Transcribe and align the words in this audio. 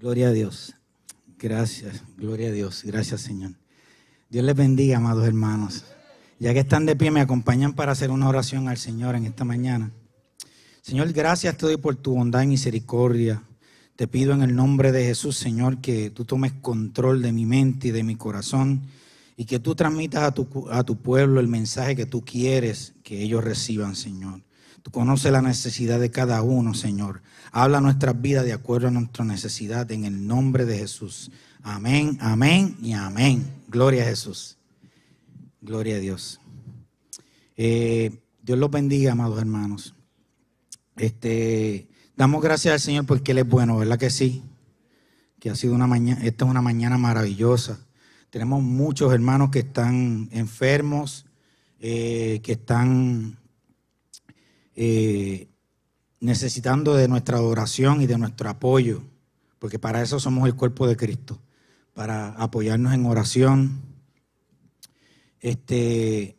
Gloria 0.00 0.28
a 0.28 0.32
Dios. 0.32 0.74
Gracias, 1.38 2.02
gloria 2.16 2.48
a 2.48 2.52
Dios. 2.52 2.84
Gracias, 2.86 3.20
Señor. 3.20 3.52
Dios 4.30 4.42
les 4.42 4.56
bendiga, 4.56 4.96
amados 4.96 5.26
hermanos. 5.26 5.84
Ya 6.38 6.54
que 6.54 6.60
están 6.60 6.86
de 6.86 6.96
pie, 6.96 7.10
me 7.10 7.20
acompañan 7.20 7.74
para 7.74 7.92
hacer 7.92 8.10
una 8.10 8.26
oración 8.26 8.68
al 8.68 8.78
Señor 8.78 9.14
en 9.14 9.26
esta 9.26 9.44
mañana. 9.44 9.92
Señor, 10.80 11.12
gracias 11.12 11.58
te 11.58 11.66
doy 11.66 11.76
por 11.76 11.96
tu 11.96 12.14
bondad 12.14 12.40
y 12.40 12.46
misericordia. 12.46 13.42
Te 13.94 14.08
pido 14.08 14.32
en 14.32 14.40
el 14.40 14.56
nombre 14.56 14.90
de 14.90 15.04
Jesús, 15.04 15.36
Señor, 15.36 15.82
que 15.82 16.08
tú 16.08 16.24
tomes 16.24 16.54
control 16.54 17.20
de 17.20 17.32
mi 17.32 17.44
mente 17.44 17.88
y 17.88 17.90
de 17.90 18.02
mi 18.02 18.16
corazón 18.16 18.80
y 19.36 19.44
que 19.44 19.58
tú 19.58 19.74
transmitas 19.74 20.22
a 20.22 20.32
tu, 20.32 20.66
a 20.70 20.82
tu 20.82 20.96
pueblo 20.96 21.40
el 21.40 21.48
mensaje 21.48 21.94
que 21.94 22.06
tú 22.06 22.24
quieres 22.24 22.94
que 23.02 23.20
ellos 23.20 23.44
reciban, 23.44 23.94
Señor. 23.94 24.40
Tú 24.82 24.90
conoces 24.90 25.30
la 25.30 25.42
necesidad 25.42 26.00
de 26.00 26.10
cada 26.10 26.42
uno, 26.42 26.74
Señor. 26.74 27.22
Habla 27.52 27.80
nuestras 27.80 28.20
vidas 28.20 28.44
de 28.44 28.52
acuerdo 28.52 28.88
a 28.88 28.90
nuestra 28.90 29.24
necesidad 29.24 29.90
en 29.92 30.04
el 30.04 30.26
nombre 30.26 30.64
de 30.64 30.78
Jesús. 30.78 31.30
Amén, 31.62 32.16
amén 32.20 32.76
y 32.80 32.92
amén. 32.92 33.44
Gloria 33.68 34.02
a 34.02 34.06
Jesús. 34.06 34.56
Gloria 35.60 35.96
a 35.96 35.98
Dios. 35.98 36.40
Eh, 37.56 38.22
Dios 38.42 38.58
los 38.58 38.70
bendiga, 38.70 39.12
amados 39.12 39.38
hermanos. 39.38 39.94
Este, 40.96 41.88
damos 42.16 42.42
gracias 42.42 42.72
al 42.72 42.80
Señor 42.80 43.04
porque 43.04 43.32
Él 43.32 43.38
es 43.38 43.48
bueno, 43.48 43.76
¿verdad 43.76 43.98
que 43.98 44.08
sí? 44.08 44.42
Que 45.38 45.50
ha 45.50 45.54
sido 45.54 45.74
una 45.74 45.86
mañana, 45.86 46.24
esta 46.24 46.46
es 46.46 46.50
una 46.50 46.62
mañana 46.62 46.96
maravillosa. 46.96 47.86
Tenemos 48.30 48.62
muchos 48.62 49.12
hermanos 49.12 49.50
que 49.50 49.58
están 49.58 50.28
enfermos, 50.32 51.26
eh, 51.80 52.40
que 52.42 52.52
están 52.52 53.39
eh, 54.82 55.50
necesitando 56.20 56.94
de 56.94 57.06
nuestra 57.06 57.36
adoración 57.36 58.00
y 58.00 58.06
de 58.06 58.16
nuestro 58.16 58.48
apoyo, 58.48 59.02
porque 59.58 59.78
para 59.78 60.00
eso 60.00 60.18
somos 60.18 60.46
el 60.46 60.54
cuerpo 60.54 60.86
de 60.86 60.96
Cristo, 60.96 61.38
para 61.92 62.28
apoyarnos 62.28 62.94
en 62.94 63.04
oración. 63.04 63.82
Este, 65.38 66.38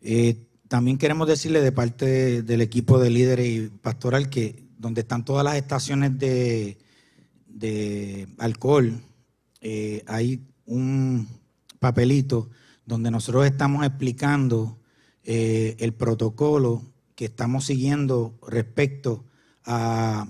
eh, 0.00 0.48
también 0.68 0.96
queremos 0.96 1.28
decirle 1.28 1.60
de 1.60 1.70
parte 1.70 2.42
del 2.42 2.62
equipo 2.62 2.98
de 2.98 3.10
líderes 3.10 3.46
y 3.46 3.68
pastoral 3.68 4.30
que 4.30 4.64
donde 4.78 5.02
están 5.02 5.26
todas 5.26 5.44
las 5.44 5.56
estaciones 5.56 6.18
de, 6.18 6.78
alcohol, 8.38 9.02
eh, 9.60 10.02
hay 10.06 10.40
un 10.64 11.28
papelito 11.78 12.48
donde 12.86 13.10
nosotros 13.10 13.44
estamos 13.44 13.84
explicando 13.84 14.78
el 15.24 15.92
protocolo 15.92 16.95
que 17.16 17.24
estamos 17.24 17.64
siguiendo 17.64 18.38
respecto 18.46 19.24
a, 19.64 20.28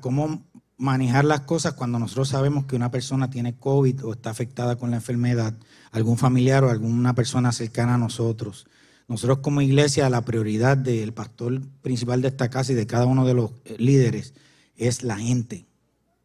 cómo 0.00 0.42
manejar 0.78 1.24
las 1.24 1.42
cosas 1.42 1.74
cuando 1.74 1.98
nosotros 1.98 2.30
sabemos 2.30 2.64
que 2.64 2.76
una 2.76 2.90
persona 2.90 3.30
tiene 3.30 3.56
COVID 3.58 4.04
o 4.04 4.12
está 4.12 4.30
afectada 4.30 4.76
con 4.76 4.90
la 4.90 4.96
enfermedad, 4.96 5.54
algún 5.92 6.16
familiar 6.16 6.64
o 6.64 6.70
alguna 6.70 7.14
persona 7.14 7.52
cercana 7.52 7.94
a 7.94 7.98
nosotros. 7.98 8.66
Nosotros 9.06 9.38
como 9.38 9.60
iglesia, 9.60 10.08
la 10.08 10.24
prioridad 10.24 10.76
del 10.76 11.12
pastor 11.12 11.60
principal 11.82 12.22
de 12.22 12.28
esta 12.28 12.48
casa 12.48 12.72
y 12.72 12.74
de 12.74 12.86
cada 12.86 13.06
uno 13.06 13.26
de 13.26 13.34
los 13.34 13.52
eh, 13.64 13.76
líderes 13.78 14.34
es 14.76 15.02
la 15.02 15.18
gente. 15.18 15.66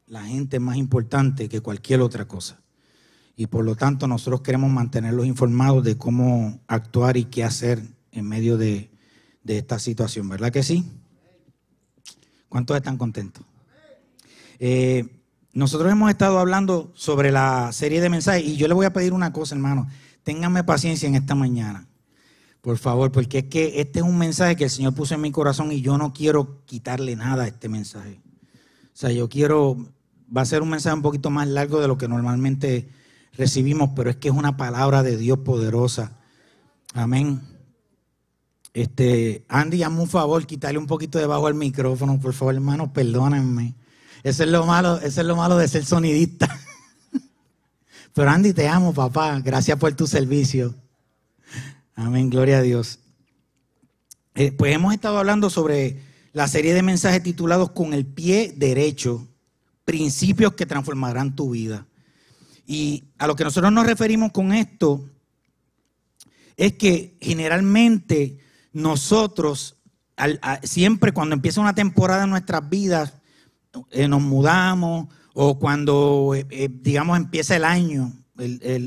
La 0.07 0.23
gente 0.23 0.57
es 0.57 0.61
más 0.61 0.77
importante 0.77 1.49
que 1.49 1.61
cualquier 1.61 2.01
otra 2.01 2.25
cosa. 2.25 2.61
Y 3.35 3.47
por 3.47 3.65
lo 3.65 3.75
tanto 3.75 4.07
nosotros 4.07 4.41
queremos 4.41 4.69
mantenerlos 4.69 5.25
informados 5.25 5.83
de 5.83 5.97
cómo 5.97 6.61
actuar 6.67 7.17
y 7.17 7.25
qué 7.25 7.43
hacer 7.43 7.81
en 8.11 8.27
medio 8.27 8.57
de, 8.57 8.92
de 9.43 9.57
esta 9.57 9.79
situación, 9.79 10.29
¿verdad 10.29 10.51
que 10.51 10.63
sí? 10.63 10.85
¿Cuántos 12.49 12.77
están 12.77 12.97
contentos? 12.97 13.43
Eh, 14.59 15.23
nosotros 15.53 15.91
hemos 15.91 16.09
estado 16.09 16.39
hablando 16.39 16.91
sobre 16.95 17.31
la 17.31 17.71
serie 17.73 18.01
de 18.01 18.09
mensajes 18.09 18.43
y 18.43 18.55
yo 18.55 18.67
le 18.67 18.73
voy 18.73 18.85
a 18.85 18.93
pedir 18.93 19.13
una 19.13 19.33
cosa, 19.33 19.55
hermano. 19.55 19.87
Ténganme 20.23 20.63
paciencia 20.63 21.07
en 21.07 21.15
esta 21.15 21.35
mañana, 21.35 21.87
por 22.61 22.77
favor, 22.77 23.11
porque 23.11 23.39
es 23.39 23.43
que 23.45 23.81
este 23.81 23.99
es 23.99 24.05
un 24.05 24.17
mensaje 24.17 24.55
que 24.55 24.63
el 24.63 24.69
Señor 24.69 24.95
puso 24.95 25.15
en 25.15 25.21
mi 25.21 25.31
corazón 25.31 25.71
y 25.71 25.81
yo 25.81 25.97
no 25.97 26.13
quiero 26.13 26.63
quitarle 26.65 27.15
nada 27.15 27.43
a 27.43 27.47
este 27.47 27.69
mensaje. 27.69 28.21
O 28.85 28.95
sea, 28.95 29.11
yo 29.11 29.27
quiero, 29.27 29.77
va 30.35 30.41
a 30.41 30.45
ser 30.45 30.61
un 30.61 30.69
mensaje 30.69 30.95
un 30.95 31.01
poquito 31.01 31.29
más 31.29 31.47
largo 31.47 31.81
de 31.81 31.87
lo 31.87 31.97
que 31.97 32.07
normalmente 32.07 32.87
recibimos, 33.33 33.89
pero 33.95 34.09
es 34.09 34.15
que 34.15 34.29
es 34.29 34.33
una 34.33 34.57
palabra 34.57 35.03
de 35.03 35.17
Dios 35.17 35.39
poderosa. 35.39 36.17
Amén. 36.93 37.52
Este, 38.73 39.45
Andy, 39.49 39.83
hazme 39.83 40.01
un 40.01 40.09
favor, 40.09 40.45
quitarle 40.47 40.79
un 40.79 40.87
poquito 40.87 41.19
debajo 41.19 41.45
al 41.45 41.53
micrófono, 41.53 42.19
por 42.19 42.33
favor, 42.33 42.55
hermano, 42.55 42.91
perdónenme. 42.91 43.75
Eso 44.23 44.43
es 44.43 44.49
lo 44.49 44.65
malo, 44.65 44.99
eso 44.99 45.21
es 45.21 45.27
lo 45.27 45.35
malo 45.35 45.57
de 45.57 45.67
ser 45.67 45.85
sonidista. 45.85 46.59
Pero 48.13 48.29
Andy, 48.29 48.53
te 48.53 48.67
amo, 48.67 48.93
papá. 48.93 49.39
Gracias 49.41 49.77
por 49.77 49.93
tu 49.93 50.07
servicio. 50.07 50.73
Amén, 51.95 52.29
gloria 52.29 52.57
a 52.57 52.61
Dios. 52.61 52.99
Eh, 54.33 54.51
pues 54.51 54.73
hemos 54.73 54.93
estado 54.93 55.19
hablando 55.19 55.51
sobre 55.51 55.99
la 56.31 56.47
serie 56.47 56.73
de 56.73 56.81
mensajes 56.81 57.21
titulados 57.21 57.71
Con 57.71 57.93
el 57.93 58.05
pie 58.07 58.53
derecho, 58.57 59.27
principios 59.85 60.53
que 60.53 60.65
transformarán 60.65 61.35
tu 61.35 61.51
vida. 61.51 61.85
Y 62.65 63.03
a 63.19 63.27
lo 63.27 63.35
que 63.35 63.43
nosotros 63.43 63.71
nos 63.71 63.85
referimos 63.85 64.31
con 64.31 64.53
esto 64.53 65.07
es 66.57 66.73
que 66.73 67.17
generalmente 67.21 68.39
nosotros 68.73 69.77
siempre 70.63 71.11
cuando 71.11 71.33
empieza 71.33 71.61
una 71.61 71.75
temporada 71.75 72.23
en 72.23 72.29
nuestras 72.29 72.69
vidas, 72.69 73.13
eh, 73.91 74.07
nos 74.07 74.21
mudamos 74.21 75.07
o 75.33 75.57
cuando, 75.57 76.33
eh, 76.35 76.45
eh, 76.49 76.69
digamos, 76.71 77.17
empieza 77.17 77.55
el 77.55 77.65
año, 77.65 78.13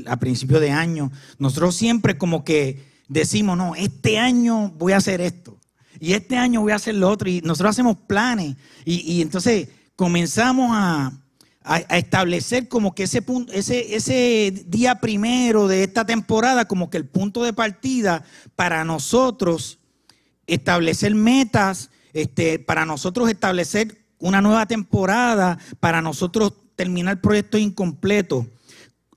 a 0.07 0.17
principio 0.17 0.59
de 0.59 0.71
año, 0.71 1.11
nosotros 1.39 1.75
siempre 1.75 2.17
como 2.17 2.43
que 2.43 2.85
decimos, 3.07 3.57
no, 3.57 3.75
este 3.75 4.19
año 4.19 4.73
voy 4.77 4.91
a 4.93 4.97
hacer 4.97 5.21
esto 5.21 5.57
y 5.99 6.13
este 6.13 6.37
año 6.37 6.61
voy 6.61 6.73
a 6.73 6.75
hacer 6.75 6.95
lo 6.95 7.09
otro 7.09 7.29
y 7.29 7.41
nosotros 7.41 7.71
hacemos 7.71 7.97
planes 8.07 8.55
y, 8.83 9.21
entonces 9.21 9.69
comenzamos 9.95 10.71
a, 10.73 11.13
establecer 11.89 12.69
como 12.69 12.95
que 12.95 13.03
ese, 13.03 13.21
punto, 13.21 13.51
ese, 13.51 13.93
ese 13.95 14.63
día 14.67 15.01
primero 15.01 15.67
de 15.67 15.83
esta 15.83 16.05
temporada 16.05 16.63
como 16.63 16.89
que 16.89 16.95
el 16.95 17.05
punto 17.05 17.43
de 17.43 17.51
partida 17.51 18.23
para 18.55 18.85
nosotros 18.85 19.76
establecer 20.47 21.13
metas, 21.13 21.89
este, 22.13 22.57
para 22.57 22.85
nosotros 22.85 23.29
establecer 23.29 23.97
una 24.19 24.41
nueva 24.41 24.65
temporada, 24.65 25.59
para 25.79 26.01
nosotros 26.01 26.53
terminar 26.75 27.21
proyectos 27.21 27.59
incompletos. 27.61 28.45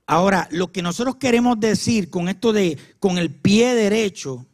Ahora, 0.06 0.48
lo 0.50 0.72
que 0.72 0.82
nosotros 0.82 1.16
queremos 1.16 1.60
decir 1.60 2.10
con 2.10 2.28
esto 2.28 2.52
de 2.52 2.78
con 2.98 3.16
el 3.16 3.30
pie 3.30 3.74
derecho, 3.74 4.44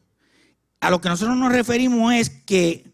a 0.80 0.90
lo 0.90 1.00
que 1.00 1.08
nosotros 1.08 1.36
nos 1.36 1.52
referimos 1.52 2.12
es 2.12 2.30
que 2.30 2.92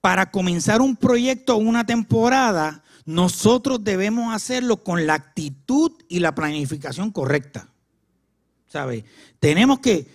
para 0.00 0.30
comenzar 0.30 0.82
un 0.82 0.96
proyecto 0.96 1.54
o 1.54 1.58
una 1.58 1.86
temporada, 1.86 2.84
nosotros 3.06 3.82
debemos 3.82 4.34
hacerlo 4.34 4.82
con 4.82 5.06
la 5.06 5.14
actitud 5.14 5.92
y 6.08 6.20
la 6.20 6.34
planificación 6.34 7.10
correcta. 7.10 7.68
¿Sabe? 8.66 9.04
Tenemos 9.38 9.78
que 9.78 10.06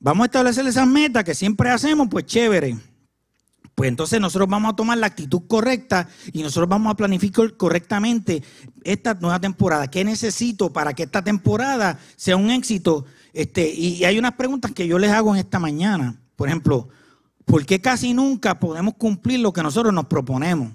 vamos 0.00 0.24
a 0.24 0.26
establecer 0.26 0.66
esas 0.66 0.86
metas 0.86 1.24
que 1.24 1.34
siempre 1.34 1.70
hacemos, 1.70 2.08
pues 2.10 2.26
chévere. 2.26 2.76
Pues 3.74 3.88
entonces 3.88 4.20
nosotros 4.20 4.48
vamos 4.48 4.72
a 4.72 4.76
tomar 4.76 4.98
la 4.98 5.06
actitud 5.06 5.42
correcta 5.46 6.08
y 6.32 6.42
nosotros 6.42 6.68
vamos 6.68 6.90
a 6.92 6.96
planificar 6.96 7.56
correctamente 7.56 8.42
esta 8.82 9.14
nueva 9.14 9.38
temporada. 9.38 9.88
¿Qué 9.88 10.04
necesito 10.04 10.72
para 10.72 10.94
que 10.94 11.04
esta 11.04 11.22
temporada 11.22 11.96
sea 12.16 12.36
un 12.36 12.50
éxito? 12.50 13.04
Este, 13.32 13.72
y 13.72 14.04
hay 14.04 14.18
unas 14.18 14.32
preguntas 14.32 14.72
que 14.72 14.88
yo 14.88 14.98
les 14.98 15.12
hago 15.12 15.32
en 15.32 15.38
esta 15.38 15.60
mañana. 15.60 16.20
Por 16.34 16.48
ejemplo, 16.48 16.88
¿por 17.44 17.64
qué 17.66 17.80
casi 17.80 18.14
nunca 18.14 18.58
podemos 18.58 18.94
cumplir 18.94 19.38
lo 19.38 19.52
que 19.52 19.62
nosotros 19.62 19.94
nos 19.94 20.06
proponemos? 20.06 20.72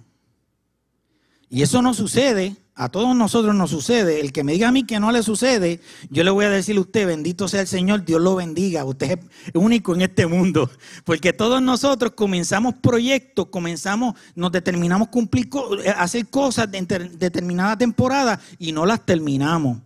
Y 1.49 1.61
eso 1.61 1.81
no 1.81 1.93
sucede 1.93 2.55
A 2.75 2.89
todos 2.89 3.15
nosotros 3.15 3.53
nos 3.53 3.69
sucede. 3.69 4.19
El 4.19 4.33
que 4.33 4.43
me 4.43 4.53
diga 4.53 4.69
a 4.69 4.71
mí 4.71 4.83
que 4.83 4.99
no 4.99 5.11
le 5.11 5.21
sucede, 5.21 5.79
yo 6.09 6.23
le 6.23 6.31
voy 6.31 6.45
a 6.45 6.49
decir 6.49 6.75
a 6.77 6.81
usted, 6.81 7.05
bendito 7.05 7.47
sea 7.47 7.61
el 7.61 7.67
Señor, 7.67 8.03
Dios 8.03 8.19
lo 8.19 8.35
bendiga. 8.35 8.83
Usted 8.83 9.19
es 9.19 9.51
único 9.53 9.93
en 9.93 10.01
este 10.01 10.25
mundo. 10.25 10.69
Porque 11.03 11.33
todos 11.33 11.61
nosotros 11.61 12.13
comenzamos 12.15 12.73
proyectos, 12.75 13.47
comenzamos, 13.47 14.15
nos 14.33 14.51
determinamos 14.51 15.09
cumplir, 15.09 15.49
eh, 15.83 15.89
hacer 15.95 16.27
cosas 16.29 16.67
en 16.73 16.87
determinada 16.87 17.77
temporada 17.77 18.39
y 18.57 18.71
no 18.71 18.87
las 18.87 19.05
terminamos. 19.05 19.77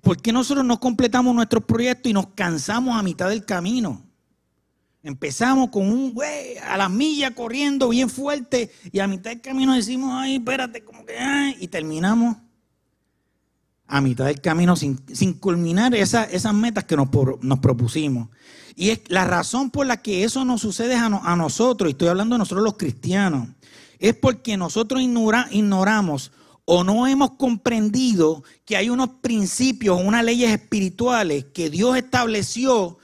¿Por 0.00 0.22
qué 0.22 0.32
nosotros 0.32 0.64
no 0.64 0.78
completamos 0.78 1.34
nuestros 1.34 1.64
proyectos 1.64 2.08
y 2.08 2.12
nos 2.12 2.28
cansamos 2.28 2.96
a 2.96 3.02
mitad 3.02 3.28
del 3.28 3.44
camino? 3.44 4.07
Empezamos 5.08 5.70
con 5.70 5.88
un 5.90 6.12
güey 6.12 6.58
a 6.58 6.76
la 6.76 6.90
milla 6.90 7.34
corriendo 7.34 7.88
bien 7.88 8.10
fuerte 8.10 8.70
y 8.92 8.98
a 8.98 9.06
mitad 9.06 9.30
del 9.30 9.40
camino 9.40 9.72
decimos, 9.74 10.10
ay, 10.12 10.36
espérate, 10.36 10.84
como 10.84 11.06
que, 11.06 11.16
y 11.58 11.66
terminamos 11.68 12.36
a 13.86 14.02
mitad 14.02 14.26
del 14.26 14.42
camino 14.42 14.76
sin, 14.76 14.98
culminar 15.40 15.94
esas 15.94 16.52
metas 16.52 16.84
que 16.84 16.94
nos, 16.94 17.08
propusimos. 17.58 18.28
Y 18.76 18.90
es 18.90 19.00
la 19.08 19.24
razón 19.24 19.70
por 19.70 19.86
la 19.86 20.02
que 20.02 20.24
eso 20.24 20.44
nos 20.44 20.60
sucede 20.60 20.94
a, 20.94 21.06
a 21.06 21.36
nosotros, 21.36 21.88
y 21.88 21.92
estoy 21.92 22.08
hablando 22.08 22.34
de 22.34 22.40
nosotros 22.40 22.62
los 22.62 22.76
cristianos, 22.76 23.48
es 23.98 24.14
porque 24.14 24.58
nosotros 24.58 25.00
ignoramos 25.00 26.32
o 26.66 26.84
no 26.84 27.06
hemos 27.06 27.30
comprendido 27.38 28.44
que 28.66 28.76
hay 28.76 28.90
unos 28.90 29.08
principios, 29.22 30.02
unas 30.04 30.22
leyes 30.22 30.50
espirituales 30.50 31.46
que 31.54 31.70
Dios 31.70 31.96
estableció 31.96 32.98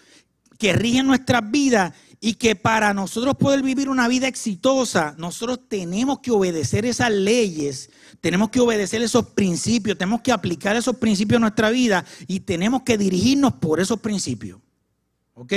que 0.64 0.72
rigen 0.72 1.06
nuestras 1.06 1.50
vidas 1.50 1.92
y 2.22 2.36
que 2.36 2.56
para 2.56 2.94
nosotros 2.94 3.36
poder 3.36 3.62
vivir 3.62 3.90
una 3.90 4.08
vida 4.08 4.28
exitosa, 4.28 5.14
nosotros 5.18 5.60
tenemos 5.68 6.20
que 6.20 6.30
obedecer 6.30 6.86
esas 6.86 7.10
leyes, 7.10 7.90
tenemos 8.22 8.48
que 8.48 8.60
obedecer 8.60 9.02
esos 9.02 9.26
principios, 9.26 9.98
tenemos 9.98 10.22
que 10.22 10.32
aplicar 10.32 10.74
esos 10.74 10.96
principios 10.96 11.36
a 11.36 11.40
nuestra 11.40 11.68
vida 11.68 12.06
y 12.26 12.40
tenemos 12.40 12.80
que 12.80 12.96
dirigirnos 12.96 13.52
por 13.52 13.78
esos 13.78 14.00
principios. 14.00 14.58
¿Ok? 15.34 15.52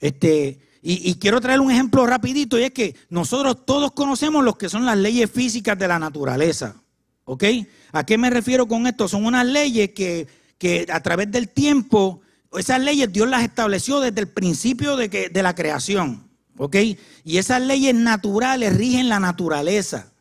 Este, 0.00 0.58
y, 0.82 1.14
quiero 1.14 1.40
traer 1.40 1.60
un 1.60 1.70
ejemplo 1.70 2.04
rapidito 2.08 2.58
y 2.58 2.64
es 2.64 2.72
que 2.72 2.96
nosotros 3.08 3.64
todos 3.64 3.92
conocemos 3.92 4.44
lo 4.44 4.58
que 4.58 4.68
son 4.68 4.84
las 4.84 4.98
leyes 4.98 5.30
físicas 5.30 5.78
de 5.78 5.86
la 5.86 6.00
naturaleza. 6.00 6.74
¿Ok? 7.22 7.44
¿A 7.92 8.04
qué 8.04 8.18
me 8.18 8.30
refiero 8.30 8.66
con 8.66 8.88
esto? 8.88 9.06
Son 9.06 9.24
unas 9.24 9.46
leyes 9.46 9.90
que, 9.90 10.26
que 10.58 10.88
a 10.90 11.00
través 11.04 11.30
del 11.30 11.50
tiempo 11.50 12.20
esas 12.58 12.80
leyes 12.80 13.12
Dios 13.12 13.28
las 13.28 13.42
estableció 13.42 14.00
desde 14.00 14.20
el 14.20 14.28
principio 14.28 14.96
de, 14.96 15.08
que, 15.08 15.28
de 15.28 15.42
la 15.42 15.54
creación. 15.54 16.28
¿Ok? 16.56 16.76
Y 17.24 17.38
esas 17.38 17.62
leyes 17.62 17.94
naturales 17.94 18.76
rigen 18.76 19.08
la 19.08 19.18
naturaleza. 19.18 20.12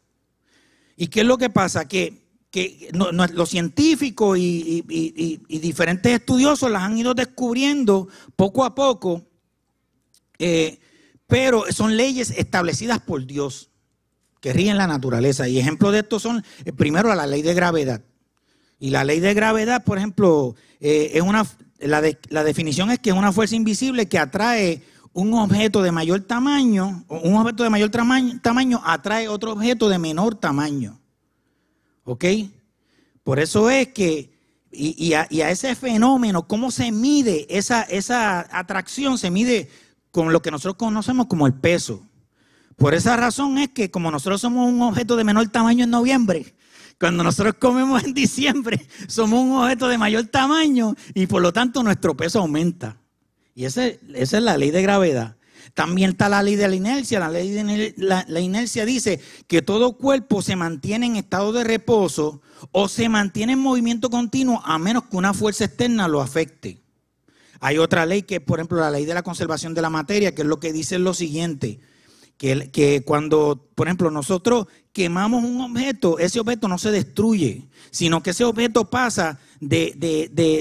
¿Y 0.95 1.07
qué 1.07 1.21
es 1.21 1.25
lo 1.25 1.37
que 1.37 1.49
pasa? 1.49 1.87
Que, 1.87 2.27
los 2.91 3.49
científicos 3.49 4.37
y, 4.39 4.81
diferentes 5.47 6.11
estudiosos 6.13 6.71
las 6.71 6.83
han 6.83 6.97
ido 6.97 7.13
descubriendo 7.13 8.07
poco 8.35 8.65
a 8.65 8.73
poco, 8.73 9.23
eh, 10.39 10.79
pero 11.27 11.65
son 11.71 11.95
leyes 11.95 12.31
establecidas 12.31 12.99
por 12.99 13.25
Dios 13.25 13.69
que 14.41 14.51
rigen 14.51 14.77
la 14.77 14.87
naturaleza. 14.87 15.47
Y 15.47 15.59
ejemplos 15.59 15.91
de 15.91 15.99
esto 15.99 16.19
son, 16.19 16.43
eh, 16.65 16.73
primero, 16.73 17.13
la 17.13 17.27
ley 17.27 17.41
de 17.41 17.53
gravedad. 17.53 18.01
Y 18.79 18.89
la 18.89 19.03
ley 19.03 19.19
de 19.19 19.33
gravedad, 19.33 19.83
por 19.83 19.97
ejemplo, 19.97 20.55
eh, 20.79 21.11
es 21.13 21.21
una, 21.21 21.45
la, 21.79 22.43
definición 22.43 22.91
es 22.91 22.99
que 22.99 23.09
es 23.09 23.15
una 23.15 23.31
fuerza 23.31 23.55
invisible 23.55 24.07
que 24.07 24.19
atrae 24.19 24.83
un 25.13 25.33
objeto 25.33 25.81
de 25.81 25.91
mayor 25.91 26.21
tamaño, 26.21 27.05
un 27.07 27.35
objeto 27.35 27.63
de 27.63 27.69
mayor 27.69 27.89
tamaño, 27.89 28.81
atrae 28.85 29.27
otro 29.27 29.53
objeto 29.53 29.89
de 29.89 29.97
menor 29.97 30.35
tamaño. 30.35 30.99
¿Ok? 32.03 32.25
Por 33.23 33.39
eso 33.39 33.69
es 33.69 33.89
que, 33.89 34.31
y, 34.71 35.13
a, 35.13 35.23
ese 35.23 35.75
fenómeno, 35.75 36.47
¿cómo 36.47 36.71
se 36.71 36.91
mide 36.91 37.47
esa, 37.49 37.83
esa 37.83 38.47
atracción? 38.51 39.17
Se 39.17 39.31
mide 39.31 39.69
con 40.11 40.33
lo 40.33 40.41
que 40.41 40.51
nosotros 40.51 40.75
conocemos 40.75 41.27
como 41.27 41.47
el 41.47 41.53
peso. 41.53 42.05
Por 42.75 42.93
esa 42.93 43.17
razón 43.17 43.57
es 43.57 43.69
que 43.69 43.91
como 43.91 44.09
nosotros 44.09 44.41
somos 44.41 44.69
un 44.69 44.81
objeto 44.81 45.15
de 45.15 45.23
menor 45.23 45.47
tamaño 45.49 45.83
en 45.83 45.89
noviembre, 45.89 46.55
cuando 46.99 47.23
nosotros 47.23 47.55
comemos 47.57 48.03
en 48.03 48.13
diciembre, 48.13 48.85
somos 49.07 49.41
un 49.41 49.63
objeto 49.63 49.87
de 49.87 49.97
mayor 49.97 50.25
tamaño 50.25 50.95
y 51.13 51.27
por 51.27 51.41
lo 51.41 51.53
tanto 51.53 51.81
nuestro 51.81 52.15
peso 52.15 52.39
aumenta. 52.39 52.97
Y 53.55 53.65
esa, 53.65 53.85
es 53.87 54.31
la 54.33 54.57
ley 54.57 54.71
de 54.71 54.81
gravedad. 54.81 55.37
También 55.73 56.11
está 56.11 56.29
la 56.29 56.43
ley 56.43 56.55
de 56.55 56.67
la 56.67 56.75
inercia. 56.75 57.19
La 57.19 57.29
ley 57.29 57.51
de 57.51 57.93
la, 57.97 58.25
la 58.27 58.39
inercia 58.39 58.85
dice 58.85 59.19
que 59.47 59.61
todo 59.61 59.97
cuerpo 59.97 60.41
se 60.41 60.55
mantiene 60.55 61.05
en 61.05 61.15
estado 61.15 61.53
de 61.53 61.63
reposo 61.63 62.41
o 62.71 62.87
se 62.87 63.07
mantiene 63.07 63.53
en 63.53 63.59
movimiento 63.59 64.09
continuo 64.09 64.61
a 64.65 64.77
menos 64.77 65.03
que 65.03 65.17
una 65.17 65.33
fuerza 65.33 65.65
externa 65.65 66.07
lo 66.07 66.21
afecte. 66.21 66.81
Hay 67.61 67.77
otra 67.77 68.05
ley 68.05 68.23
que, 68.23 68.41
por 68.41 68.59
ejemplo, 68.59 68.79
la 68.79 68.91
ley 68.91 69.05
de 69.05 69.13
la 69.13 69.23
conservación 69.23 69.73
de 69.73 69.81
la 69.81 69.89
materia, 69.89 70.33
que 70.33 70.41
es 70.41 70.47
lo 70.47 70.59
que 70.59 70.73
dice 70.73 70.97
lo 70.99 71.13
siguiente 71.13 71.79
que, 72.39 73.03
cuando, 73.06 73.69
por 73.75 73.88
ejemplo, 73.88 74.09
nosotros 74.09 74.68
quemamos 74.94 75.44
un 75.44 75.59
objeto, 75.59 76.18
ese 76.19 76.39
objeto 76.39 76.69
no 76.69 76.77
se 76.77 76.89
destruye, 76.89 77.68
sino 77.91 78.24
que 78.24 78.30
ese 78.30 78.45
objeto 78.45 78.89
pasa 78.89 79.39
de, 79.59 79.94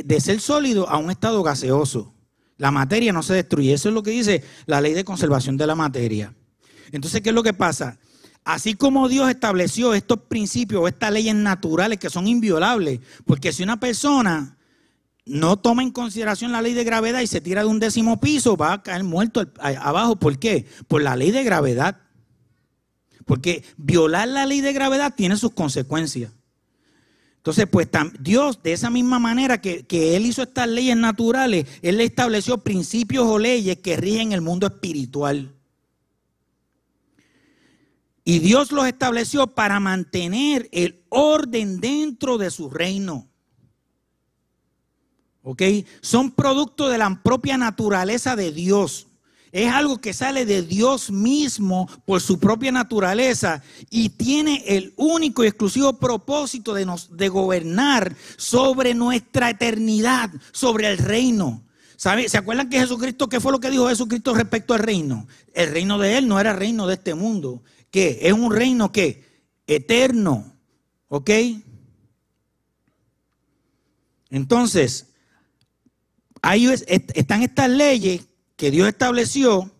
de, 0.04 0.20
ser 0.20 0.40
sólido 0.40 0.88
a 0.88 0.98
un 0.98 1.12
estado 1.12 1.40
gaseoso. 1.44 2.12
La 2.56 2.72
materia 2.72 3.12
no 3.12 3.22
se 3.22 3.34
destruye. 3.34 3.72
Eso 3.72 3.90
es 3.90 3.94
lo 3.94 4.02
que 4.02 4.10
dice 4.10 4.42
la 4.66 4.80
ley 4.80 4.92
de 4.92 5.04
conservación 5.04 5.56
de 5.56 5.68
la 5.68 5.76
materia. 5.76 6.34
Entonces, 6.90 7.20
¿qué 7.20 7.28
es 7.28 7.34
lo 7.34 7.44
que 7.44 7.54
pasa? 7.54 8.00
Así 8.44 8.74
como 8.74 9.08
Dios 9.08 9.30
estableció 9.30 9.94
estos 9.94 10.18
principios, 10.22 10.88
estas 10.88 11.12
leyes 11.12 11.36
naturales 11.36 12.00
que 12.00 12.10
son 12.10 12.26
inviolables, 12.26 12.98
porque 13.24 13.52
si 13.52 13.62
una 13.62 13.78
persona 13.78 14.57
no 15.28 15.58
toma 15.58 15.82
en 15.82 15.90
consideración 15.90 16.52
la 16.52 16.62
ley 16.62 16.74
de 16.74 16.84
gravedad 16.84 17.20
y 17.20 17.26
se 17.26 17.40
tira 17.40 17.62
de 17.62 17.68
un 17.68 17.78
décimo 17.78 18.18
piso, 18.18 18.56
va 18.56 18.72
a 18.72 18.82
caer 18.82 19.04
muerto 19.04 19.46
abajo. 19.60 20.16
¿Por 20.16 20.38
qué? 20.38 20.66
Por 20.88 21.02
la 21.02 21.16
ley 21.16 21.30
de 21.30 21.44
gravedad. 21.44 22.00
Porque 23.24 23.62
violar 23.76 24.28
la 24.28 24.46
ley 24.46 24.60
de 24.60 24.72
gravedad 24.72 25.14
tiene 25.14 25.36
sus 25.36 25.52
consecuencias. 25.52 26.32
Entonces, 27.36 27.66
pues 27.70 27.88
Dios, 28.18 28.62
de 28.62 28.72
esa 28.72 28.90
misma 28.90 29.18
manera 29.18 29.60
que, 29.60 29.86
que, 29.86 30.16
Él 30.16 30.26
hizo 30.26 30.42
estas 30.42 30.68
leyes 30.68 30.96
naturales, 30.96 31.66
Él 31.82 31.98
le 31.98 32.04
estableció 32.04 32.58
principios 32.58 33.26
o 33.26 33.38
leyes 33.38 33.78
que 33.78 33.96
rigen 33.96 34.32
el 34.32 34.40
mundo 34.40 34.66
espiritual. 34.66 35.54
Y 38.24 38.40
Dios 38.40 38.72
los 38.72 38.86
estableció 38.86 39.46
para 39.46 39.80
mantener 39.80 40.68
el 40.72 41.02
orden 41.08 41.80
dentro 41.80 42.36
de 42.36 42.50
su 42.50 42.68
reino. 42.68 43.27
¿Ok? 45.48 45.62
Son 46.02 46.30
producto 46.30 46.90
de 46.90 46.98
la 46.98 47.22
propia 47.22 47.56
naturaleza 47.56 48.36
de 48.36 48.52
Dios. 48.52 49.06
Es 49.50 49.72
algo 49.72 49.98
que 49.98 50.12
sale 50.12 50.44
de 50.44 50.60
Dios 50.60 51.10
mismo 51.10 51.88
por 52.04 52.20
su 52.20 52.38
propia 52.38 52.70
naturaleza 52.70 53.62
y 53.88 54.10
tiene 54.10 54.62
el 54.66 54.92
único 54.96 55.42
y 55.42 55.46
exclusivo 55.46 55.94
propósito 55.94 56.74
de, 56.74 56.84
nos, 56.84 57.16
de 57.16 57.30
gobernar 57.30 58.14
sobre 58.36 58.92
nuestra 58.92 59.48
eternidad, 59.48 60.30
sobre 60.52 60.90
el 60.90 60.98
reino. 60.98 61.62
¿Sabe? 61.96 62.28
¿Se 62.28 62.36
acuerdan 62.36 62.68
que 62.68 62.80
Jesucristo, 62.80 63.30
qué 63.30 63.40
fue 63.40 63.50
lo 63.50 63.58
que 63.58 63.70
dijo 63.70 63.88
Jesucristo 63.88 64.34
respecto 64.34 64.74
al 64.74 64.80
reino? 64.80 65.26
El 65.54 65.70
reino 65.70 65.98
de 65.98 66.18
Él 66.18 66.28
no 66.28 66.38
era 66.38 66.52
reino 66.52 66.86
de 66.86 66.94
este 66.94 67.14
mundo. 67.14 67.62
¿Qué? 67.90 68.18
Es 68.20 68.34
un 68.34 68.52
reino 68.52 68.92
que 68.92 69.24
eterno. 69.66 70.52
¿Ok? 71.08 71.30
Entonces, 74.28 75.07
están 76.42 77.42
estas 77.42 77.70
leyes 77.70 78.28
que 78.56 78.70
Dios 78.70 78.88
estableció 78.88 79.70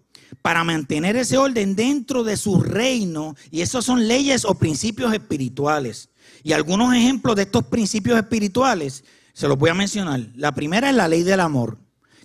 para 0.43 0.65
mantener 0.65 1.17
ese 1.17 1.37
orden 1.37 1.75
dentro 1.75 2.25
de 2.25 2.37
su 2.37 2.61
reino. 2.61 3.35
Y 3.51 3.61
esas 3.61 3.85
son 3.85 4.07
leyes 4.07 4.45
o 4.45 4.55
principios 4.55 5.13
espirituales. 5.13 6.11
Y 6.43 6.53
algunos 6.53 6.95
ejemplos 6.95 7.37
de 7.37 7.43
estos 7.43 7.65
principios 7.65 8.19
espirituales 8.19 9.05
se 9.33 9.49
los 9.49 9.59
voy 9.59 9.71
a 9.71 9.75
mencionar. 9.75 10.21
La 10.35 10.53
primera 10.55 10.91
es 10.91 10.97
la 10.97 11.09
ley 11.09 11.23
del 11.23 11.41
amor. 11.41 11.79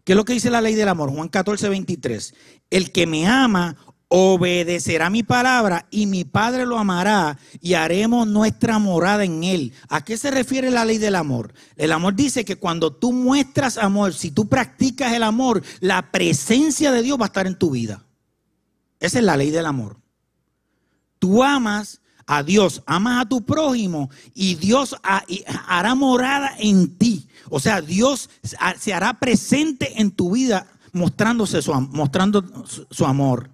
¿Qué 0.03 0.13
es 0.13 0.17
lo 0.17 0.25
que 0.25 0.33
dice 0.33 0.49
la 0.49 0.61
ley 0.61 0.75
del 0.75 0.89
amor? 0.89 1.09
Juan 1.11 1.29
14, 1.29 1.69
23. 1.69 2.33
El 2.69 2.91
que 2.91 3.07
me 3.07 3.25
ama 3.25 3.77
obedecerá 4.15 5.09
mi 5.09 5.23
palabra 5.23 5.87
y 5.89 6.05
mi 6.05 6.23
Padre 6.23 6.67
lo 6.67 6.77
amará 6.77 7.39
y 7.61 7.73
haremos 7.73 8.27
nuestra 8.27 8.77
morada 8.77 9.23
en 9.23 9.43
él. 9.43 9.73
¿A 9.89 10.03
qué 10.03 10.17
se 10.17 10.29
refiere 10.29 10.69
la 10.69 10.85
ley 10.85 10.99
del 10.99 11.15
amor? 11.15 11.55
El 11.77 11.91
amor 11.91 12.13
dice 12.13 12.45
que 12.45 12.57
cuando 12.57 12.93
tú 12.93 13.11
muestras 13.11 13.79
amor, 13.79 14.13
si 14.13 14.29
tú 14.29 14.47
practicas 14.47 15.13
el 15.13 15.23
amor, 15.23 15.63
la 15.79 16.11
presencia 16.11 16.91
de 16.91 17.01
Dios 17.01 17.17
va 17.19 17.23
a 17.23 17.25
estar 17.25 17.47
en 17.47 17.57
tu 17.57 17.71
vida. 17.71 18.05
Esa 18.99 19.17
es 19.17 19.25
la 19.25 19.35
ley 19.35 19.49
del 19.49 19.65
amor. 19.65 19.97
Tú 21.17 21.43
amas 21.43 21.99
a 22.27 22.43
Dios, 22.43 22.83
amas 22.85 23.25
a 23.25 23.27
tu 23.27 23.43
prójimo 23.43 24.11
y 24.35 24.53
Dios 24.53 24.95
hará 25.65 25.95
morada 25.95 26.53
en 26.59 26.99
ti. 26.99 27.27
O 27.49 27.59
sea, 27.59 27.81
Dios 27.81 28.29
se 28.77 28.93
hará 28.93 29.15
presente 29.15 29.99
en 29.99 30.11
tu 30.11 30.33
vida 30.33 30.67
mostrándose 30.91 31.63
su, 31.63 31.73
mostrando 31.73 32.45
su 32.91 33.05
amor 33.07 33.52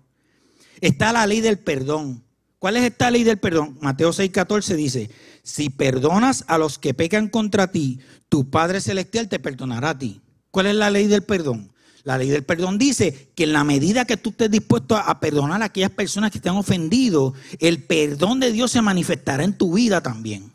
está 0.81 1.13
la 1.13 1.25
ley 1.27 1.41
del 1.41 1.59
perdón. 1.59 2.23
¿Cuál 2.59 2.77
es 2.77 2.83
esta 2.83 3.09
ley 3.09 3.23
del 3.23 3.37
perdón? 3.37 3.77
Mateo 3.81 4.11
6:14 4.11 4.75
dice, 4.75 5.09
si 5.43 5.69
perdonas 5.69 6.43
a 6.47 6.57
los 6.57 6.77
que 6.77 6.93
pecan 6.93 7.29
contra 7.29 7.71
ti, 7.71 7.99
tu 8.27 8.49
Padre 8.49 8.81
Celestial 8.81 9.29
te 9.29 9.39
perdonará 9.39 9.91
a 9.91 9.97
ti. 9.97 10.21
¿Cuál 10.51 10.67
es 10.67 10.75
la 10.75 10.89
ley 10.89 11.07
del 11.07 11.23
perdón? 11.23 11.71
La 12.03 12.17
ley 12.17 12.29
del 12.29 12.43
perdón 12.43 12.77
dice 12.77 13.29
que 13.35 13.43
en 13.43 13.53
la 13.53 13.63
medida 13.63 14.05
que 14.05 14.17
tú 14.17 14.29
estés 14.31 14.49
dispuesto 14.49 14.95
a 14.95 15.19
perdonar 15.19 15.61
a 15.61 15.65
aquellas 15.65 15.91
personas 15.91 16.31
que 16.31 16.39
te 16.39 16.49
han 16.49 16.55
ofendido, 16.55 17.33
el 17.59 17.83
perdón 17.83 18.39
de 18.39 18.51
Dios 18.51 18.71
se 18.71 18.81
manifestará 18.81 19.43
en 19.43 19.57
tu 19.57 19.73
vida 19.73 20.01
también. 20.01 20.51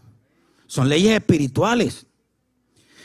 Son 0.66 0.88
leyes 0.88 1.12
espirituales. 1.12 2.06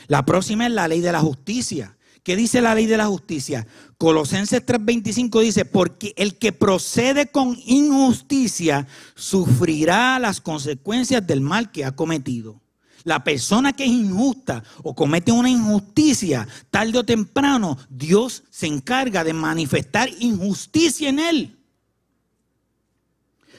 La 0.08 0.24
próxima 0.24 0.66
es 0.66 0.72
la 0.72 0.88
ley 0.88 1.00
de 1.00 1.12
la 1.12 1.20
justicia. 1.20 1.96
¿Qué 2.22 2.36
dice 2.36 2.60
la 2.60 2.74
ley 2.74 2.86
de 2.86 2.96
la 2.96 3.06
justicia? 3.06 3.66
Colosenses 3.96 4.64
3:25 4.64 5.40
dice, 5.40 5.64
porque 5.64 6.12
el 6.16 6.36
que 6.36 6.52
procede 6.52 7.26
con 7.28 7.58
injusticia 7.64 8.86
sufrirá 9.14 10.18
las 10.18 10.40
consecuencias 10.40 11.26
del 11.26 11.40
mal 11.40 11.70
que 11.70 11.84
ha 11.84 11.92
cometido. 11.92 12.60
La 13.04 13.24
persona 13.24 13.72
que 13.72 13.84
es 13.84 13.90
injusta 13.90 14.62
o 14.82 14.94
comete 14.94 15.32
una 15.32 15.48
injusticia, 15.48 16.46
tarde 16.70 16.98
o 16.98 17.04
temprano, 17.04 17.78
Dios 17.88 18.42
se 18.50 18.66
encarga 18.66 19.24
de 19.24 19.32
manifestar 19.32 20.10
injusticia 20.18 21.08
en 21.08 21.18
él. 21.18 21.56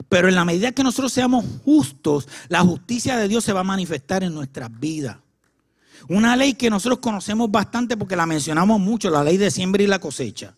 Pero 0.10 0.28
en 0.30 0.36
la 0.36 0.46
medida 0.46 0.72
que 0.72 0.84
nosotros 0.84 1.12
seamos 1.12 1.46
justos, 1.64 2.28
la 2.50 2.62
justicia 2.62 3.18
de 3.18 3.28
Dios 3.28 3.44
se 3.44 3.54
va 3.54 3.62
a 3.62 3.64
manifestar 3.64 4.24
en 4.24 4.34
nuestras 4.34 4.70
vidas. 4.80 5.18
Una 6.08 6.36
ley 6.36 6.54
que 6.54 6.70
nosotros 6.70 7.00
conocemos 7.00 7.50
bastante 7.52 7.98
porque 7.98 8.16
la 8.16 8.26
mencionamos 8.26 8.80
mucho, 8.80 9.10
la 9.10 9.24
ley 9.24 9.38
de 9.38 9.52
siembra 9.52 9.84
y 9.84 9.88
la 9.88 10.00
cosecha. 10.00 10.56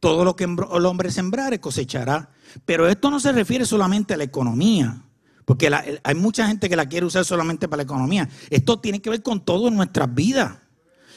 Todo 0.00 0.24
lo 0.24 0.36
que 0.36 0.44
el 0.44 0.86
hombre 0.86 1.10
sembrare 1.10 1.60
cosechará. 1.60 2.30
Pero 2.64 2.88
esto 2.88 3.10
no 3.10 3.20
se 3.20 3.32
refiere 3.32 3.64
solamente 3.64 4.14
a 4.14 4.16
la 4.16 4.24
economía, 4.24 5.02
porque 5.44 5.70
hay 6.02 6.14
mucha 6.14 6.46
gente 6.46 6.68
que 6.68 6.76
la 6.76 6.88
quiere 6.88 7.06
usar 7.06 7.24
solamente 7.24 7.68
para 7.68 7.78
la 7.78 7.82
economía. 7.84 8.28
Esto 8.50 8.78
tiene 8.78 9.00
que 9.00 9.10
ver 9.10 9.22
con 9.22 9.44
todo 9.44 9.70
nuestras 9.70 10.14
vidas. 10.14 10.58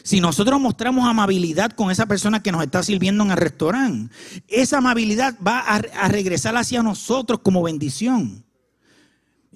Si 0.02 0.22
nosotros 0.22 0.60
mostramos 0.62 1.08
amabilidad 1.08 1.72
con 1.72 1.92
esa 1.92 2.06
persona 2.06 2.42
que 2.42 2.52
nos 2.52 2.64
está 2.64 2.82
sirviendo 2.84 3.24
en 3.24 3.32
el 3.32 3.38
restaurante, 3.38 4.14
esa 4.48 4.78
amabilidad 4.78 5.36
va 5.46 5.60
a 5.60 6.08
regresar 6.08 6.56
hacia 6.56 6.82
nosotros 6.82 7.42
como 7.44 7.62
bendición. 7.62 8.46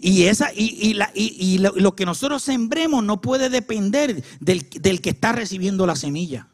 Y, 0.06 0.24
esa, 0.24 0.52
y, 0.54 0.98
y, 1.14 1.58
lo, 1.60 1.96
que 1.96 2.06
nosotros 2.06 2.44
sembremos 2.44 3.06
no 3.06 3.22
puede 3.22 3.50
depender 3.50 4.22
del, 4.42 4.70
que 4.70 5.10
está 5.10 5.32
recibiendo 5.32 5.86
la 5.88 5.96
semilla. 5.96 6.50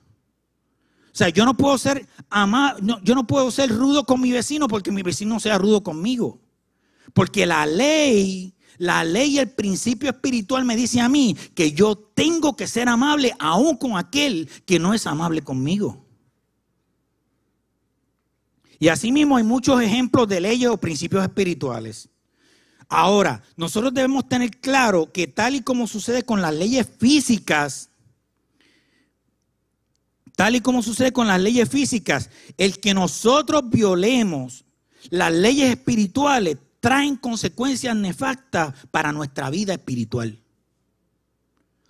O 1.11 1.15
sea, 1.15 1.29
yo 1.29 1.45
no 1.45 1.57
puedo 1.57 1.75
ser 1.79 2.07
yo 3.01 3.15
no 3.15 3.25
puedo 3.25 3.49
ser 3.49 3.71
rudo 3.71 4.03
con 4.03 4.21
mi 4.21 4.31
vecino 4.31 4.67
porque 4.67 4.91
mi 4.91 5.01
vecino 5.01 5.39
sea 5.39 5.57
rudo 5.57 5.81
conmigo. 5.81 6.39
Porque 7.15 7.47
la 7.47 7.65
ley, 7.65 8.53
la 8.77 9.03
ley 9.03 9.37
y 9.37 9.39
el 9.39 9.49
principio 9.49 10.11
espiritual 10.11 10.63
me 10.63 10.75
dice 10.75 11.01
a 11.01 11.09
mí 11.09 11.35
que 11.55 11.71
yo 11.71 11.97
tengo 11.97 12.55
que 12.55 12.67
ser 12.67 12.87
amable 12.87 13.33
aún 13.39 13.77
con 13.77 13.97
aquel 13.97 14.47
que 14.67 14.77
no 14.77 14.93
es 14.93 15.07
amable 15.07 15.41
conmigo. 15.41 16.05
Y 18.77 18.89
asimismo 18.89 19.37
hay 19.37 19.43
muchos 19.43 19.81
ejemplos 19.81 20.27
de 20.27 20.39
leyes 20.39 20.69
o 20.69 20.77
principios 20.77 21.23
espirituales. 21.23 22.09
Ahora, 22.89 23.43
nosotros 23.55 23.93
debemos 23.93 24.27
tener 24.27 24.49
claro 24.49 25.11
que 25.11 25.27
tal 25.27 25.53
y 25.53 25.61
como 25.61 25.85
sucede 25.85 26.23
con 26.23 26.41
las 26.41 26.53
leyes 26.55 26.89
físicas, 26.97 27.91
tal 30.35 30.55
y 30.55 30.61
como 30.61 30.81
sucede 30.81 31.13
con 31.13 31.27
las 31.27 31.39
leyes 31.39 31.69
físicas, 31.69 32.31
el 32.57 32.79
que 32.79 32.95
nosotros 32.95 33.69
violemos 33.69 34.65
las 35.11 35.31
leyes 35.31 35.69
espirituales 35.69 36.57
traen 36.79 37.15
consecuencias 37.15 37.95
nefastas 37.95 38.73
para 38.89 39.11
nuestra 39.11 39.49
vida 39.49 39.73
espiritual. 39.73 40.39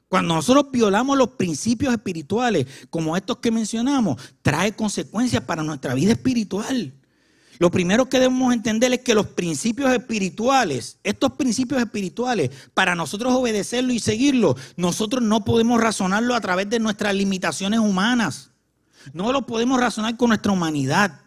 Cuando 0.10 0.36
nosotros 0.36 0.72
violamos 0.72 1.18
los 1.18 1.30
principios 1.30 1.94
espirituales, 1.94 2.66
como 2.90 3.16
estos 3.16 3.38
que 3.38 3.52
mencionamos, 3.52 4.20
trae 4.42 4.76
consecuencias 4.76 5.44
para 5.44 5.64
nuestra 5.64 5.94
vida 5.94 6.12
espiritual. 6.14 6.94
Lo 7.60 7.70
primero 7.70 8.08
que 8.08 8.20
debemos 8.20 8.54
entender 8.54 8.94
es 8.94 9.02
que 9.02 9.14
los 9.14 9.28
principios 9.28 9.92
espirituales, 9.92 10.98
estos 11.04 11.34
principios 11.34 11.82
espirituales, 11.82 12.52
para 12.74 12.96
nosotros 12.96 13.34
obedecerlo 13.34 13.92
y 13.92 14.00
seguirlo, 14.00 14.56
nosotros 14.78 15.22
no 15.22 15.44
podemos 15.44 15.82
razonarlo 15.82 16.36
a 16.36 16.42
través 16.42 16.70
de 16.70 16.80
nuestras 16.80 17.14
limitaciones 17.14 17.82
humanas. 17.82 18.52
No 19.12 19.34
lo 19.34 19.46
podemos 19.46 19.78
razonar 19.78 20.16
con 20.16 20.30
nuestra 20.30 20.54
humanidad. 20.54 21.20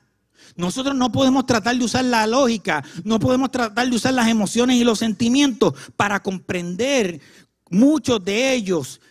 Nosotros 0.56 0.94
no 0.94 1.12
podemos 1.12 1.44
tratar 1.44 1.76
de 1.76 1.84
usar 1.84 2.06
la 2.06 2.26
lógica, 2.26 2.82
no 3.04 3.18
podemos 3.18 3.50
tratar 3.50 3.90
de 3.90 3.96
usar 3.96 4.14
las 4.14 4.28
emociones 4.28 4.76
y 4.76 4.84
los 4.84 5.00
sentimientos 5.00 5.74
para 5.96 6.22
comprender 6.22 7.20
muchos 7.68 8.24
de 8.24 8.54
ellos. 8.54 9.02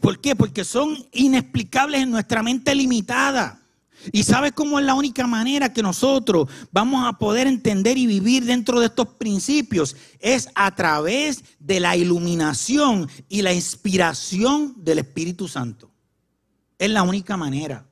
¿Por 0.00 0.20
qué? 0.20 0.36
Porque 0.36 0.64
son 0.64 0.96
inexplicables 1.10 2.02
en 2.02 2.12
nuestra 2.12 2.42
mente 2.44 2.72
limitada. 2.72 3.60
¿Y 4.12 4.22
sabes 4.22 4.52
cómo 4.52 4.78
es 4.78 4.84
la 4.84 4.94
única 4.94 5.26
manera 5.26 5.72
que 5.72 5.82
nosotros 5.82 6.48
vamos 6.70 7.06
a 7.06 7.18
poder 7.18 7.46
entender 7.46 7.98
y 7.98 8.06
vivir 8.06 8.44
dentro 8.44 8.80
de 8.80 8.86
estos 8.86 9.08
principios? 9.08 9.96
Es 10.20 10.48
a 10.54 10.74
través 10.74 11.44
de 11.58 11.80
la 11.80 11.96
iluminación 11.96 13.08
y 13.28 13.42
la 13.42 13.52
inspiración 13.52 14.74
del 14.76 15.00
Espíritu 15.00 15.48
Santo. 15.48 15.90
Es 16.78 16.90
la 16.90 17.02
única 17.02 17.36
manera. 17.36 17.84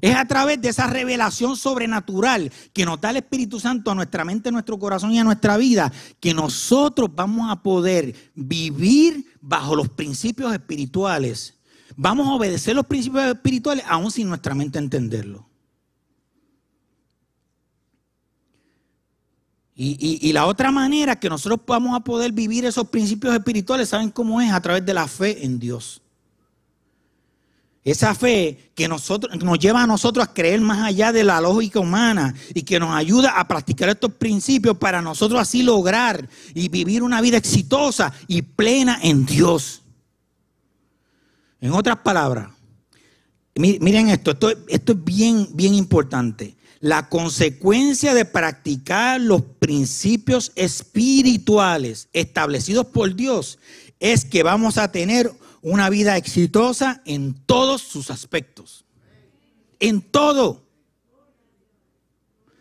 Es 0.00 0.14
a 0.14 0.24
través 0.26 0.60
de 0.60 0.68
esa 0.68 0.86
revelación 0.86 1.56
sobrenatural 1.56 2.52
que 2.72 2.84
nos 2.84 3.00
da 3.00 3.10
el 3.10 3.16
Espíritu 3.16 3.58
Santo 3.58 3.90
a 3.90 3.94
nuestra 3.94 4.24
mente, 4.24 4.48
a 4.48 4.52
nuestro 4.52 4.78
corazón 4.78 5.12
y 5.12 5.18
a 5.18 5.24
nuestra 5.24 5.56
vida, 5.56 5.92
que 6.20 6.32
nosotros 6.32 7.10
vamos 7.12 7.50
a 7.50 7.62
poder 7.62 8.14
vivir 8.34 9.26
bajo 9.40 9.74
los 9.74 9.88
principios 9.88 10.52
espirituales 10.52 11.57
Vamos 12.00 12.28
a 12.28 12.34
obedecer 12.34 12.76
los 12.76 12.86
principios 12.86 13.24
espirituales 13.24 13.84
aún 13.88 14.12
sin 14.12 14.28
nuestra 14.28 14.54
mente 14.54 14.78
entenderlo. 14.78 15.44
Y, 19.74 20.32
la 20.32 20.46
otra 20.46 20.70
manera 20.70 21.18
que 21.18 21.28
nosotros 21.28 21.60
vamos 21.66 21.96
a 21.96 22.00
poder 22.00 22.32
vivir 22.32 22.64
esos 22.64 22.88
principios 22.88 23.34
espirituales, 23.34 23.88
¿saben 23.88 24.10
cómo 24.10 24.40
es? 24.40 24.52
A 24.52 24.60
través 24.60 24.86
de 24.86 24.94
la 24.94 25.08
fe 25.08 25.44
en 25.44 25.58
Dios. 25.58 26.00
Esa 27.82 28.14
fe 28.14 28.72
que 28.76 28.86
nosotros, 28.86 29.36
nos 29.42 29.58
lleva 29.58 29.82
a 29.82 29.86
nosotros 29.86 30.24
a 30.24 30.32
creer 30.32 30.60
más 30.60 30.82
allá 30.82 31.12
de 31.12 31.24
la 31.24 31.40
lógica 31.40 31.80
humana 31.80 32.34
y 32.54 32.62
que 32.62 32.78
nos 32.78 32.90
ayuda 32.90 33.30
a 33.38 33.48
practicar 33.48 33.88
estos 33.88 34.12
principios 34.12 34.76
para 34.78 35.02
nosotros 35.02 35.40
así 35.40 35.62
lograr 35.62 36.28
y 36.54 36.68
vivir 36.68 37.02
una 37.02 37.20
vida 37.20 37.38
exitosa 37.38 38.12
y 38.28 38.42
plena 38.42 38.98
en 39.02 39.26
Dios. 39.26 39.82
En 41.60 41.72
otras 41.72 41.98
palabras, 41.98 42.50
miren 43.56 44.08
esto, 44.08 44.30
esto, 44.68 44.92
es 44.92 45.04
bien, 45.04 45.48
bien 45.54 45.74
importante. 45.74 46.56
La 46.80 47.08
consecuencia 47.08 48.14
de 48.14 48.24
practicar 48.24 49.20
los 49.20 49.42
principios 49.42 50.52
espirituales 50.54 52.08
establecidos 52.12 52.86
por 52.86 53.16
Dios 53.16 53.58
es 53.98 54.24
que 54.24 54.44
vamos 54.44 54.78
a 54.78 54.92
tener 54.92 55.32
una 55.60 55.90
vida 55.90 56.16
exitosa 56.16 57.02
en 57.04 57.34
todos 57.46 57.82
sus 57.82 58.10
aspectos. 58.10 58.84
En 59.80 60.00
todo. 60.00 60.62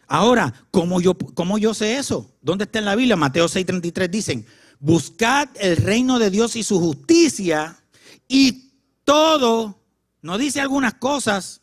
Ahora, 0.07 0.53
¿cómo 0.71 0.99
yo, 0.99 1.15
cómo 1.15 1.59
yo 1.59 1.75
sé 1.75 1.97
eso? 1.97 2.31
¿Dónde 2.41 2.63
está 2.63 2.79
en 2.79 2.85
la 2.85 2.95
Biblia? 2.95 3.15
Mateo 3.15 3.47
6:33 3.47 4.09
dicen, 4.09 4.45
buscad 4.79 5.49
el 5.59 5.77
reino 5.77 6.17
de 6.17 6.31
Dios 6.31 6.55
y 6.55 6.63
su 6.63 6.79
justicia 6.79 7.83
y 8.27 8.66
todo, 9.07 9.79
no 10.21 10.37
dice 10.37 10.59
algunas 10.59 10.95
cosas, 10.95 11.61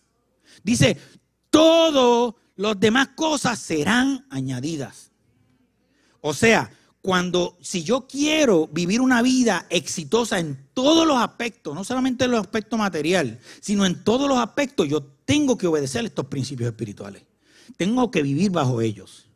dice, 0.62 0.96
todo 1.50 2.36
las 2.56 2.80
demás 2.80 3.08
cosas 3.08 3.58
serán 3.58 4.26
añadidas. 4.30 5.10
O 6.22 6.32
sea, 6.32 6.70
cuando, 7.02 7.58
si 7.60 7.84
yo 7.84 8.06
quiero 8.06 8.66
vivir 8.68 9.02
una 9.02 9.20
vida 9.20 9.66
exitosa 9.68 10.38
en 10.38 10.70
todos 10.72 11.06
los 11.06 11.18
aspectos, 11.18 11.74
no 11.74 11.84
solamente 11.84 12.24
en 12.24 12.30
los 12.30 12.40
aspectos 12.40 12.78
material, 12.78 13.38
sino 13.60 13.84
en 13.84 14.02
todos 14.02 14.26
los 14.26 14.38
aspectos, 14.38 14.88
yo 14.88 15.02
tengo 15.02 15.58
que 15.58 15.66
obedecer 15.66 16.06
estos 16.06 16.24
principios 16.24 16.70
espirituales. 16.70 17.24
Tengo 17.76 18.10
que 18.10 18.22
vivir 18.22 18.52
bajo 18.52 18.80
ellos. 18.80 19.28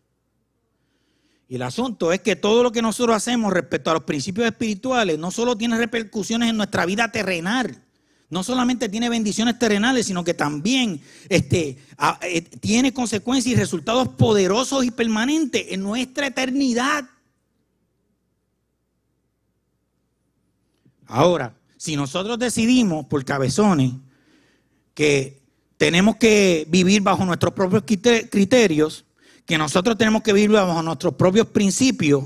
Y 1.46 1.56
el 1.56 1.62
asunto 1.62 2.10
es 2.10 2.20
que 2.20 2.36
todo 2.36 2.62
lo 2.62 2.72
que 2.72 2.80
nosotros 2.80 3.14
hacemos 3.14 3.52
respecto 3.52 3.90
a 3.90 3.94
los 3.94 4.04
principios 4.04 4.46
espirituales 4.46 5.18
no 5.18 5.30
solo 5.30 5.58
tiene 5.58 5.76
repercusiones 5.76 6.48
en 6.48 6.56
nuestra 6.56 6.86
vida 6.86 7.12
terrenal, 7.12 7.84
no 8.30 8.42
solamente 8.42 8.88
tiene 8.88 9.08
bendiciones 9.08 9.58
terrenales, 9.58 10.06
sino 10.06 10.23
que 10.23 10.35
también 10.35 11.00
este, 11.28 11.78
eh, 12.23 12.42
tiene 12.61 12.92
consecuencias 12.92 13.54
y 13.54 13.56
resultados 13.58 14.08
poderosos 14.08 14.85
y 14.85 14.90
permanentes 14.90 15.66
en 15.70 15.82
nuestra 15.82 16.26
eternidad. 16.26 17.08
Ahora, 21.06 21.54
si 21.78 21.97
nosotros 21.97 22.38
decidimos 22.38 23.06
por 23.06 23.25
cabezones 23.25 23.92
que 24.92 25.40
tenemos 25.78 26.16
que 26.16 26.66
vivir 26.68 27.00
bajo 27.00 27.25
nuestros 27.25 27.54
propios 27.54 27.85
criterios, 27.85 29.06
que 29.47 29.56
nosotros 29.56 29.97
tenemos 29.97 30.23
que 30.23 30.35
vivir 30.35 30.50
bajo 30.50 30.82
nuestros 30.82 31.14
propios 31.14 31.47
principios, 31.47 32.25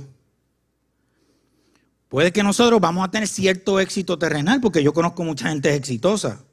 Puede 2.12 2.30
que 2.30 2.42
nosotros 2.42 2.78
vamos 2.78 3.08
a 3.08 3.10
tener 3.10 3.26
cierto 3.26 3.80
éxito 3.80 4.18
terrenal, 4.18 4.60
porque 4.60 4.82
yo 4.82 4.92
conozco 4.92 5.24
mucha 5.24 5.48
gente 5.48 5.74
exitosa. 5.74 6.44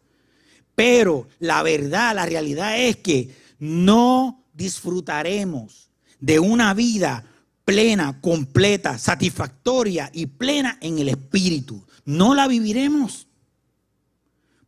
Pero 0.74 1.28
la 1.40 1.62
verdad, 1.64 2.16
la 2.16 2.26
realidad 2.26 2.80
es 2.80 2.96
que 2.96 3.36
no 3.60 4.46
disfrutaremos 4.54 5.90
de 6.18 6.40
una 6.40 6.74
vida 6.74 7.26
plena, 7.66 8.22
completa, 8.22 8.98
satisfactoria 8.98 10.10
y 10.14 10.28
plena 10.28 10.78
en 10.80 10.98
el 10.98 11.10
espíritu. 11.10 11.86
No 12.06 12.34
la 12.34 12.48
viviremos. 12.48 13.28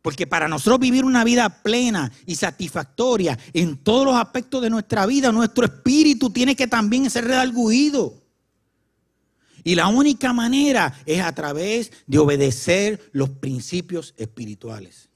Porque 0.02 0.26
para 0.26 0.46
nosotros 0.46 0.78
vivir 0.78 1.06
una 1.06 1.24
vida 1.24 1.62
plena 1.62 2.12
y 2.26 2.34
satisfactoria 2.34 3.38
en 3.54 3.78
todos 3.78 4.04
los 4.04 4.16
aspectos 4.16 4.60
de 4.60 4.68
nuestra 4.68 5.06
vida, 5.06 5.32
nuestro 5.32 5.64
espíritu 5.64 6.28
tiene 6.28 6.54
que 6.54 6.66
también 6.66 7.08
ser 7.08 7.24
redarguido. 7.24 8.21
Y 9.64 9.74
la 9.74 9.88
única 9.88 10.32
manera 10.32 10.94
es 11.06 11.20
a 11.22 11.32
través 11.34 11.92
de 12.06 12.18
obedecer 12.18 13.10
los 13.12 13.30
principios 13.30 14.14
espirituales. 14.16 15.08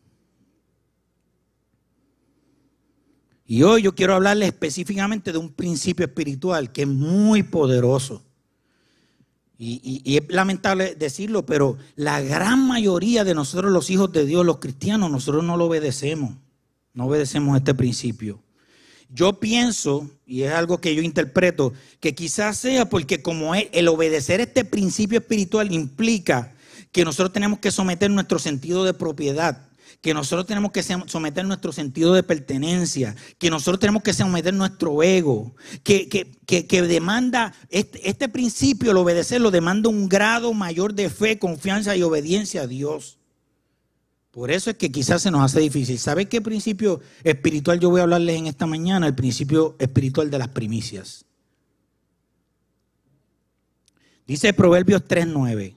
Y 3.46 3.62
hoy 3.62 3.82
yo 3.82 3.94
quiero 3.94 4.14
hablarles 4.14 4.48
específicamente 4.48 5.32
de 5.32 5.38
un 5.38 5.50
principio 5.50 6.06
espiritual 6.06 6.72
que 6.72 6.82
es 6.82 6.88
muy 6.88 7.42
poderoso. 7.44 8.22
Y, 9.58 10.16
es 10.16 10.22
lamentable 10.28 10.94
decirlo, 10.96 11.46
pero 11.46 11.78
la 11.94 12.20
gran 12.20 12.66
mayoría 12.66 13.24
de 13.24 13.34
nosotros 13.34 13.72
los 13.72 13.88
hijos 13.88 14.12
de 14.12 14.26
Dios, 14.26 14.44
los 14.44 14.58
cristianos, 14.58 15.10
nosotros 15.10 15.44
no 15.44 15.56
lo 15.56 15.66
obedecemos. 15.66 16.34
No 16.92 17.06
obedecemos 17.06 17.56
este 17.56 17.74
principio. 17.74 18.42
Yo 19.08 19.38
pienso, 19.40 20.10
y 20.26 20.42
es 20.42 20.52
algo 20.52 20.80
que 20.80 20.94
yo 20.94 21.02
interpreto, 21.02 21.72
que 22.00 22.14
quizás 22.14 22.58
sea 22.58 22.88
porque 22.88 23.22
como 23.22 23.54
el 23.54 23.88
obedecer 23.88 24.40
este 24.40 24.64
principio 24.64 25.18
espiritual 25.18 25.72
implica 25.72 26.54
que 26.92 27.04
nosotros 27.04 27.32
tenemos 27.32 27.60
que 27.60 27.70
someter 27.70 28.10
nuestro 28.10 28.38
sentido 28.38 28.84
de 28.84 28.94
propiedad 28.94 29.66
que 30.00 30.14
nosotros 30.14 30.46
tenemos 30.46 30.72
que 30.72 30.82
someter 30.82 31.44
nuestro 31.44 31.72
sentido 31.72 32.14
de 32.14 32.22
pertenencia, 32.22 33.16
que 33.38 33.50
nosotros 33.50 33.80
tenemos 33.80 34.02
que 34.02 34.12
someter 34.12 34.54
nuestro 34.54 35.02
ego, 35.02 35.54
que, 35.82 36.82
demanda, 36.86 37.52
este, 37.70 38.08
este, 38.08 38.28
principio, 38.28 38.90
el 38.90 38.98
obedecerlo, 38.98 39.50
demanda 39.50 39.88
un 39.88 40.08
grado 40.08 40.52
mayor 40.52 40.94
de 40.94 41.10
fe, 41.10 41.38
confianza 41.38 41.96
y 41.96 42.02
obediencia 42.02 42.62
a 42.62 42.66
Dios. 42.66 43.18
Por 44.36 44.50
eso 44.50 44.68
es 44.68 44.76
que 44.76 44.92
quizás 44.92 45.22
se 45.22 45.30
nos 45.30 45.40
hace 45.40 45.60
difícil. 45.60 45.98
¿Sabe 45.98 46.26
qué 46.26 46.42
principio 46.42 47.00
espiritual 47.24 47.80
yo 47.80 47.88
voy 47.88 48.00
a 48.00 48.02
hablarles 48.02 48.36
en 48.36 48.46
esta 48.46 48.66
mañana? 48.66 49.06
El 49.06 49.14
principio 49.14 49.76
espiritual 49.78 50.30
de 50.30 50.38
las 50.38 50.48
primicias. 50.48 51.24
Dice 54.26 54.52
Proverbios 54.52 55.04
3.9, 55.08 55.74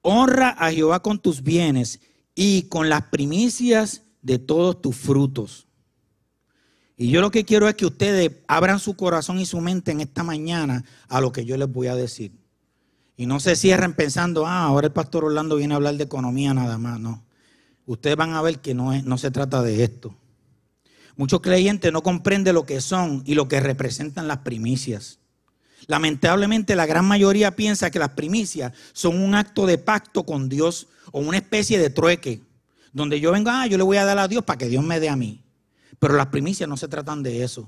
honra 0.00 0.48
a 0.48 0.72
Jehová 0.72 1.02
con 1.02 1.18
tus 1.18 1.42
bienes 1.42 2.00
y 2.34 2.62
con 2.70 2.88
las 2.88 3.02
primicias 3.02 4.04
de 4.22 4.38
todos 4.38 4.80
tus 4.80 4.96
frutos. 4.96 5.66
Y 6.96 7.10
yo 7.10 7.20
lo 7.20 7.30
que 7.30 7.44
quiero 7.44 7.68
es 7.68 7.74
que 7.74 7.84
ustedes 7.84 8.32
abran 8.48 8.78
su 8.78 8.96
corazón 8.96 9.38
y 9.40 9.44
su 9.44 9.60
mente 9.60 9.92
en 9.92 10.00
esta 10.00 10.22
mañana 10.22 10.86
a 11.08 11.20
lo 11.20 11.32
que 11.32 11.44
yo 11.44 11.54
les 11.58 11.70
voy 11.70 11.88
a 11.88 11.96
decir. 11.96 12.32
Y 13.18 13.26
no 13.26 13.40
se 13.40 13.56
cierren 13.56 13.92
pensando, 13.92 14.46
ah, 14.46 14.62
ahora 14.62 14.86
el 14.86 14.94
pastor 14.94 15.26
Orlando 15.26 15.56
viene 15.56 15.74
a 15.74 15.76
hablar 15.76 15.96
de 15.96 16.04
economía 16.04 16.54
nada 16.54 16.78
más. 16.78 16.98
No. 16.98 17.26
Ustedes 17.90 18.14
van 18.14 18.34
a 18.34 18.42
ver 18.42 18.60
que 18.60 18.72
no, 18.72 18.92
es, 18.92 19.02
no 19.02 19.18
se 19.18 19.32
trata 19.32 19.62
de 19.62 19.82
esto. 19.82 20.14
Muchos 21.16 21.40
creyentes 21.40 21.92
no 21.92 22.04
comprenden 22.04 22.54
lo 22.54 22.64
que 22.64 22.80
son 22.80 23.24
y 23.26 23.34
lo 23.34 23.48
que 23.48 23.58
representan 23.58 24.28
las 24.28 24.38
primicias. 24.38 25.18
Lamentablemente 25.88 26.76
la 26.76 26.86
gran 26.86 27.04
mayoría 27.04 27.56
piensa 27.56 27.90
que 27.90 27.98
las 27.98 28.10
primicias 28.10 28.72
son 28.92 29.20
un 29.20 29.34
acto 29.34 29.66
de 29.66 29.76
pacto 29.76 30.24
con 30.24 30.48
Dios 30.48 30.86
o 31.10 31.18
una 31.18 31.38
especie 31.38 31.80
de 31.80 31.90
trueque, 31.90 32.42
donde 32.92 33.18
yo 33.18 33.32
vengo, 33.32 33.50
ah, 33.50 33.66
yo 33.66 33.76
le 33.76 33.82
voy 33.82 33.96
a 33.96 34.04
dar 34.04 34.18
a 34.18 34.28
Dios 34.28 34.44
para 34.44 34.58
que 34.58 34.68
Dios 34.68 34.84
me 34.84 35.00
dé 35.00 35.08
a 35.08 35.16
mí. 35.16 35.42
Pero 35.98 36.14
las 36.14 36.26
primicias 36.26 36.68
no 36.68 36.76
se 36.76 36.86
tratan 36.86 37.24
de 37.24 37.42
eso. 37.42 37.62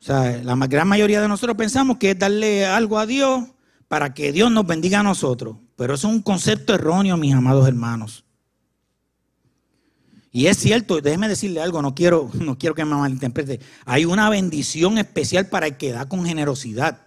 O 0.00 0.04
sea, 0.04 0.40
la 0.44 0.54
gran 0.68 0.86
mayoría 0.86 1.20
de 1.20 1.26
nosotros 1.26 1.56
pensamos 1.56 1.96
que 1.96 2.12
es 2.12 2.18
darle 2.20 2.66
algo 2.66 3.00
a 3.00 3.06
Dios 3.06 3.48
para 3.88 4.14
que 4.14 4.30
Dios 4.30 4.48
nos 4.52 4.64
bendiga 4.64 5.00
a 5.00 5.02
nosotros. 5.02 5.56
Pero 5.82 5.94
es 5.94 6.04
un 6.04 6.22
concepto 6.22 6.72
erróneo, 6.72 7.16
mis 7.16 7.34
amados 7.34 7.66
hermanos. 7.66 8.22
Y 10.30 10.46
es 10.46 10.56
cierto, 10.56 11.00
déjeme 11.00 11.28
decirle 11.28 11.60
algo, 11.60 11.82
no 11.82 11.92
quiero, 11.92 12.30
no 12.34 12.56
quiero 12.56 12.76
que 12.76 12.84
me 12.84 12.94
malinterprete. 12.94 13.58
Hay 13.84 14.04
una 14.04 14.30
bendición 14.30 14.96
especial 14.96 15.48
para 15.48 15.66
el 15.66 15.76
que 15.76 15.90
da 15.90 16.08
con 16.08 16.24
generosidad. 16.24 17.00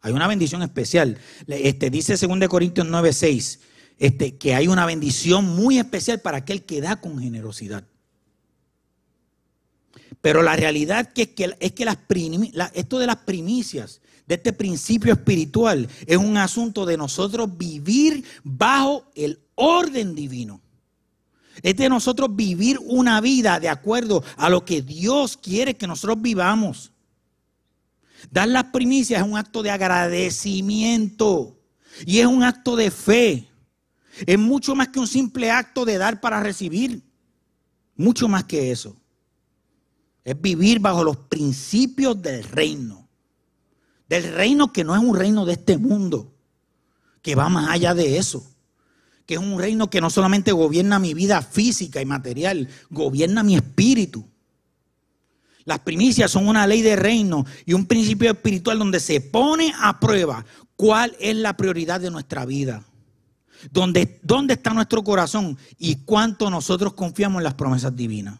Hay 0.00 0.12
una 0.12 0.26
bendición 0.26 0.62
especial. 0.62 1.18
Este, 1.46 1.88
dice 1.88 2.16
2 2.16 2.48
Corintios 2.48 2.84
9, 2.84 3.12
6, 3.12 3.60
este, 3.98 4.38
que 4.38 4.56
hay 4.56 4.66
una 4.66 4.86
bendición 4.86 5.44
muy 5.44 5.78
especial 5.78 6.20
para 6.20 6.38
aquel 6.38 6.64
que 6.64 6.80
da 6.80 7.00
con 7.00 7.20
generosidad. 7.20 7.84
Pero 10.20 10.42
la 10.42 10.56
realidad 10.56 11.08
es 11.14 11.28
que, 11.28 11.56
esto 12.72 12.98
de 12.98 13.06
las 13.06 13.16
primicias, 13.16 14.00
de 14.26 14.36
este 14.36 14.52
principio 14.52 15.12
espiritual, 15.12 15.88
es 16.06 16.16
un 16.16 16.36
asunto 16.36 16.86
de 16.86 16.96
nosotros 16.96 17.56
vivir 17.56 18.24
bajo 18.42 19.10
el 19.14 19.40
orden 19.54 20.14
divino. 20.14 20.60
Es 21.62 21.76
de 21.76 21.88
nosotros 21.88 22.34
vivir 22.34 22.78
una 22.82 23.20
vida 23.20 23.60
de 23.60 23.68
acuerdo 23.68 24.24
a 24.36 24.50
lo 24.50 24.64
que 24.64 24.82
Dios 24.82 25.36
quiere 25.36 25.74
que 25.74 25.86
nosotros 25.86 26.20
vivamos. 26.20 26.90
Dar 28.30 28.48
las 28.48 28.64
primicias 28.64 29.20
es 29.22 29.28
un 29.28 29.36
acto 29.36 29.62
de 29.62 29.70
agradecimiento 29.70 31.58
y 32.06 32.18
es 32.18 32.26
un 32.26 32.42
acto 32.42 32.74
de 32.76 32.90
fe. 32.90 33.48
Es 34.26 34.38
mucho 34.38 34.74
más 34.74 34.88
que 34.88 35.00
un 35.00 35.06
simple 35.06 35.50
acto 35.50 35.84
de 35.84 35.98
dar 35.98 36.20
para 36.20 36.40
recibir. 36.40 37.02
Mucho 37.96 38.26
más 38.26 38.44
que 38.44 38.72
eso. 38.72 38.96
Es 40.24 40.40
vivir 40.40 40.80
bajo 40.80 41.04
los 41.04 41.16
principios 41.16 42.20
del 42.20 42.44
reino. 42.44 43.08
Del 44.08 44.32
reino 44.34 44.72
que 44.72 44.84
no 44.84 44.94
es 44.94 45.02
un 45.02 45.16
reino 45.16 45.44
de 45.44 45.52
este 45.54 45.76
mundo, 45.78 46.34
que 47.22 47.34
va 47.34 47.48
más 47.48 47.70
allá 47.70 47.94
de 47.94 48.18
eso. 48.18 48.50
Que 49.26 49.34
es 49.34 49.40
un 49.40 49.58
reino 49.58 49.88
que 49.88 50.00
no 50.00 50.10
solamente 50.10 50.52
gobierna 50.52 50.98
mi 50.98 51.14
vida 51.14 51.42
física 51.42 52.00
y 52.00 52.06
material, 52.06 52.68
gobierna 52.90 53.42
mi 53.42 53.54
espíritu. 53.56 54.26
Las 55.64 55.78
primicias 55.78 56.30
son 56.30 56.46
una 56.48 56.66
ley 56.66 56.82
de 56.82 56.96
reino 56.96 57.46
y 57.64 57.72
un 57.72 57.86
principio 57.86 58.30
espiritual 58.30 58.78
donde 58.78 59.00
se 59.00 59.20
pone 59.20 59.72
a 59.80 59.98
prueba 59.98 60.44
cuál 60.76 61.16
es 61.20 61.36
la 61.36 61.56
prioridad 61.56 62.00
de 62.00 62.10
nuestra 62.10 62.44
vida. 62.44 62.84
¿Dónde, 63.70 64.20
dónde 64.22 64.54
está 64.54 64.74
nuestro 64.74 65.02
corazón 65.02 65.56
y 65.78 65.96
cuánto 65.96 66.50
nosotros 66.50 66.92
confiamos 66.92 67.40
en 67.40 67.44
las 67.44 67.54
promesas 67.54 67.96
divinas? 67.96 68.38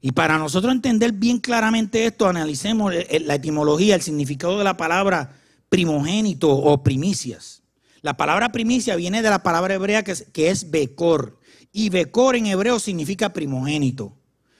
Y 0.00 0.12
para 0.12 0.38
nosotros 0.38 0.72
entender 0.72 1.12
bien 1.12 1.38
claramente 1.38 2.06
esto, 2.06 2.28
analicemos 2.28 2.92
la 2.94 3.34
etimología, 3.34 3.94
el 3.94 4.02
significado 4.02 4.58
de 4.58 4.64
la 4.64 4.76
palabra 4.76 5.36
primogénito 5.68 6.50
o 6.50 6.82
primicias. 6.82 7.62
La 8.02 8.16
palabra 8.16 8.52
primicia 8.52 8.94
viene 8.96 9.22
de 9.22 9.30
la 9.30 9.42
palabra 9.42 9.74
hebrea 9.74 10.04
que 10.04 10.12
es, 10.12 10.26
que 10.32 10.50
es 10.50 10.70
Becor. 10.70 11.40
Y 11.72 11.88
Becor 11.88 12.36
en 12.36 12.46
hebreo 12.46 12.78
significa 12.78 13.32
primogénito 13.32 14.16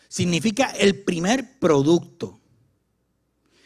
significa 0.09 0.71
el 0.71 1.03
primer 1.03 1.59
producto. 1.59 2.41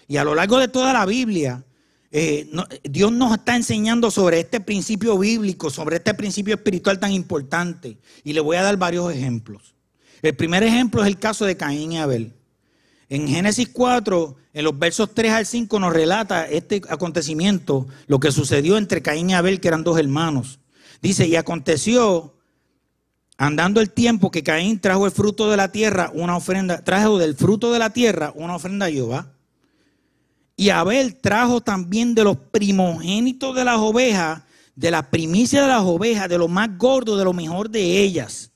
Y 0.08 0.16
a 0.16 0.24
lo 0.24 0.34
largo 0.34 0.58
de 0.58 0.68
toda 0.68 0.92
la 0.92 1.06
Biblia, 1.06 1.64
eh, 2.10 2.50
Dios 2.82 3.12
nos 3.12 3.32
está 3.32 3.54
enseñando 3.54 4.10
sobre 4.10 4.40
este 4.40 4.60
principio 4.60 5.16
bíblico, 5.16 5.70
sobre 5.70 5.96
este 5.96 6.14
principio 6.14 6.54
espiritual 6.54 6.98
tan 6.98 7.12
importante. 7.12 7.98
Y 8.24 8.32
le 8.32 8.40
voy 8.40 8.56
a 8.56 8.62
dar 8.62 8.76
varios 8.76 9.12
ejemplos. 9.12 9.74
El 10.22 10.36
primer 10.36 10.62
ejemplo 10.62 11.02
es 11.02 11.08
el 11.08 11.18
caso 11.18 11.44
de 11.44 11.56
Caín 11.56 11.92
y 11.92 11.98
Abel. 11.98 12.34
En 13.08 13.26
Génesis 13.26 13.68
4, 13.72 14.36
en 14.52 14.64
los 14.64 14.78
versos 14.78 15.14
3 15.14 15.32
al 15.32 15.46
5, 15.46 15.80
nos 15.80 15.92
relata 15.92 16.46
este 16.46 16.82
acontecimiento, 16.88 17.88
lo 18.06 18.20
que 18.20 18.30
sucedió 18.30 18.78
entre 18.78 19.02
Caín 19.02 19.30
y 19.30 19.34
Abel, 19.34 19.60
que 19.60 19.68
eran 19.68 19.84
dos 19.84 19.98
hermanos. 19.98 20.60
Dice, 21.00 21.26
y 21.26 21.36
aconteció 21.36 22.34
Andando 23.40 23.80
el 23.80 23.90
tiempo 23.90 24.30
que 24.30 24.42
Caín 24.42 24.78
trajo 24.78 25.06
el 25.06 25.12
fruto 25.12 25.50
de 25.50 25.56
la 25.56 25.72
tierra, 25.72 26.10
una 26.12 26.36
ofrenda, 26.36 26.84
trajo 26.84 27.16
del 27.16 27.34
fruto 27.34 27.72
de 27.72 27.78
la 27.78 27.88
tierra 27.88 28.34
una 28.36 28.54
ofrenda 28.54 28.84
a 28.84 28.90
Jehová. 28.90 29.32
Y 30.56 30.68
Abel 30.68 31.16
trajo 31.16 31.62
también 31.62 32.14
de 32.14 32.22
los 32.22 32.36
primogénitos 32.36 33.56
de 33.56 33.64
las 33.64 33.78
ovejas, 33.78 34.42
de 34.76 34.90
la 34.90 35.08
primicia 35.08 35.62
de 35.62 35.68
las 35.68 35.80
ovejas, 35.80 36.28
de 36.28 36.36
lo 36.36 36.48
más 36.48 36.76
gordo, 36.76 37.16
de 37.16 37.24
lo 37.24 37.32
mejor 37.32 37.70
de 37.70 38.02
ellas. 38.02 38.49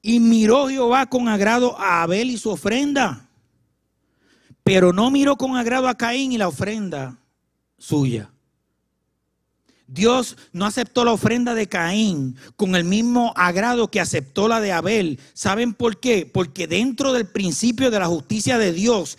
Y 0.00 0.20
miró 0.20 0.68
Jehová 0.68 1.06
con 1.06 1.28
agrado 1.28 1.78
a 1.78 2.02
Abel 2.02 2.30
y 2.30 2.38
su 2.38 2.50
ofrenda, 2.50 3.28
pero 4.62 4.92
no 4.92 5.10
miró 5.10 5.36
con 5.36 5.56
agrado 5.56 5.88
a 5.88 5.96
Caín 5.96 6.32
y 6.32 6.38
la 6.38 6.48
ofrenda 6.48 7.18
suya. 7.78 8.30
Dios 9.90 10.36
no 10.52 10.66
aceptó 10.66 11.02
la 11.02 11.12
ofrenda 11.12 11.54
de 11.54 11.66
Caín 11.66 12.36
con 12.56 12.76
el 12.76 12.84
mismo 12.84 13.32
agrado 13.34 13.90
que 13.90 14.00
aceptó 14.00 14.46
la 14.46 14.60
de 14.60 14.70
Abel. 14.70 15.18
¿Saben 15.32 15.72
por 15.72 15.98
qué? 15.98 16.26
Porque 16.26 16.66
dentro 16.66 17.14
del 17.14 17.26
principio 17.26 17.90
de 17.90 17.98
la 17.98 18.06
justicia 18.06 18.58
de 18.58 18.74
Dios, 18.74 19.16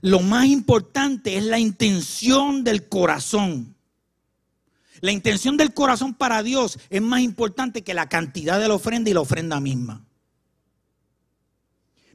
lo 0.00 0.20
más 0.20 0.46
importante 0.46 1.36
es 1.36 1.44
la 1.44 1.58
intención 1.58 2.64
del 2.64 2.88
corazón. 2.88 3.76
La 5.00 5.12
intención 5.12 5.56
del 5.56 5.72
corazón 5.72 6.14
para 6.14 6.42
Dios 6.42 6.78
es 6.90 7.00
más 7.00 7.20
importante 7.20 7.82
que 7.82 7.94
la 7.94 8.08
cantidad 8.08 8.60
de 8.60 8.68
la 8.68 8.74
ofrenda 8.74 9.10
y 9.10 9.14
la 9.14 9.20
ofrenda 9.20 9.60
misma. 9.60 10.04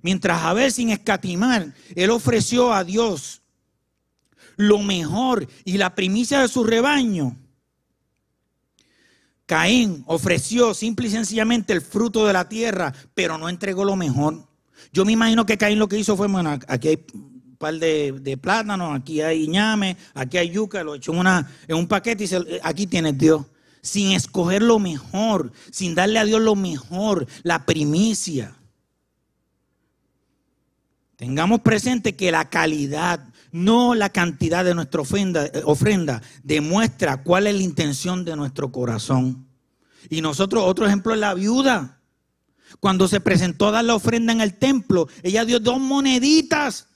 Mientras 0.01 0.43
Abel 0.43 0.71
sin 0.71 0.89
escatimar, 0.89 1.73
él 1.95 2.09
ofreció 2.11 2.73
a 2.73 2.83
Dios 2.83 3.41
lo 4.55 4.79
mejor 4.79 5.47
y 5.63 5.77
la 5.77 5.95
primicia 5.95 6.41
de 6.41 6.47
su 6.47 6.63
rebaño. 6.63 7.35
Caín 9.47 10.03
ofreció 10.07 10.73
simple 10.73 11.07
y 11.07 11.11
sencillamente 11.11 11.73
el 11.73 11.81
fruto 11.81 12.25
de 12.25 12.33
la 12.33 12.49
tierra, 12.49 12.93
pero 13.13 13.37
no 13.37 13.49
entregó 13.49 13.83
lo 13.83 13.95
mejor. 13.95 14.47
Yo 14.91 15.05
me 15.05 15.11
imagino 15.11 15.45
que 15.45 15.57
Caín 15.57 15.79
lo 15.79 15.87
que 15.87 15.97
hizo 15.97 16.15
fue, 16.15 16.27
bueno, 16.27 16.57
aquí 16.67 16.87
hay 16.87 17.05
par 17.57 17.75
de, 17.75 18.39
plátanos, 18.41 18.95
aquí 18.95 19.21
hay 19.21 19.47
ñame, 19.47 19.97
aquí 20.13 20.37
hay 20.37 20.49
yuca, 20.49 20.83
lo 20.83 20.95
echó 20.95 21.13
en, 21.13 21.19
una, 21.19 21.51
en 21.67 21.77
un 21.77 21.87
paquete 21.87 22.23
y 22.23 22.27
dice, 22.27 22.59
aquí 22.63 22.87
tienes 22.87 23.17
Dios. 23.17 23.45
Sin 23.81 24.13
escoger 24.13 24.63
lo 24.63 24.79
mejor, 24.79 25.51
sin 25.71 25.93
darle 25.93 26.19
a 26.19 26.25
Dios 26.25 26.41
lo 26.41 26.55
mejor, 26.55 27.27
la 27.43 27.65
primicia. 27.65 28.55
Tengamos 31.17 31.61
presente 31.61 32.15
que 32.15 32.31
la 32.31 32.49
calidad, 32.49 33.29
no 33.51 33.95
la 33.95 34.09
cantidad 34.09 34.65
de 34.65 34.75
nuestra 34.75 35.01
ofrenda, 35.01 35.45
eh, 35.45 35.61
ofrenda, 35.63 36.21
demuestra 36.43 37.23
cuál 37.23 37.47
es 37.47 37.55
la 37.55 37.61
intención 37.61 38.25
de 38.25 38.35
nuestro 38.35 38.71
corazón. 38.71 39.47
Y 40.09 40.21
nosotros, 40.21 40.63
otro 40.65 40.85
ejemplo 40.85 41.13
es 41.13 41.19
la 41.19 41.33
viuda. 41.33 42.01
Cuando 42.79 43.07
se 43.07 43.21
presentó 43.21 43.67
a 43.67 43.71
dar 43.71 43.85
la 43.85 43.95
ofrenda 43.95 44.33
en 44.33 44.41
el 44.41 44.55
templo, 44.55 45.07
ella 45.23 45.45
dio 45.45 45.59
dos 45.59 45.79
moneditas. 45.79 46.87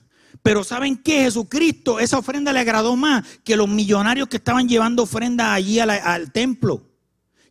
Pero 0.42 0.64
¿saben 0.64 0.96
qué? 0.96 1.22
Jesucristo, 1.24 2.00
esa 2.00 2.18
ofrenda 2.18 2.52
le 2.52 2.60
agradó 2.60 2.96
más 2.96 3.24
que 3.44 3.56
los 3.56 3.68
millonarios 3.68 4.28
que 4.28 4.38
estaban 4.38 4.68
llevando 4.68 5.02
ofrenda 5.02 5.54
allí 5.54 5.78
al 5.80 6.32
templo 6.32 6.90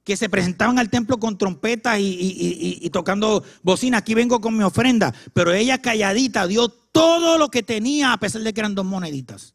que 0.10 0.18
se 0.18 0.28
presentaban 0.28 0.80
al 0.80 0.89
templo 0.89 1.20
con 1.20 1.38
trompetas 1.38 2.00
y, 2.00 2.89
tocando 2.92 3.44
bocina. 3.62 4.00
Aquí 4.00 4.15
vengo 4.15 4.42
con 4.42 4.58
mi 4.58 4.63
ofrenda. 4.63 5.13
Pero 5.34 5.54
ella 5.54 5.84
calladita 5.84 6.48
dio 6.48 6.68
todo 6.68 7.38
lo 7.38 7.50
que 7.50 7.62
tenía 7.62 8.12
a 8.12 8.20
pesar 8.20 8.42
de 8.42 8.52
que 8.52 8.60
eran 8.60 8.74
dos 8.74 8.88
moneditas. 8.88 9.54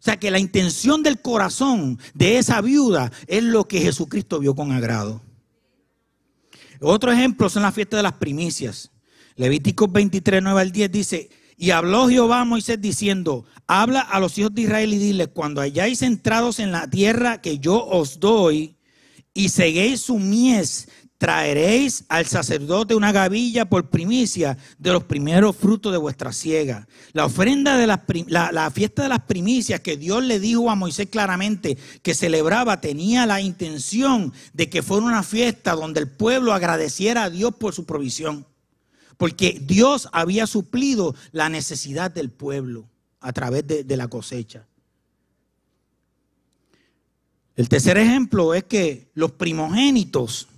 O 0.00 0.02
sea 0.02 0.16
que 0.18 0.32
la 0.32 0.40
intención 0.40 1.04
del 1.04 1.22
corazón 1.22 2.00
de 2.12 2.38
esa 2.38 2.60
viuda 2.60 3.12
es 3.28 3.44
lo 3.44 3.68
que 3.68 3.80
Jesucristo 3.80 4.40
vio 4.40 4.56
con 4.56 4.72
agrado. 4.72 5.22
Otro 6.80 7.12
ejemplo 7.12 7.48
son 7.48 7.62
las 7.62 7.72
fiestas 7.72 7.98
de 7.98 8.02
las 8.02 8.14
primicias. 8.14 8.90
Levíticos 9.36 9.92
23, 9.92 10.42
9 10.42 10.60
al 10.60 10.72
10 10.72 10.90
dice, 10.90 11.30
y 11.56 11.70
habló 11.70 12.08
Jehová 12.08 12.40
a 12.40 12.44
Moisés 12.44 12.80
diciendo, 12.80 13.44
habla 13.66 14.00
a 14.00 14.20
los 14.20 14.36
hijos 14.38 14.54
de 14.54 14.62
Israel 14.62 14.92
y 14.92 14.98
dile, 14.98 15.26
cuando 15.28 15.60
hayáis 15.60 16.02
entrados 16.02 16.58
en 16.58 16.72
la 16.72 16.88
tierra 16.88 17.40
que 17.40 17.58
yo 17.58 17.84
os 17.86 18.20
doy, 18.20 18.76
y 19.36 19.48
seguéis 19.48 20.02
su 20.02 20.18
mies, 20.18 20.88
traeréis 21.18 22.04
al 22.08 22.26
sacerdote 22.26 22.94
una 22.94 23.10
gavilla 23.10 23.64
por 23.64 23.88
primicia 23.88 24.58
de 24.78 24.92
los 24.92 25.04
primeros 25.04 25.56
frutos 25.56 25.90
de 25.90 25.98
vuestra 25.98 26.32
siega. 26.32 26.86
La 27.12 27.24
ofrenda 27.24 27.76
de 27.76 27.86
la, 27.86 28.70
fiesta 28.70 29.04
de 29.04 29.08
las 29.08 29.20
primicias 29.20 29.80
que 29.80 29.96
Dios 29.96 30.22
le 30.22 30.38
dijo 30.38 30.70
a 30.70 30.74
Moisés 30.74 31.08
claramente 31.10 31.78
que 32.02 32.14
celebraba 32.14 32.80
tenía 32.80 33.26
la 33.26 33.40
intención 33.40 34.32
de 34.52 34.68
que 34.68 34.82
fuera 34.82 35.06
una 35.06 35.22
fiesta 35.22 35.72
donde 35.72 36.00
el 36.00 36.10
pueblo 36.10 36.52
agradeciera 36.52 37.24
a 37.24 37.30
Dios 37.30 37.54
por 37.54 37.74
su 37.74 37.86
provisión. 37.86 38.46
Porque 39.16 39.60
Dios 39.60 40.08
había 40.12 40.46
suplido 40.46 41.14
la 41.32 41.48
necesidad 41.48 42.10
del 42.10 42.30
pueblo 42.30 42.88
a 43.20 43.32
través 43.32 43.66
de 43.66 43.96
la 43.96 44.08
cosecha. 44.08 44.66
El 47.56 47.68
tercer 47.68 47.96
ejemplo 47.98 48.54
es 48.54 48.64
que 48.64 49.10
los 49.14 49.32
primogénitos 49.32 50.48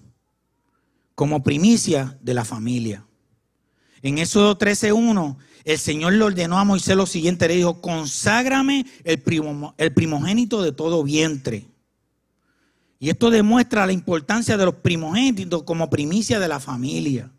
como 1.15 1.43
primicia 1.43 2.17
de 2.23 2.35
la 2.35 2.45
familia. 2.45 3.05
En 4.03 4.19
Éxodo 4.19 4.57
13:1, 4.57 5.37
el 5.65 5.79
Señor 5.79 6.13
le 6.13 6.25
ordenó 6.25 6.59
a 6.59 6.65
Moisés 6.65 6.97
lo 6.97 7.07
siguiente, 7.07 7.49
le 7.49 7.57
dijo, 7.57 7.81
conságrame 7.81 8.87
el, 9.05 9.23
el 9.79 9.93
primogénito 9.93 10.63
de 10.63 10.73
todo 10.73 11.03
vientre. 11.03 11.67
Y 12.99 13.11
esto 13.11 13.31
demuestra 13.31 13.85
la 13.85 13.93
importancia 13.93 14.57
de 14.57 14.65
los 14.65 14.77
primogénitos 14.77 15.65
como 15.65 15.91
primicia 15.91 16.39
de 16.39 16.49
la 16.49 16.61
familia. 16.61 17.31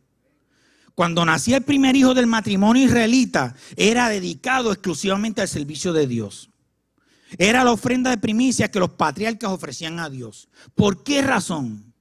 Cuando 0.98 1.24
nacía 1.24 1.58
el 1.58 1.64
primer 1.64 1.96
hijo 1.96 2.16
del 2.16 2.26
matrimonio 2.26 2.84
israelita, 2.84 3.54
era 3.76 4.10
dedicado 4.10 4.72
exclusivamente 4.72 5.42
al 5.42 5.48
servicio 5.48 5.94
de 5.94 6.08
Dios. 6.08 6.50
Era 7.38 7.64
la 7.64 7.72
ofrenda 7.72 8.10
de 8.10 8.18
primicia 8.18 8.72
que 8.72 8.80
los 8.80 8.90
patriarcas 8.90 9.52
ofrecían 9.52 10.00
a 10.00 10.10
Dios. 10.10 10.50
¿Por 10.74 11.04
qué 11.04 11.22
razón? 11.22 11.94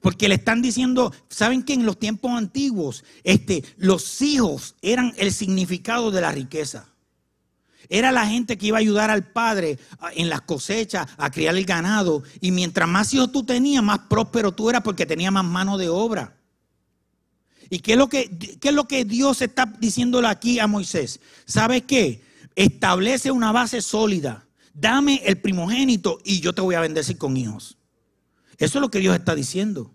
Porque 0.00 0.26
le 0.26 0.36
están 0.36 0.62
diciendo, 0.62 1.12
¿saben 1.28 1.62
que 1.62 1.74
en 1.74 1.84
los 1.84 1.98
tiempos 1.98 2.30
antiguos 2.30 3.04
este, 3.24 3.62
los 3.76 4.22
hijos 4.22 4.74
eran 4.80 5.12
el 5.18 5.34
significado 5.34 6.10
de 6.10 6.22
la 6.22 6.32
riqueza? 6.32 6.88
Era 7.90 8.10
la 8.10 8.26
gente 8.26 8.56
que 8.56 8.68
iba 8.68 8.78
a 8.78 8.80
ayudar 8.80 9.10
al 9.10 9.32
padre 9.32 9.78
en 10.14 10.30
las 10.30 10.40
cosechas, 10.40 11.06
a 11.18 11.30
criar 11.30 11.54
el 11.58 11.66
ganado. 11.66 12.22
Y 12.40 12.52
mientras 12.52 12.88
más 12.88 13.12
hijos 13.12 13.32
tú 13.32 13.44
tenías, 13.44 13.84
más 13.84 13.98
próspero 14.08 14.52
tú 14.52 14.70
eras 14.70 14.80
porque 14.80 15.04
tenía 15.04 15.30
más 15.30 15.44
mano 15.44 15.76
de 15.76 15.90
obra. 15.90 16.39
¿Y 17.70 17.78
qué 17.78 17.92
es 17.92 17.98
lo 17.98 18.08
que, 18.08 18.28
qué 18.60 18.68
es 18.68 18.74
lo 18.74 18.86
que 18.86 19.04
Dios 19.06 19.40
está 19.40 19.64
diciéndole 19.64 20.28
aquí 20.28 20.58
a 20.58 20.66
Moisés? 20.66 21.20
¿Sabe 21.46 21.82
qué? 21.82 22.22
Establece 22.56 23.30
una 23.30 23.52
base 23.52 23.80
sólida 23.80 24.46
dame 24.80 25.22
el 25.24 25.38
primogénito 25.38 26.18
y 26.24 26.40
yo 26.40 26.54
te 26.54 26.62
voy 26.62 26.74
a 26.74 26.80
bendecir 26.80 27.18
con 27.18 27.36
hijos. 27.36 27.76
Eso 28.58 28.78
es 28.78 28.82
lo 28.82 28.90
que 28.90 28.98
Dios 28.98 29.14
está 29.14 29.34
diciendo. 29.34 29.94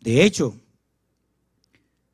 De 0.00 0.24
hecho, 0.24 0.58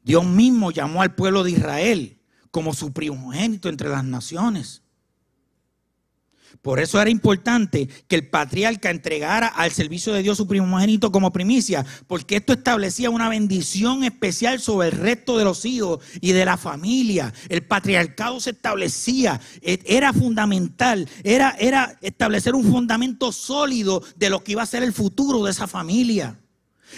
Dios 0.02 0.24
mismo 0.24 0.70
llamó 0.70 1.02
al 1.02 1.14
pueblo 1.14 1.44
de 1.44 1.50
Israel 1.50 2.18
como 2.50 2.74
su 2.74 2.92
primogénito 2.92 3.68
entre 3.68 3.88
las 3.88 4.04
naciones. 4.04 4.81
Por 6.60 6.80
eso 6.80 7.00
era 7.00 7.10
importante 7.10 7.88
que 8.06 8.16
el 8.16 8.28
patriarca 8.28 8.90
entregara 8.90 9.46
al 9.46 9.72
servicio 9.72 10.12
de 10.12 10.22
Dios 10.22 10.36
su 10.36 10.46
primogénito 10.46 11.10
como 11.10 11.32
primicia, 11.32 11.84
porque 12.06 12.36
esto 12.36 12.52
establecía 12.52 13.10
una 13.10 13.28
bendición 13.28 14.04
especial 14.04 14.60
sobre 14.60 14.88
el 14.88 14.94
resto 14.94 15.38
de 15.38 15.44
los 15.44 15.64
hijos 15.64 16.04
y 16.20 16.32
de 16.32 16.44
la 16.44 16.56
familia. 16.56 17.32
El 17.48 17.62
patriarcado 17.62 18.38
se 18.40 18.50
establecía, 18.50 19.40
e, 19.60 19.80
era 19.86 20.12
fundamental, 20.12 21.08
era, 21.24 21.56
era 21.58 21.98
establecer 22.02 22.54
un 22.54 22.70
fundamento 22.70 23.32
sólido 23.32 24.02
de 24.16 24.30
lo 24.30 24.44
que 24.44 24.52
iba 24.52 24.62
a 24.62 24.66
ser 24.66 24.82
el 24.82 24.92
futuro 24.92 25.44
de 25.44 25.50
esa 25.50 25.66
familia. 25.66 26.38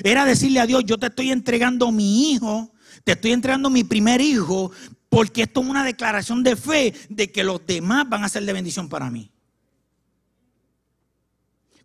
Era 0.03 0.25
decirle 0.25 0.61
a 0.61 0.67
Dios, 0.67 0.85
yo 0.85 0.99
te 0.99 1.07
estoy 1.07 1.31
entregando 1.31 1.93
mi 1.93 2.33
hijo, 2.33 2.73
te 3.05 3.13
estoy 3.13 3.33
entregando 3.33 3.71
mi 3.71 3.85
primer 3.85 4.21
hijo, 4.21 4.73
porque 5.09 5.43
esto 5.43 5.61
es 5.61 5.69
una 5.69 5.85
declaración 5.85 6.43
de 6.43 6.57
fe 6.57 6.93
de 7.09 7.31
que 7.31 7.45
los 7.45 7.65
demás 7.65 8.09
van 8.09 8.25
a 8.25 8.29
ser 8.29 8.45
de 8.45 8.53
bendición 8.53 8.89
para 8.89 9.11
mí. 9.11 9.31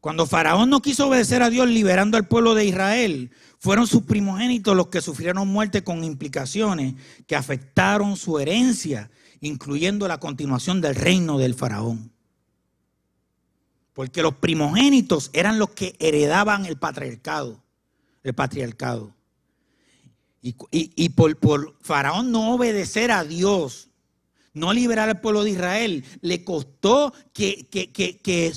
Cuando 0.01 0.25
Faraón 0.25 0.69
no 0.69 0.81
quiso 0.81 1.07
obedecer 1.07 1.41
a 1.43 1.49
Dios 1.49 1.67
liberando 1.67 2.17
al 2.17 2.27
pueblo 2.27 2.55
de 2.55 2.65
Israel, 2.65 3.31
fueron 3.57 3.85
sus 3.85 4.03
primogénitos 4.03 4.75
los 4.75 4.87
que 4.87 5.01
sufrieron 5.01 5.47
muerte 5.47 5.83
con 5.83 6.03
implicaciones 6.03 6.95
que 7.27 7.35
afectaron 7.35 8.15
su 8.15 8.39
herencia, 8.39 9.11
incluyendo 9.41 10.07
la 10.07 10.19
continuación 10.19 10.79
del 10.79 10.95
reino 10.95 11.37
del 11.37 11.53
Faraón. 11.53 12.11
Porque 13.93 14.21
los 14.21 14.35
primogénitos 14.35 15.29
eran 15.33 15.59
los 15.59 15.71
que 15.71 15.97
heredaban 15.99 16.65
el 16.65 16.77
patriarcado. 16.77 17.61
El 18.23 18.33
patriarcado. 18.33 19.13
Y, 20.41 21.09
por, 21.09 21.35
por 21.35 21.75
Faraón 21.81 22.31
no 22.31 22.53
obedecer 22.53 23.11
a 23.11 23.25
Dios, 23.25 23.88
no 24.53 24.73
liberar 24.73 25.09
al 25.09 25.21
pueblo 25.21 25.43
de 25.43 25.51
Israel, 25.51 26.03
le 26.21 26.43
costó 26.43 27.13
que, 27.33 27.67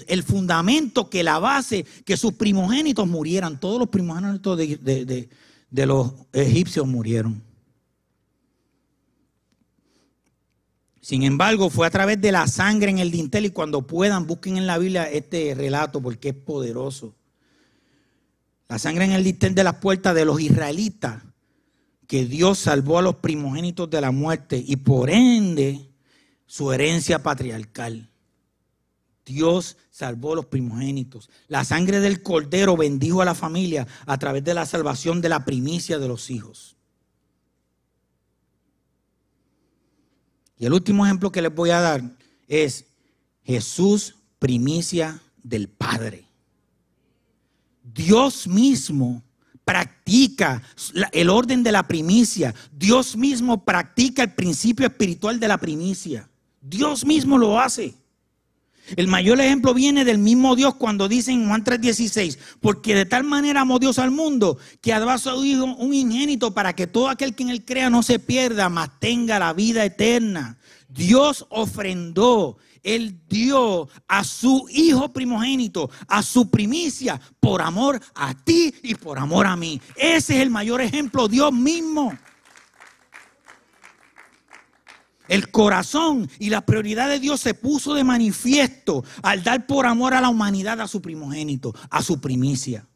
el 0.08 0.22
fundamento, 0.22 1.10
que 1.10 1.22
la 1.22 1.38
base, 1.38 1.84
que 2.04 2.16
sus 2.16 2.34
primogénitos 2.34 3.06
murieran. 3.06 3.60
Todos 3.60 3.78
los 3.78 3.88
primogénitos 3.88 4.56
de, 4.58 5.28
de 5.70 5.86
los 5.86 6.12
egipcios 6.32 6.86
murieron. 6.86 7.42
Sin 11.00 11.24
embargo, 11.24 11.68
fue 11.68 11.86
a 11.86 11.90
través 11.90 12.20
de 12.20 12.30
la 12.30 12.46
sangre 12.46 12.90
en 12.90 13.00
el 13.00 13.10
dintel 13.10 13.46
y 13.46 13.50
cuando 13.50 13.86
puedan 13.86 14.26
busquen 14.26 14.56
en 14.56 14.68
la 14.68 14.78
Biblia 14.78 15.10
este 15.10 15.52
relato 15.54 16.00
porque 16.00 16.28
es 16.28 16.34
poderoso. 16.34 17.16
La 18.68 18.78
sangre 18.78 19.04
en 19.04 19.12
el 19.12 19.24
dintel 19.24 19.54
de 19.54 19.64
las 19.64 19.74
puertas 19.76 20.14
de 20.14 20.24
los 20.24 20.40
israelitas 20.40 21.22
que 22.12 22.26
Dios 22.26 22.58
salvó 22.58 22.98
a 22.98 23.02
los 23.02 23.16
primogénitos 23.16 23.88
de 23.88 23.98
la 24.02 24.10
muerte 24.10 24.62
y 24.62 24.76
por 24.76 25.08
ende 25.08 25.88
su 26.44 26.70
herencia 26.70 27.22
patriarcal. 27.22 28.10
Dios 29.24 29.78
salvó 29.90 30.34
los 30.34 30.44
primogénitos. 30.44 31.30
La 31.48 31.64
sangre 31.64 32.00
del 32.00 32.22
cordero 32.22 32.76
bendijo 32.76 33.22
a 33.22 33.24
la 33.24 33.34
familia 33.34 33.86
a 34.04 34.18
través 34.18 34.44
de 34.44 34.52
la 34.52 34.66
salvación 34.66 35.22
de 35.22 35.30
la 35.30 35.46
primicia 35.46 35.98
de 35.98 36.06
los 36.06 36.28
hijos. 36.28 36.76
Y 40.58 40.66
el 40.66 40.74
último 40.74 41.06
ejemplo 41.06 41.32
que 41.32 41.40
les 41.40 41.54
voy 41.54 41.70
a 41.70 41.80
dar 41.80 42.02
es 42.46 42.84
Jesús, 43.42 44.16
primicia 44.38 45.18
del 45.42 45.70
Padre. 45.70 46.26
Dios 47.82 48.46
mismo 48.46 49.22
practica 49.64 50.62
el 51.12 51.30
orden 51.30 51.62
de 51.62 51.72
la 51.72 51.86
primicia. 51.86 52.54
Dios 52.72 53.16
mismo 53.16 53.64
practica 53.64 54.22
el 54.22 54.32
principio 54.32 54.86
espiritual 54.86 55.38
de 55.40 55.48
la 55.48 55.58
primicia. 55.58 56.28
Dios 56.60 57.04
mismo 57.04 57.38
lo 57.38 57.58
hace. 57.60 57.94
El 58.96 59.06
mayor 59.06 59.40
ejemplo 59.40 59.74
viene 59.74 60.04
del 60.04 60.18
mismo 60.18 60.56
Dios 60.56 60.74
cuando 60.74 61.08
dice 61.08 61.30
en 61.30 61.46
Juan 61.46 61.64
3:16, 61.64 62.38
porque 62.60 62.94
de 62.94 63.06
tal 63.06 63.24
manera 63.24 63.60
amó 63.60 63.78
Dios 63.78 63.98
al 63.98 64.10
mundo 64.10 64.58
que 64.80 64.92
ha 64.92 65.00
dado 65.00 65.16
su 65.18 65.44
Hijo 65.44 65.64
un 65.64 65.94
ingénito 65.94 66.52
para 66.52 66.74
que 66.74 66.86
todo 66.86 67.08
aquel 67.08 67.34
que 67.34 67.44
en 67.44 67.50
él 67.50 67.64
crea 67.64 67.90
no 67.90 68.02
se 68.02 68.18
pierda, 68.18 68.68
mas 68.68 68.90
tenga 68.98 69.38
la 69.38 69.52
vida 69.52 69.84
eterna. 69.84 70.58
Dios 70.88 71.46
ofrendó, 71.48 72.58
Él 72.82 73.20
dio 73.28 73.88
a 74.08 74.24
su 74.24 74.66
Hijo 74.70 75.12
primogénito, 75.12 75.90
a 76.08 76.22
su 76.22 76.50
primicia, 76.50 77.20
por 77.40 77.62
amor 77.62 78.00
a 78.14 78.34
ti 78.34 78.74
y 78.82 78.94
por 78.94 79.18
amor 79.18 79.46
a 79.46 79.56
mí. 79.56 79.80
Ese 79.96 80.36
es 80.36 80.40
el 80.42 80.50
mayor 80.50 80.80
ejemplo, 80.80 81.28
Dios 81.28 81.52
mismo. 81.52 82.12
El 85.28 85.50
corazón 85.50 86.28
y 86.38 86.50
la 86.50 86.66
prioridad 86.66 87.08
de 87.08 87.20
Dios 87.20 87.40
se 87.40 87.54
puso 87.54 87.94
de 87.94 88.04
manifiesto 88.04 89.04
al 89.22 89.42
dar 89.42 89.66
por 89.66 89.86
amor 89.86 90.14
a 90.14 90.20
la 90.20 90.28
humanidad 90.28 90.80
a 90.80 90.88
su 90.88 91.00
primogénito, 91.00 91.72
a 91.88 92.02
su 92.02 92.20
primicia. 92.20 92.86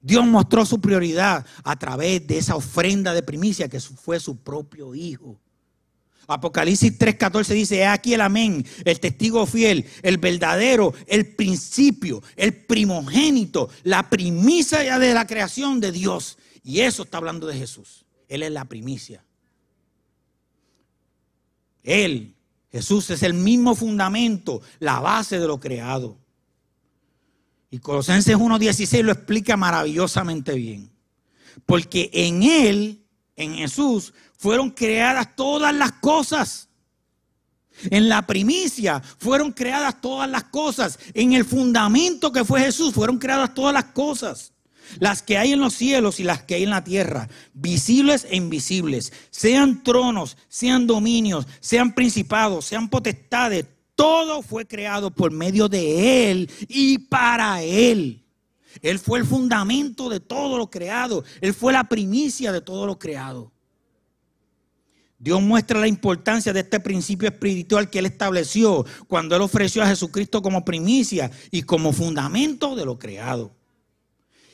Dios 0.00 0.24
mostró 0.26 0.64
su 0.64 0.80
prioridad 0.80 1.44
a 1.64 1.76
través 1.76 2.26
de 2.26 2.38
esa 2.38 2.56
ofrenda 2.56 3.12
de 3.12 3.22
primicia 3.22 3.68
que 3.68 3.78
fue 3.78 4.18
su 4.18 4.38
propio 4.38 4.94
hijo. 4.94 5.38
Apocalipsis 6.28 6.98
3:14 6.98 7.54
dice, 7.54 7.86
aquí 7.86 8.12
el 8.12 8.20
amén, 8.20 8.64
el 8.84 9.00
testigo 9.00 9.46
fiel, 9.46 9.86
el 10.02 10.18
verdadero, 10.18 10.92
el 11.06 11.34
principio, 11.34 12.22
el 12.36 12.54
primogénito, 12.54 13.70
la 13.82 14.10
primicia 14.10 14.98
de 14.98 15.14
la 15.14 15.26
creación 15.26 15.80
de 15.80 15.90
Dios. 15.90 16.36
Y 16.62 16.80
eso 16.80 17.04
está 17.04 17.16
hablando 17.16 17.46
de 17.46 17.56
Jesús. 17.56 18.04
Él 18.28 18.42
es 18.42 18.52
la 18.52 18.66
primicia. 18.66 19.24
Él, 21.82 22.34
Jesús, 22.70 23.08
es 23.08 23.22
el 23.22 23.32
mismo 23.32 23.74
fundamento, 23.74 24.60
la 24.78 25.00
base 25.00 25.38
de 25.38 25.46
lo 25.46 25.58
creado. 25.58 26.18
Y 27.70 27.78
Colosenses 27.78 28.36
1.16 28.36 29.02
lo 29.02 29.12
explica 29.12 29.56
maravillosamente 29.56 30.52
bien. 30.52 30.90
Porque 31.64 32.10
en 32.12 32.42
Él, 32.42 33.02
en 33.38 33.54
Jesús, 33.54 34.12
fueron 34.36 34.70
creadas 34.70 35.34
todas 35.34 35.74
las 35.74 35.92
cosas. 35.92 36.68
En 37.90 38.08
la 38.08 38.26
primicia 38.26 39.00
fueron 39.18 39.52
creadas 39.52 40.00
todas 40.00 40.28
las 40.28 40.44
cosas. 40.44 40.98
En 41.14 41.32
el 41.32 41.44
fundamento 41.44 42.32
que 42.32 42.44
fue 42.44 42.60
Jesús 42.60 42.92
fueron 42.92 43.18
creadas 43.18 43.54
todas 43.54 43.72
las 43.72 43.84
cosas. 43.84 44.52
Las 44.98 45.22
que 45.22 45.38
hay 45.38 45.52
en 45.52 45.60
los 45.60 45.74
cielos 45.74 46.18
y 46.18 46.24
las 46.24 46.42
que 46.42 46.54
hay 46.54 46.64
en 46.64 46.70
la 46.70 46.82
tierra, 46.82 47.28
visibles 47.52 48.26
e 48.30 48.36
invisibles, 48.36 49.12
sean 49.30 49.82
tronos, 49.82 50.36
sean 50.48 50.86
dominios, 50.86 51.46
sean 51.60 51.94
principados, 51.94 52.64
sean 52.64 52.88
potestades, 52.88 53.66
todo 53.94 54.42
fue 54.42 54.66
creado 54.66 55.10
por 55.10 55.30
medio 55.30 55.68
de 55.68 56.30
Él 56.30 56.50
y 56.68 56.98
para 56.98 57.62
Él. 57.62 58.24
Él 58.82 58.98
fue 58.98 59.18
el 59.18 59.26
fundamento 59.26 60.08
de 60.08 60.20
todo 60.20 60.58
lo 60.58 60.70
creado. 60.70 61.24
Él 61.40 61.54
fue 61.54 61.72
la 61.72 61.84
primicia 61.84 62.52
de 62.52 62.60
todo 62.60 62.86
lo 62.86 62.98
creado. 62.98 63.52
Dios 65.18 65.42
muestra 65.42 65.80
la 65.80 65.88
importancia 65.88 66.52
de 66.52 66.60
este 66.60 66.78
principio 66.78 67.28
espiritual 67.28 67.90
que 67.90 67.98
Él 67.98 68.06
estableció 68.06 68.86
cuando 69.08 69.34
Él 69.34 69.42
ofreció 69.42 69.82
a 69.82 69.88
Jesucristo 69.88 70.42
como 70.42 70.64
primicia 70.64 71.30
y 71.50 71.62
como 71.62 71.92
fundamento 71.92 72.76
de 72.76 72.84
lo 72.84 72.98
creado. 72.98 73.52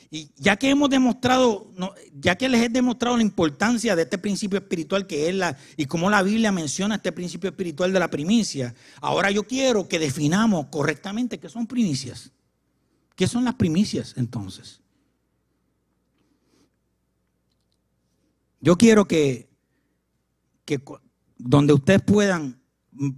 Y 0.09 0.31
ya 0.37 0.55
que 0.55 0.69
hemos 0.69 0.89
demostrado, 0.89 1.71
ya 2.19 2.35
que 2.35 2.49
les 2.49 2.63
he 2.63 2.69
demostrado 2.69 3.17
la 3.17 3.23
importancia 3.23 3.95
de 3.95 4.03
este 4.03 4.17
principio 4.17 4.57
espiritual 4.57 5.05
que 5.05 5.29
es 5.29 5.35
la, 5.35 5.57
y 5.77 5.85
cómo 5.85 6.09
la 6.09 6.23
Biblia 6.23 6.51
menciona 6.51 6.95
este 6.95 7.11
principio 7.11 7.49
espiritual 7.49 7.91
de 7.91 7.99
la 7.99 8.09
primicia, 8.09 8.73
ahora 9.01 9.29
yo 9.29 9.43
quiero 9.43 9.87
que 9.87 9.99
definamos 9.99 10.67
correctamente 10.67 11.39
qué 11.39 11.49
son 11.49 11.67
primicias. 11.67 12.31
¿Qué 13.15 13.27
son 13.27 13.45
las 13.45 13.55
primicias 13.55 14.13
entonces? 14.17 14.81
Yo 18.59 18.77
quiero 18.77 19.05
que 19.05 19.49
que 20.65 20.81
donde 21.37 21.73
ustedes 21.73 22.01
puedan, 22.01 22.59
mm, 22.91 23.09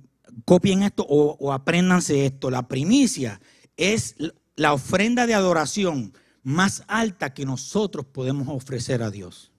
copien 0.45 0.83
esto 0.83 1.05
o, 1.07 1.37
o 1.39 1.53
apréndanse 1.53 2.25
esto. 2.25 2.51
La 2.51 2.67
primicia 2.67 3.39
es 3.77 4.15
la 4.55 4.73
ofrenda 4.73 5.25
de 5.25 5.33
adoración 5.33 6.13
más 6.43 6.83
alta 6.87 7.33
que 7.33 7.45
nosotros 7.45 8.05
podemos 8.05 8.47
ofrecer 8.49 9.01
a 9.01 9.11
Dios. 9.11 9.51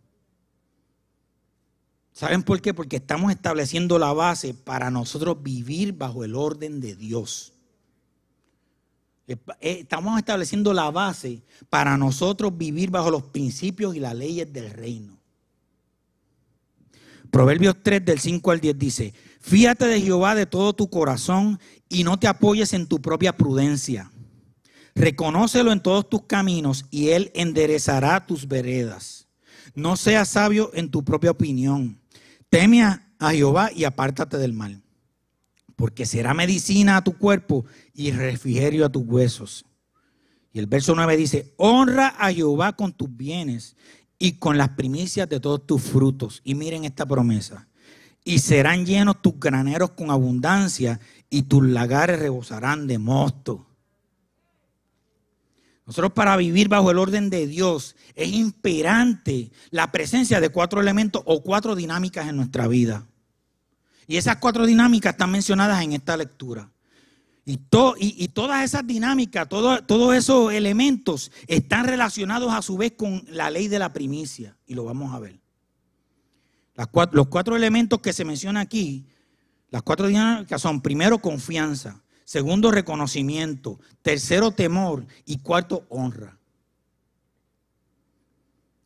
¿Saben 2.12 2.42
por 2.42 2.61
qué? 2.61 2.74
Porque 2.74 2.96
estamos 2.96 3.31
estableciendo 3.31 3.98
la 3.98 4.12
base 4.12 4.53
para 4.53 4.90
nosotros 4.90 5.42
vivir 5.42 5.92
bajo 5.92 6.24
el 6.24 6.35
orden 6.35 6.81
de 6.81 6.96
Dios. 6.96 7.55
Eh, 9.29 9.37
estamos 9.61 10.19
estableciendo 10.19 10.73
la 10.73 10.91
base 10.91 11.43
para 11.69 11.99
nosotros 11.99 12.57
vivir 12.57 12.91
bajo 12.91 13.11
los 13.11 13.25
principios 13.25 13.95
y 13.95 14.01
las 14.01 14.14
leyes 14.14 14.51
del 14.51 14.71
reino. 14.71 15.19
Proverbios 17.31 17.77
3 17.83 18.05
del 18.07 18.21
5 18.21 18.51
al 18.51 18.61
10 18.61 18.79
dice, 18.79 19.14
fíjate 19.41 19.87
de 19.87 20.01
Jehová 20.01 20.35
de 20.35 20.47
todo 20.47 20.73
tu 20.73 20.88
corazón 20.88 21.61
y 21.91 22.05
no 22.05 22.19
te 22.19 22.27
apoyes 22.27 22.73
en 22.73 22.87
tu 22.87 23.03
propia 23.03 23.37
prudencia. 23.37 24.11
Reconócelo 24.95 25.73
en 25.73 25.83
todos 25.83 26.09
tus 26.09 26.23
caminos 26.23 26.87
y 26.91 27.11
él 27.11 27.31
enderezará 27.35 28.27
tus 28.27 28.49
veredas. 28.49 29.29
No 29.75 29.97
seas 29.97 30.31
sabio 30.31 30.71
en 30.73 30.91
tu 30.91 31.05
propia 31.05 31.31
opinión. 31.31 32.01
Teme 32.49 32.83
a 32.83 33.31
Jehová 33.31 33.71
y 33.75 33.85
apártate 33.85 34.38
del 34.38 34.55
mal, 34.55 34.83
porque 35.79 36.07
será 36.07 36.35
medicina 36.35 36.97
a 36.97 37.05
tu 37.05 37.17
cuerpo 37.17 37.64
y 37.95 38.11
refrigerio 38.11 38.85
a 38.85 38.88
tus 38.88 39.05
huesos. 39.07 39.64
Y 40.53 40.59
el 40.59 40.67
verso 40.67 40.93
9 40.97 41.17
dice, 41.17 41.55
honra 41.57 42.09
a 42.19 42.33
Jehová 42.33 42.73
con 42.73 42.93
tus 42.93 43.17
bienes 43.17 43.77
y 44.19 44.33
con 44.33 44.59
las 44.59 44.71
primicias 44.71 45.29
de 45.29 45.38
todos 45.38 45.64
tus 45.69 45.81
frutos. 45.81 46.41
Y 46.43 46.57
miren 46.57 46.85
esta 46.85 47.07
promesa. 47.07 47.69
Y 48.25 48.41
serán 48.41 48.87
llenos 48.87 49.23
tus 49.23 49.38
graneros 49.38 49.91
con 49.91 50.11
abundancia 50.11 50.99
y 51.31 51.43
tus 51.43 51.64
lagares 51.64 52.19
rebosarán 52.19 52.88
de 52.88 52.99
mosto. 52.99 53.64
Nosotros 55.87 56.12
para 56.12 56.37
vivir 56.37 56.69
bajo 56.69 56.91
el 56.91 56.99
orden 56.99 57.31
de 57.31 57.47
Dios 57.47 57.95
es 58.17 58.33
imperante 58.33 59.53
la 59.71 59.93
presencia 59.93 60.41
de 60.41 60.49
cuatro 60.49 60.81
elementos 60.81 61.23
o 61.25 61.41
cuatro 61.45 61.77
dinámicas 61.77 62.29
en 62.29 62.37
nuestra 62.37 62.67
vida. 62.67 63.07
Y 64.09 64.16
esas 64.16 64.38
cuatro 64.38 64.66
dinámicas 64.66 65.12
están 65.12 65.31
mencionadas 65.31 65.83
en 65.85 65.92
esta 65.92 66.16
lectura. 66.16 66.73
Y, 67.44 67.61
y, 67.99 68.29
todas 68.29 68.64
esas 68.64 68.87
dinámicas, 68.87 69.49
todos 69.49 70.14
esos 70.14 70.53
elementos 70.53 71.31
están 71.47 71.87
relacionados 71.87 72.53
a 72.53 72.61
su 72.61 72.77
vez 72.77 72.92
con 72.92 73.25
la 73.29 73.51
ley 73.51 73.68
de 73.68 73.79
la 73.79 73.92
primicia. 73.92 74.57
Y 74.66 74.75
lo 74.75 74.85
vamos 74.85 75.14
a 75.14 75.18
ver. 75.18 75.40
los 77.12 77.29
cuatro 77.29 77.55
elementos 77.55 78.01
que 78.01 78.12
se 78.12 78.25
mencionan 78.25 78.62
aquí, 78.62 79.07
las 79.71 79.83
cuatro 79.83 80.07
dinámicas 80.09 80.61
son 80.61 80.81
primero 80.81 81.18
confianza, 81.18 82.03
segundo 82.25 82.71
reconocimiento, 82.71 83.79
tercero 84.03 84.51
temor 84.51 85.07
y 85.25 85.38
cuarto 85.38 85.87
honra. 85.90 86.38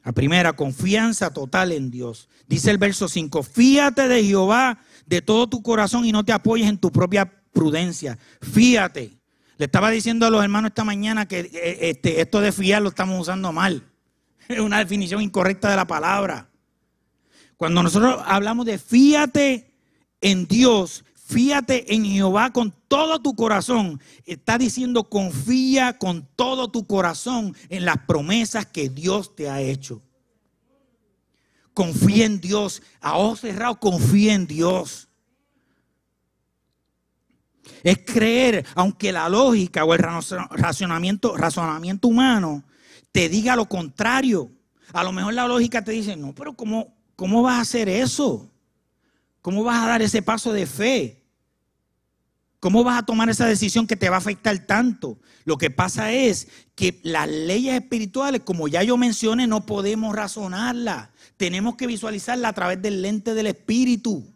La 0.05 0.13
primera, 0.13 0.55
confianza 0.55 1.33
total 1.33 1.71
en 1.71 1.91
Dios. 1.91 2.29
Dice 2.49 2.73
el 2.73 2.79
verso 2.79 3.09
5, 3.09 3.43
fíate 3.45 4.09
de 4.09 4.25
Jehová 4.25 4.81
de 5.07 5.23
todo 5.23 5.49
tu 5.49 5.63
corazón 5.63 6.05
y 6.05 6.13
no 6.13 6.25
te 6.25 6.33
apoyes 6.33 6.69
en 6.69 6.79
tu 6.79 6.91
propia 6.91 7.31
prudencia. 7.53 8.19
Fíate. 8.41 9.19
Le 9.59 9.67
estaba 9.67 9.91
diciendo 9.91 10.27
a 10.27 10.31
los 10.31 10.43
hermanos 10.43 10.71
esta 10.71 10.85
mañana 10.85 11.27
que 11.29 11.41
eh, 11.41 11.91
este, 11.91 12.21
esto 12.21 12.41
de 12.41 12.53
fiar 12.53 12.83
lo 12.83 12.89
estamos 12.89 13.21
usando 13.21 13.53
mal. 13.53 13.89
Es 14.49 14.59
una 14.59 14.79
definición 14.79 15.23
incorrecta 15.23 15.71
de 15.71 15.77
la 15.77 15.87
palabra. 15.87 16.51
Cuando 17.57 17.83
nosotros 17.83 18.21
hablamos 18.27 18.67
de 18.67 18.77
fíate 18.77 19.73
en 20.21 20.47
Dios, 20.49 21.05
fíate 21.15 21.95
en 21.95 22.05
Jehová 22.05 22.53
con 22.53 22.75
todo 22.89 23.21
tu 23.21 23.37
corazón, 23.37 24.01
está 24.25 24.59
diciendo 24.59 25.09
confía 25.09 25.97
con 25.97 26.29
todo 26.35 26.71
tu 26.71 26.87
corazón 26.87 27.55
en 27.69 27.85
las 27.85 27.99
promesas 27.99 28.67
que 28.67 28.89
Dios 28.89 29.37
te 29.37 29.49
ha 29.49 29.61
hecho. 29.61 30.03
Confía 31.75 32.27
en 32.27 32.41
Dios. 32.41 32.83
A 33.01 33.17
ojos 33.17 33.41
cerrados, 33.41 33.79
confía 33.79 34.35
en 34.35 34.47
Dios. 34.47 35.09
Es 37.83 37.99
creer, 38.05 38.65
aunque 38.75 39.13
la 39.13 39.29
lógica 39.29 39.85
o 39.85 39.95
el 39.95 40.01
razonamiento, 40.01 41.37
razonamiento 41.37 42.09
humano 42.09 42.65
te 43.13 43.29
diga 43.29 43.55
lo 43.55 43.67
contrario. 43.67 44.51
A 44.93 45.05
lo 45.05 45.13
mejor 45.13 45.35
la 45.35 45.47
lógica 45.47 45.85
te 45.85 45.93
dice, 45.93 46.17
no, 46.17 46.35
pero 46.35 46.55
¿cómo, 46.55 46.95
cómo 47.15 47.43
vas 47.43 47.59
a 47.59 47.63
hacer 47.63 47.89
eso? 47.89 48.51
¿Cómo 49.43 49.63
vas 49.63 49.83
a 49.83 49.89
dar 49.89 50.03
ese 50.03 50.23
paso 50.23 50.53
de 50.53 50.67
fe? 50.67 51.22
¿Cómo 52.63 52.85
vas 52.85 52.97
a 52.97 53.05
tomar 53.05 53.29
esa 53.29 53.45
decisión 53.45 53.89
que 53.89 53.97
te 53.97 54.09
va 54.09 54.15
a 54.15 54.19
afectar 54.21 54.57
tanto? 54.61 55.19
Lo 55.45 55.59
que 55.59 55.69
pasa 55.69 56.13
es 56.13 56.47
que 56.77 57.01
las 57.03 57.29
leyes 57.29 57.75
espirituales, 57.75 58.43
como 58.45 58.69
ya 58.69 58.85
yo 58.85 58.97
mencioné, 58.97 59.49
no 59.49 59.67
podemos 59.67 60.15
razonarlas. 60.15 61.09
Tenemos 61.37 61.75
que 61.75 61.89
visualizarlas 61.89 62.49
a 62.49 62.53
través 62.53 62.81
del 62.81 63.03
lente 63.03 63.35
del 63.35 63.49
espíritu. 63.49 64.33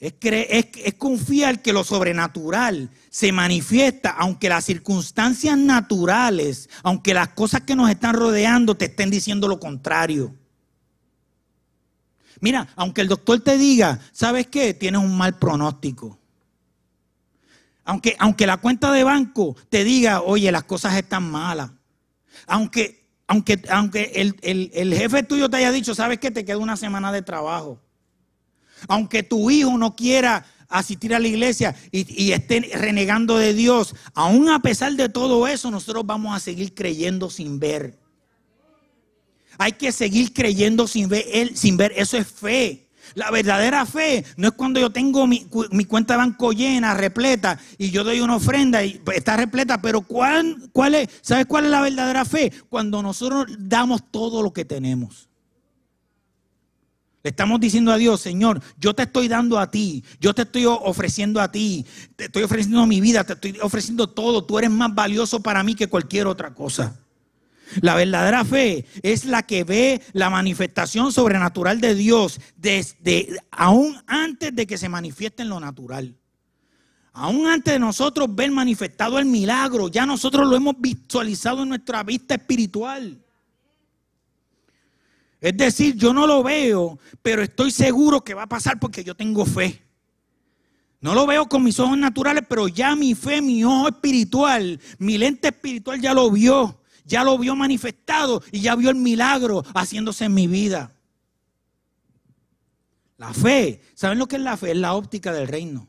Es, 0.00 0.14
es, 0.22 0.94
confiar 0.94 1.60
que 1.60 1.74
lo 1.74 1.84
sobrenatural 1.84 2.88
se 3.10 3.32
manifiesta, 3.32 4.12
aunque 4.12 4.48
las 4.48 4.64
circunstancias 4.64 5.58
naturales, 5.58 6.70
aunque 6.82 7.12
las 7.12 7.28
cosas 7.34 7.60
que 7.64 7.76
nos 7.76 7.90
están 7.90 8.14
rodeando 8.14 8.78
te 8.78 8.86
estén 8.86 9.10
diciendo 9.10 9.46
lo 9.46 9.60
contrario. 9.60 10.34
Mira, 12.42 12.66
aunque 12.74 13.02
el 13.02 13.08
doctor 13.08 13.38
te 13.38 13.56
diga, 13.56 14.00
¿sabes 14.10 14.48
qué? 14.48 14.74
Tienes 14.74 15.00
un 15.00 15.16
mal 15.16 15.38
pronóstico. 15.38 16.18
Aunque, 17.84 18.16
aunque 18.18 18.48
la 18.48 18.56
cuenta 18.56 18.90
de 18.90 19.04
banco 19.04 19.56
te 19.70 19.84
diga, 19.84 20.22
oye, 20.22 20.50
las 20.50 20.64
cosas 20.64 20.96
están 20.96 21.30
malas. 21.30 21.70
Aunque, 22.48 23.06
aunque, 23.28 23.62
aunque 23.70 24.10
el, 24.16 24.34
el 24.42 24.92
jefe 24.92 25.22
tuyo 25.22 25.48
te 25.48 25.58
haya 25.58 25.70
dicho, 25.70 25.94
¿sabes 25.94 26.18
qué? 26.18 26.32
Te 26.32 26.44
queda 26.44 26.58
una 26.58 26.76
semana 26.76 27.12
de 27.12 27.22
trabajo. 27.22 27.80
Aunque 28.88 29.22
tu 29.22 29.48
hijo 29.48 29.78
no 29.78 29.94
quiera 29.94 30.44
asistir 30.68 31.14
a 31.14 31.20
la 31.20 31.28
iglesia 31.28 31.76
y, 31.92 32.24
y, 32.24 32.32
esté 32.32 32.72
renegando 32.74 33.38
de 33.38 33.54
Dios, 33.54 33.94
aún 34.14 34.48
a 34.48 34.58
pesar 34.58 34.94
de 34.94 35.08
todo 35.08 35.46
eso, 35.46 35.70
nosotros 35.70 36.04
vamos 36.04 36.34
a 36.34 36.40
seguir 36.40 36.74
creyendo 36.74 37.30
sin 37.30 37.60
ver. 37.60 38.01
Hay 39.58 39.72
que 39.72 39.92
seguir 39.92 40.32
creyendo 40.32 40.86
sin 40.86 41.08
ver, 41.08 41.24
sin 41.54 41.76
ver. 41.76 41.92
Eso 41.96 42.16
es 42.16 42.26
fe. 42.26 42.88
La 43.14 43.30
verdadera 43.30 43.84
fe 43.84 44.24
no 44.36 44.48
es 44.48 44.54
cuando 44.54 44.80
yo 44.80 44.90
tengo 44.90 45.26
mi, 45.26 45.44
cuenta 45.86 46.14
de 46.14 46.18
banco 46.18 46.52
llena, 46.52 46.94
repleta, 46.94 47.58
y 47.76 47.90
yo 47.90 48.04
doy 48.04 48.20
una 48.20 48.36
ofrenda 48.36 48.84
y 48.84 49.00
está 49.14 49.36
repleta, 49.36 49.82
pero 49.82 50.02
¿cuál, 50.02 50.70
cuál 50.72 50.94
es? 50.94 51.08
¿sabes 51.20 51.46
cuál 51.46 51.66
es 51.66 51.70
la 51.70 51.82
verdadera 51.82 52.24
fe? 52.24 52.52
Cuando 52.68 53.02
nosotros 53.02 53.46
damos 53.58 54.02
todo 54.10 54.42
lo 54.42 54.52
que 54.52 54.64
tenemos. 54.64 55.28
Le 57.22 57.30
estamos 57.30 57.60
diciendo 57.60 57.92
a 57.92 57.98
Dios, 57.98 58.20
Señor, 58.20 58.60
yo 58.78 58.94
te 58.94 59.04
estoy 59.04 59.28
dando 59.28 59.58
a 59.58 59.70
ti, 59.70 60.02
yo 60.18 60.34
te 60.34 60.42
estoy 60.42 60.64
ofreciendo 60.66 61.40
a 61.40 61.52
ti, 61.52 61.86
te 62.16 62.24
estoy 62.24 62.42
ofreciendo 62.42 62.84
mi 62.86 63.00
vida, 63.00 63.22
te 63.22 63.34
estoy 63.34 63.58
ofreciendo 63.60 64.08
todo, 64.08 64.44
tú 64.44 64.58
eres 64.58 64.70
más 64.70 64.92
valioso 64.92 65.40
para 65.40 65.62
mí 65.62 65.76
que 65.76 65.86
cualquier 65.86 66.26
otra 66.26 66.52
cosa. 66.52 66.98
La 67.80 67.94
verdadera 67.94 68.44
fe 68.44 68.84
es 69.02 69.24
la 69.24 69.42
que 69.44 69.64
ve 69.64 70.02
la 70.12 70.30
manifestación 70.30 71.12
sobrenatural 71.12 71.80
de 71.80 71.94
Dios 71.94 72.40
desde 72.56 73.28
aún 73.50 73.96
antes 74.06 74.54
de 74.54 74.66
que 74.66 74.78
se 74.78 74.88
manifieste 74.88 75.42
en 75.42 75.48
lo 75.48 75.60
natural. 75.60 76.16
Aún 77.14 77.46
antes 77.46 77.74
de 77.74 77.78
nosotros 77.78 78.34
ver 78.34 78.50
manifestado 78.50 79.18
el 79.18 79.26
milagro, 79.26 79.88
ya 79.88 80.06
nosotros 80.06 80.46
lo 80.46 80.56
hemos 80.56 80.74
visualizado 80.78 81.62
en 81.62 81.70
nuestra 81.70 82.02
vista 82.02 82.34
espiritual. 82.34 83.18
Es 85.40 85.56
decir, 85.56 85.96
yo 85.96 86.14
no 86.14 86.26
lo 86.26 86.42
veo, 86.42 86.98
pero 87.20 87.42
estoy 87.42 87.70
seguro 87.70 88.22
que 88.22 88.34
va 88.34 88.44
a 88.44 88.48
pasar 88.48 88.78
porque 88.78 89.04
yo 89.04 89.14
tengo 89.14 89.44
fe. 89.44 89.82
No 91.00 91.14
lo 91.14 91.26
veo 91.26 91.48
con 91.48 91.64
mis 91.64 91.80
ojos 91.80 91.98
naturales, 91.98 92.44
pero 92.48 92.68
ya 92.68 92.94
mi 92.94 93.14
fe, 93.14 93.42
mi 93.42 93.64
ojo 93.64 93.88
espiritual, 93.88 94.80
mi 94.98 95.18
lente 95.18 95.48
espiritual 95.48 96.00
ya 96.00 96.14
lo 96.14 96.30
vio 96.30 96.81
ya 97.12 97.24
lo 97.24 97.36
vio 97.36 97.54
manifestado 97.54 98.42
y 98.50 98.62
ya 98.62 98.74
vio 98.74 98.88
el 98.88 98.96
milagro 98.96 99.62
haciéndose 99.74 100.24
en 100.24 100.32
mi 100.32 100.46
vida. 100.46 100.96
La 103.18 103.34
fe, 103.34 103.82
¿saben 103.94 104.18
lo 104.18 104.26
que 104.26 104.36
es 104.36 104.42
la 104.42 104.56
fe? 104.56 104.70
Es 104.70 104.78
la 104.78 104.94
óptica 104.94 105.30
del 105.30 105.46
reino. 105.46 105.88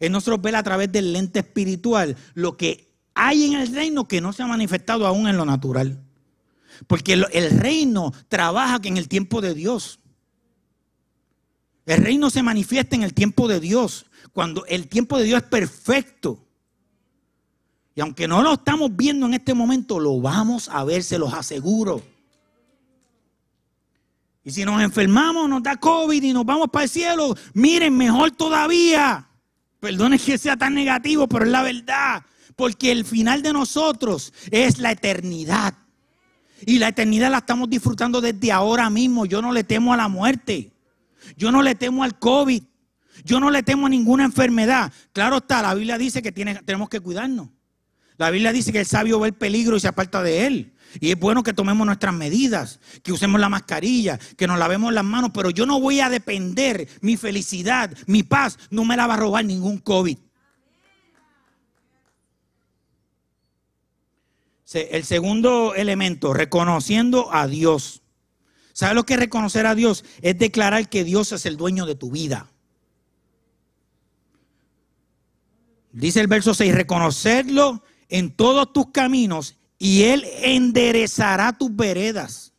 Es 0.00 0.10
nosotros 0.10 0.40
ver 0.40 0.56
a 0.56 0.62
través 0.62 0.90
del 0.90 1.12
lente 1.12 1.40
espiritual 1.40 2.16
lo 2.32 2.56
que 2.56 2.88
hay 3.12 3.44
en 3.44 3.60
el 3.60 3.74
reino 3.74 4.08
que 4.08 4.22
no 4.22 4.32
se 4.32 4.42
ha 4.42 4.46
manifestado 4.46 5.06
aún 5.06 5.28
en 5.28 5.36
lo 5.36 5.44
natural. 5.44 6.02
Porque 6.86 7.12
el 7.12 7.50
reino 7.60 8.14
trabaja 8.28 8.80
en 8.84 8.96
el 8.96 9.06
tiempo 9.06 9.42
de 9.42 9.52
Dios. 9.52 10.00
El 11.84 12.02
reino 12.02 12.30
se 12.30 12.42
manifiesta 12.42 12.96
en 12.96 13.02
el 13.02 13.12
tiempo 13.12 13.48
de 13.48 13.60
Dios. 13.60 14.06
Cuando 14.32 14.64
el 14.64 14.88
tiempo 14.88 15.18
de 15.18 15.24
Dios 15.24 15.42
es 15.42 15.48
perfecto. 15.48 16.47
Y 17.98 18.00
aunque 18.00 18.28
no 18.28 18.44
lo 18.44 18.52
estamos 18.52 18.94
viendo 18.94 19.26
en 19.26 19.34
este 19.34 19.54
momento, 19.54 19.98
lo 19.98 20.20
vamos 20.20 20.68
a 20.68 20.84
ver, 20.84 21.02
se 21.02 21.18
los 21.18 21.34
aseguro. 21.34 22.00
Y 24.44 24.52
si 24.52 24.64
nos 24.64 24.80
enfermamos, 24.80 25.48
nos 25.48 25.64
da 25.64 25.74
COVID 25.74 26.22
y 26.22 26.32
nos 26.32 26.46
vamos 26.46 26.68
para 26.70 26.84
el 26.84 26.88
cielo, 26.88 27.34
miren, 27.54 27.96
mejor 27.96 28.30
todavía. 28.30 29.26
Perdone 29.80 30.16
que 30.16 30.38
sea 30.38 30.56
tan 30.56 30.74
negativo, 30.74 31.26
pero 31.26 31.44
es 31.44 31.50
la 31.50 31.64
verdad. 31.64 32.22
Porque 32.54 32.92
el 32.92 33.04
final 33.04 33.42
de 33.42 33.52
nosotros 33.52 34.32
es 34.52 34.78
la 34.78 34.92
eternidad. 34.92 35.74
Y 36.64 36.78
la 36.78 36.90
eternidad 36.90 37.32
la 37.32 37.38
estamos 37.38 37.68
disfrutando 37.68 38.20
desde 38.20 38.52
ahora 38.52 38.88
mismo. 38.90 39.26
Yo 39.26 39.42
no 39.42 39.50
le 39.50 39.64
temo 39.64 39.92
a 39.92 39.96
la 39.96 40.06
muerte. 40.06 40.70
Yo 41.36 41.50
no 41.50 41.64
le 41.64 41.74
temo 41.74 42.04
al 42.04 42.16
COVID. 42.16 42.62
Yo 43.24 43.40
no 43.40 43.50
le 43.50 43.64
temo 43.64 43.88
a 43.88 43.90
ninguna 43.90 44.22
enfermedad. 44.24 44.92
Claro 45.12 45.38
está, 45.38 45.62
la 45.62 45.74
Biblia 45.74 45.98
dice 45.98 46.22
que 46.22 46.30
tenemos 46.30 46.88
que 46.88 47.00
cuidarnos. 47.00 47.48
La 48.18 48.30
Biblia 48.30 48.52
dice 48.52 48.72
que 48.72 48.80
el 48.80 48.86
sabio 48.86 49.20
ve 49.20 49.28
el 49.28 49.34
peligro 49.34 49.76
y 49.76 49.80
se 49.80 49.88
aparta 49.88 50.22
de 50.22 50.46
él. 50.46 50.74
Y 51.00 51.12
es 51.12 51.18
bueno 51.18 51.42
que 51.42 51.52
tomemos 51.52 51.86
nuestras 51.86 52.14
medidas, 52.14 52.80
que 53.02 53.12
usemos 53.12 53.40
la 53.40 53.48
mascarilla, 53.48 54.18
que 54.36 54.46
nos 54.46 54.58
lavemos 54.58 54.92
las 54.92 55.04
manos, 55.04 55.30
pero 55.32 55.50
yo 55.50 55.66
no 55.66 55.80
voy 55.80 56.00
a 56.00 56.08
depender, 56.08 56.88
mi 57.00 57.16
felicidad, 57.16 57.96
mi 58.06 58.22
paz, 58.22 58.58
no 58.70 58.84
me 58.84 58.96
la 58.96 59.06
va 59.06 59.14
a 59.14 59.18
robar 59.18 59.44
ningún 59.44 59.78
COVID. 59.78 60.18
El 64.72 65.04
segundo 65.04 65.74
elemento, 65.74 66.34
reconociendo 66.34 67.32
a 67.32 67.46
Dios. 67.46 68.02
¿Sabes 68.72 68.94
lo 68.94 69.06
que 69.06 69.14
es 69.14 69.20
reconocer 69.20 69.66
a 69.66 69.74
Dios? 69.74 70.04
Es 70.20 70.38
declarar 70.38 70.88
que 70.88 71.04
Dios 71.04 71.32
es 71.32 71.46
el 71.46 71.56
dueño 71.56 71.86
de 71.86 71.94
tu 71.94 72.10
vida. 72.10 72.50
Dice 75.92 76.20
el 76.20 76.26
verso 76.26 76.52
6, 76.52 76.74
reconocerlo 76.74 77.82
en 78.08 78.30
todos 78.30 78.72
tus 78.72 78.90
caminos 78.90 79.56
y 79.78 80.02
Él 80.02 80.24
enderezará 80.42 81.52
tus 81.52 81.74
veredas. 81.74 82.52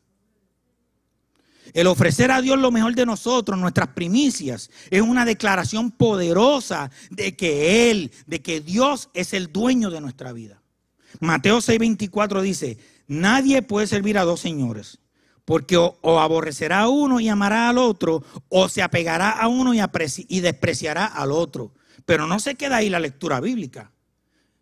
El 1.73 1.88
ofrecer 1.88 2.31
a 2.31 2.41
Dios 2.41 2.57
lo 2.57 2.71
mejor 2.71 2.95
de 2.95 3.05
nosotros, 3.05 3.59
nuestras 3.59 3.89
primicias, 3.89 4.71
es 4.89 5.01
una 5.01 5.25
declaración 5.25 5.91
poderosa 5.91 6.89
de 7.12 7.35
que 7.35 7.91
Él, 7.91 8.12
de 8.25 8.41
que 8.41 8.59
Dios 8.59 9.09
es 9.13 9.33
el 9.33 9.51
dueño 9.51 9.91
de 9.91 10.01
nuestra 10.01 10.33
vida. 10.33 10.62
Mateo 11.19 11.59
6:24 11.59 12.41
dice, 12.41 12.77
nadie 13.07 13.62
puede 13.62 13.85
servir 13.85 14.17
a 14.17 14.23
dos 14.23 14.39
señores, 14.39 14.99
porque 15.45 15.77
o, 15.77 16.19
aborrecerá 16.19 16.81
a 16.81 16.89
uno 16.89 17.19
y 17.19 17.29
amará 17.29 17.69
al 17.69 17.77
otro, 17.77 18.23
o 18.47 18.69
se 18.69 18.81
apegará 18.81 19.29
a 19.29 19.47
uno 19.47 19.73
y, 19.75 19.81
y 20.27 20.39
despreciará 20.39 21.05
al 21.05 21.31
otro. 21.31 21.73
Pero 22.05 22.25
no 22.25 22.39
se 22.39 22.55
queda 22.55 22.77
ahí 22.77 22.89
la 22.89 22.99
lectura 22.99 23.39
bíblica 23.39 23.91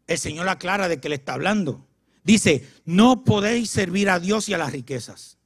el 0.08 0.18
Señor 0.18 0.48
aclara 0.50 0.88
de 0.88 1.00
que 1.00 1.10
le 1.10 1.16
está 1.16 1.34
hablando. 1.34 1.86
Dice, 2.24 2.68
no 2.86 3.24
podéis 3.24 3.70
servir 3.70 4.10
a 4.10 4.20
Dios 4.20 4.50
y 4.50 4.54
a 4.54 4.58
las 4.58 4.72
riquezas. 4.72 5.38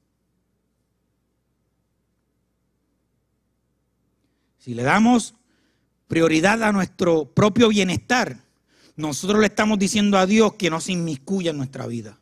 Si 4.58 4.74
le 4.76 4.84
damos 4.84 5.34
prioridad 6.08 6.62
a 6.64 6.72
nuestro 6.72 7.26
propio 7.26 7.70
bienestar, 7.70 8.38
nosotros 8.96 9.40
le 9.40 9.48
estamos 9.48 9.80
diciendo 9.80 10.18
a 10.18 10.26
Dios 10.26 10.54
que 10.54 10.70
no 10.70 10.80
se 10.80 10.92
inmiscuya 10.92 11.52
en 11.52 11.58
nuestra 11.58 11.88
vida. 11.88 12.20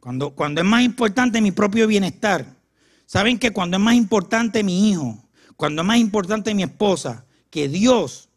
Cuando, 0.00 0.30
cuando 0.30 0.60
es 0.60 0.66
más 0.66 0.82
importante 0.82 1.40
mi 1.40 1.52
propio 1.52 1.86
bienestar, 1.86 2.56
saben 3.06 3.38
que 3.38 3.52
cuando 3.52 3.76
es 3.76 3.82
más 3.82 3.94
importante 3.94 4.64
mi 4.64 4.90
hijo, 4.90 5.28
cuando 5.56 5.82
es 5.82 5.88
más 5.88 5.98
importante 5.98 6.54
mi 6.54 6.62
esposa, 6.62 7.24
que 7.50 7.68
Dios 7.68 8.27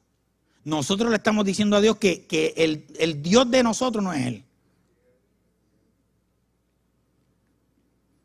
nosotros 0.63 1.09
le 1.09 1.17
estamos 1.17 1.45
diciendo 1.45 1.75
a 1.75 1.81
Dios 1.81 1.97
que, 1.97 2.53
el, 2.57 2.85
el 2.99 3.21
Dios 3.21 3.49
de 3.49 3.63
nosotros 3.63 4.03
no 4.03 4.13
es 4.13 4.27
Él. 4.27 4.43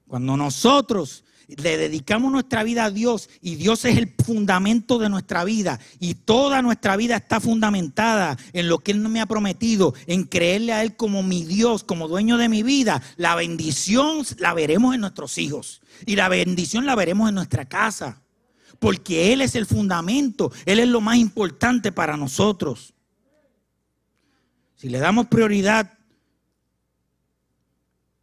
Cuando 0.06 0.36
nosotros 0.36 1.24
le 1.48 1.76
dedicamos 1.76 2.32
nuestra 2.32 2.62
vida 2.64 2.84
a 2.84 2.90
Dios 2.90 3.28
y 3.40 3.54
Dios 3.54 3.84
es 3.84 3.96
el 3.96 4.12
fundamento 4.24 4.98
de 4.98 5.08
nuestra 5.08 5.44
vida 5.44 5.78
y 6.00 6.14
toda 6.14 6.60
nuestra 6.62 6.96
vida 6.96 7.16
está 7.16 7.40
fundamentada 7.40 8.36
en 8.52 8.68
lo 8.68 8.78
que 8.78 8.92
Él 8.92 8.98
me 9.00 9.20
ha 9.20 9.26
prometido, 9.26 9.94
en 10.06 10.24
creerle 10.24 10.72
a 10.72 10.82
Él 10.82 10.96
como 10.96 11.22
mi 11.22 11.44
Dios, 11.44 11.84
como 11.84 12.08
dueño 12.08 12.36
de 12.36 12.48
mi 12.48 12.62
vida, 12.62 13.02
la 13.16 13.34
bendición 13.34 14.24
la 14.38 14.54
veremos 14.54 14.94
en 14.94 15.00
nuestros 15.00 15.38
hijos 15.38 15.80
y 16.04 16.16
la 16.16 16.28
bendición 16.28 16.86
la 16.86 16.94
veremos 16.94 17.28
en 17.28 17.36
nuestra 17.36 17.66
casa. 17.66 18.22
Porque 18.78 19.32
Él 19.32 19.40
es 19.40 19.54
el 19.54 19.66
fundamento, 19.66 20.52
Él 20.64 20.78
es 20.78 20.88
lo 20.88 21.00
más 21.00 21.16
importante 21.16 21.92
para 21.92 22.16
nosotros. 22.16 22.94
Si 24.76 24.88
le 24.88 24.98
damos 24.98 25.26
prioridad 25.26 25.98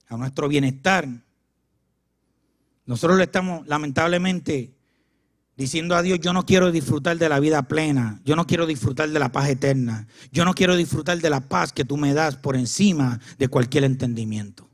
a 0.08 0.18
nuestro 0.18 0.48
bienestar, 0.48 1.08
nosotros 2.86 3.18
le 3.18 3.24
estamos 3.24 3.66
lamentablemente 3.68 4.74
diciendo 5.56 5.96
a 5.96 6.02
Dios, 6.02 6.20
yo 6.20 6.34
no 6.34 6.46
quiero 6.46 6.72
disfrutar 6.72 7.18
de 7.18 7.30
la 7.30 7.40
vida 7.40 7.64
plena, 7.64 8.20
yo 8.26 8.36
no 8.36 8.46
quiero 8.46 8.66
disfrutar 8.66 9.10
de 9.10 9.20
la 9.20 9.32
paz 9.32 9.50
eterna, 9.50 10.08
yo 10.32 10.46
no 10.46 10.54
quiero 10.54 10.76
disfrutar 10.76 11.20
de 11.20 11.30
la 11.30 11.42
paz 11.42 11.72
que 11.72 11.86
tú 11.86 11.98
me 11.98 12.14
das 12.14 12.38
por 12.38 12.56
encima 12.56 13.20
de 13.38 13.48
cualquier 13.48 13.84
entendimiento. 13.84 14.70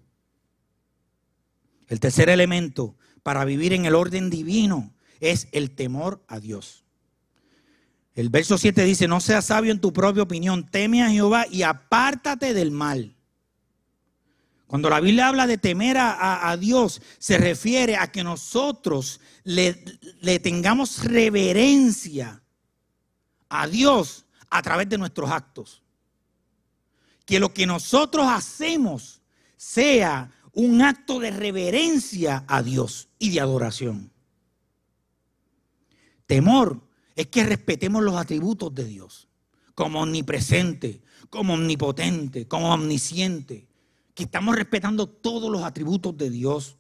El 1.88 2.00
tercer 2.00 2.30
elemento 2.30 2.96
para 3.24 3.46
vivir 3.46 3.74
en 3.74 3.86
el 3.86 3.96
orden 3.96 4.30
divino 4.30 4.94
es 5.20 5.48
el 5.52 5.72
temor 5.72 6.24
a 6.28 6.40
Dios. 6.40 6.84
El 8.16 8.30
verso 8.30 8.58
7 8.58 8.84
dice, 8.84 9.08
no 9.08 9.22
seas 9.22 9.46
sabio 9.46 9.72
en 9.72 9.80
tu 9.80 9.94
propia 9.94 10.24
opinión, 10.24 10.66
teme 10.70 11.04
a 11.04 11.10
Jehová 11.10 11.46
y 11.50 11.64
apártate 11.64 12.54
del 12.54 12.72
mal. 12.72 13.16
Cuando 14.68 14.90
la 14.90 15.00
Biblia 15.00 15.30
habla 15.30 15.48
de 15.48 15.58
temer 15.58 15.98
a, 15.98 16.56
Dios, 16.60 17.02
se 17.18 17.38
refiere 17.38 17.96
a 17.96 18.12
que 18.12 18.24
nosotros 18.24 19.20
le, 19.44 19.84
le 20.22 20.40
tengamos 20.40 21.04
reverencia 21.06 22.44
a 23.50 23.68
Dios 23.68 24.26
a 24.50 24.62
través 24.62 24.88
de 24.90 24.98
nuestros 24.98 25.32
actos. 25.32 25.82
Que 27.26 27.40
lo 27.40 27.54
que 27.54 27.66
nosotros 27.66 28.28
hacemos 28.30 29.22
sea 29.58 30.32
un 30.54 30.82
acto 30.82 31.20
de 31.20 31.32
reverencia 31.32 32.44
a 32.48 32.62
Dios 32.62 33.10
y 33.18 33.32
de 33.32 33.40
adoración. 33.40 34.12
Temor 36.30 36.80
es 37.16 37.26
que 37.26 37.44
respetemos 37.44 38.04
los 38.04 38.16
atributos 38.16 38.76
de 38.76 38.86
Dios, 38.86 39.28
como 39.74 40.04
omnipresente, 40.04 41.02
como 41.32 41.56
omnipotente, 41.56 42.48
como 42.48 42.72
omnisciente, 42.72 43.68
que 44.14 44.26
estamos 44.26 44.56
respetando 44.56 45.10
todos 45.10 45.52
los 45.52 45.64
atributos 45.64 46.16
de 46.16 46.30
Dios. 46.30 46.78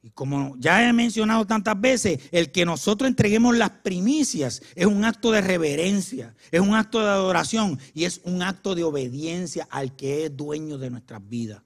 Y 0.00 0.10
como 0.10 0.54
ya 0.60 0.88
he 0.88 0.92
mencionado 0.92 1.44
tantas 1.44 1.80
veces, 1.80 2.20
el 2.30 2.52
que 2.52 2.64
nosotros 2.64 3.08
entreguemos 3.08 3.56
las 3.56 3.70
primicias 3.70 4.62
es 4.76 4.86
un 4.86 5.04
acto 5.04 5.32
de 5.32 5.40
reverencia, 5.40 6.36
es 6.52 6.60
un 6.60 6.72
acto 6.76 7.00
de 7.00 7.08
adoración 7.08 7.80
y 7.94 8.04
es 8.04 8.20
un 8.22 8.42
acto 8.42 8.76
de 8.76 8.84
obediencia 8.84 9.66
al 9.72 9.96
que 9.96 10.26
es 10.26 10.36
dueño 10.36 10.78
de 10.78 10.90
nuestras 10.90 11.28
vidas. 11.28 11.65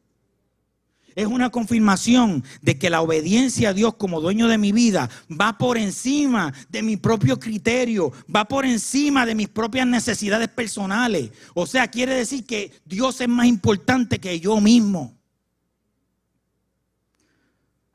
Es 1.14 1.26
una 1.26 1.50
confirmación 1.50 2.44
de 2.62 2.78
que 2.78 2.90
la 2.90 3.00
obediencia 3.00 3.70
a 3.70 3.74
Dios 3.74 3.94
como 3.94 4.20
dueño 4.20 4.48
de 4.48 4.58
mi 4.58 4.72
vida 4.72 5.10
va 5.28 5.58
por 5.58 5.76
encima 5.76 6.52
de 6.68 6.82
mi 6.82 6.96
propio 6.96 7.38
criterio, 7.38 8.12
va 8.34 8.46
por 8.46 8.64
encima 8.64 9.26
de 9.26 9.34
mis 9.34 9.48
propias 9.48 9.86
necesidades 9.86 10.48
personales. 10.48 11.30
O 11.54 11.66
sea, 11.66 11.88
quiere 11.88 12.14
decir 12.14 12.44
que 12.44 12.72
Dios 12.84 13.20
es 13.20 13.28
más 13.28 13.46
importante 13.46 14.18
que 14.18 14.40
yo 14.40 14.60
mismo. 14.60 15.16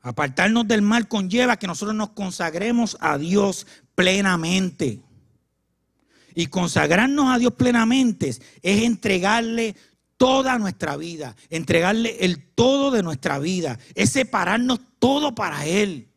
Apartarnos 0.06 0.68
del 0.68 0.82
mal 0.82 1.08
conlleva 1.08 1.56
que 1.56 1.66
nosotros 1.66 1.96
nos 1.96 2.10
consagremos 2.10 2.96
a 3.00 3.18
Dios 3.18 3.66
plenamente. 3.96 5.00
Y 6.36 6.46
consagrarnos 6.46 7.34
a 7.34 7.38
Dios 7.38 7.54
plenamente 7.54 8.28
es 8.28 8.40
entregarle 8.62 9.74
toda 10.16 10.58
nuestra 10.58 10.96
vida, 10.96 11.36
entregarle 11.50 12.16
el 12.20 12.42
todo 12.54 12.90
de 12.90 13.02
nuestra 13.02 13.38
vida, 13.38 13.78
es 13.94 14.10
separarnos 14.10 14.80
todo 14.98 15.34
para 15.34 15.66
Él. 15.66 16.08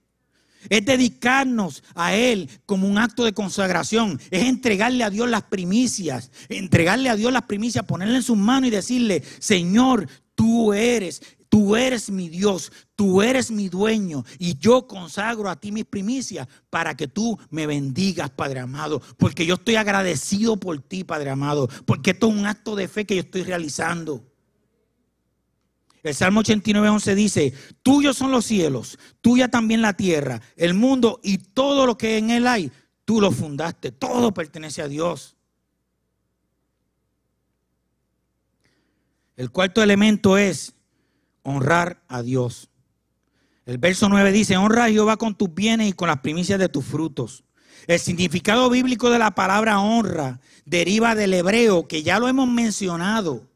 Es 0.70 0.84
dedicarnos 0.84 1.84
a 1.96 2.14
Él 2.14 2.50
como 2.66 2.88
un 2.88 2.98
acto 2.98 3.24
de 3.24 3.34
consagración. 3.34 4.20
Es 4.30 4.44
entregarle 4.44 5.06
a 5.06 5.10
Dios 5.10 5.30
las 5.30 5.44
primicias. 5.44 6.32
Entregarle 6.50 7.10
a 7.10 7.16
Dios 7.16 7.32
las 7.32 7.44
primicias, 7.44 7.86
ponerle 7.86 8.18
en 8.18 8.24
sus 8.24 8.38
manos 8.38 8.68
y 8.68 8.72
decirle, 8.72 9.24
Señor, 9.40 10.08
tú 10.36 10.74
eres 10.74 11.22
Tú 11.50 11.76
eres 11.76 12.12
mi 12.12 12.30
Dios, 12.30 12.72
tú 12.96 13.24
eres 13.24 13.50
mi 13.50 13.70
dueño 13.70 14.24
y 14.38 14.60
yo 14.60 14.86
consagro 14.86 15.50
a 15.50 15.60
ti 15.60 15.72
mis 15.72 15.86
primicias 15.86 16.48
para 16.70 16.96
que 16.96 17.08
tú 17.08 17.40
me 17.50 17.66
bendigas, 17.66 18.30
Padre 18.30 18.60
amado, 18.60 19.02
porque 19.18 19.48
yo 19.48 19.56
estoy 19.56 19.76
agradecido 19.76 20.58
por 20.58 20.80
ti, 20.80 21.04
Padre 21.04 21.32
amado, 21.32 21.68
porque 21.86 22.12
esto 22.12 22.28
es 22.28 22.36
un 22.36 22.46
acto 22.46 22.76
de 22.76 22.88
fe 22.88 23.06
que 23.06 23.16
yo 23.16 23.22
estoy 23.22 23.42
realizando. 23.42 24.24
El 26.04 26.14
Salmo 26.14 26.42
89, 26.42 26.88
11 26.88 27.16
dice, 27.16 27.54
tuyos 27.82 28.16
son 28.16 28.32
los 28.32 28.46
cielos, 28.46 29.00
tuya 29.20 29.50
también 29.50 29.82
la 29.82 29.94
tierra, 29.94 30.42
el 30.56 30.76
mundo 30.76 31.20
y 31.24 31.40
todo 31.40 31.88
lo 31.88 31.98
que 31.98 32.18
en 32.18 32.30
él 32.30 32.46
hay, 32.46 32.72
tú 33.06 33.20
lo 33.20 33.32
fundaste, 33.32 33.92
todo 33.92 34.34
pertenece 34.36 34.84
a 34.84 34.88
Dios. 34.88 35.36
El 39.36 39.50
cuarto 39.50 39.82
elemento 39.82 40.38
es 40.38 40.76
honrar 41.44 42.04
a 42.08 42.22
Dios. 42.22 42.70
El 43.66 43.78
verso 43.78 44.10
9 44.10 44.32
dice, 44.32 44.58
honra 44.58 44.86
a 44.86 44.90
Jehová 44.90 45.18
con 45.18 45.36
tus 45.36 45.54
bienes 45.54 45.90
y 45.90 45.94
con 45.94 46.08
las 46.08 46.22
primicias 46.22 46.60
de 46.60 46.70
tus 46.70 46.86
frutos. 46.86 47.44
El 47.88 48.00
significado 48.00 48.70
bíblico 48.70 49.10
de 49.10 49.20
la 49.20 49.36
palabra 49.36 49.80
honra 49.80 50.40
deriva 50.66 51.16
del 51.16 51.34
hebreo, 51.34 51.88
que 51.88 52.04
ya 52.04 52.20
lo 52.20 52.28
hemos 52.28 52.48
mencionado. 52.48 53.48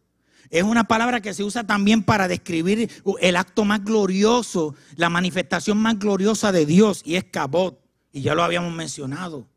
Es 0.49 0.63
una 0.63 0.83
palabra 0.83 1.19
que 1.19 1.33
se 1.33 1.43
usa 1.43 1.65
también 1.65 2.03
para 2.03 2.27
describir 2.27 2.91
el 3.21 3.35
acto 3.35 3.65
más 3.65 3.83
glorioso, 3.83 4.75
la 4.95 5.09
manifestación 5.09 5.79
más 5.79 5.97
gloriosa 5.97 6.51
de 6.51 6.67
Dios, 6.67 7.01
y 7.03 7.15
es 7.15 7.23
cabot, 7.23 7.79
y 8.11 8.21
ya 8.21 8.35
lo 8.35 8.43
habíamos 8.43 8.71
mencionado. 8.71 9.47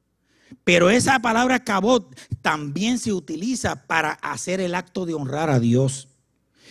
Pero 0.64 0.89
esa 0.89 1.18
palabra 1.18 1.64
cabot 1.64 2.18
también 2.41 2.99
se 2.99 3.12
utiliza 3.12 3.87
para 3.87 4.12
hacer 4.12 4.61
el 4.61 4.74
acto 4.74 5.05
de 5.05 5.12
honrar 5.14 5.51
a 5.51 5.61
Dios. 5.61 6.09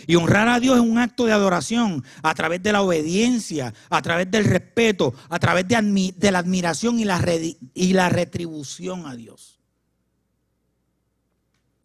Y 0.07 0.15
honrar 0.15 0.47
a 0.47 0.59
Dios 0.59 0.75
es 0.75 0.81
un 0.81 0.97
acto 0.97 1.25
de 1.25 1.33
adoración 1.33 2.03
a 2.21 2.33
través 2.33 2.61
de 2.61 2.71
la 2.71 2.81
obediencia, 2.81 3.73
a 3.89 4.01
través 4.01 4.29
del 4.29 4.45
respeto, 4.45 5.13
a 5.29 5.39
través 5.39 5.67
de, 5.67 6.31
la 6.31 6.39
admiración 6.39 6.99
y 6.99 7.05
la, 7.05 7.23
y 7.73 7.93
la 7.93 8.09
retribución 8.09 9.05
a 9.05 9.15
Dios. 9.15 9.59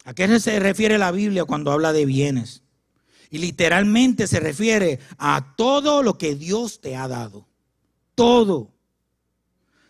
¿A 0.03 0.13
qué 0.13 0.39
se 0.39 0.59
refiere 0.59 0.97
la 0.97 1.11
Biblia 1.11 1.45
cuando 1.45 1.71
habla 1.71 1.93
de 1.93 2.05
bienes? 2.05 2.63
Y 3.29 3.37
literalmente 3.37 4.27
se 4.27 4.39
refiere 4.39 4.99
a 5.17 5.53
todo 5.55 6.03
lo 6.03 6.17
que 6.17 6.35
Dios 6.35 6.81
te 6.81 6.95
ha 6.95 7.07
dado. 7.07 7.47
Todo. 8.15 8.73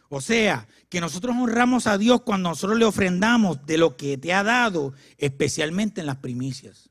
O 0.09 0.21
sea, 0.21 0.67
que 0.89 1.01
nosotros 1.01 1.35
honramos 1.35 1.87
a 1.87 1.97
Dios 1.97 2.21
cuando 2.21 2.49
nosotros 2.49 2.77
le 2.77 2.85
ofrendamos 2.85 3.65
de 3.65 3.77
lo 3.77 3.95
que 3.95 4.17
te 4.17 4.33
ha 4.33 4.43
dado, 4.43 4.93
especialmente 5.17 6.01
en 6.01 6.07
las 6.07 6.17
primicias. 6.17 6.90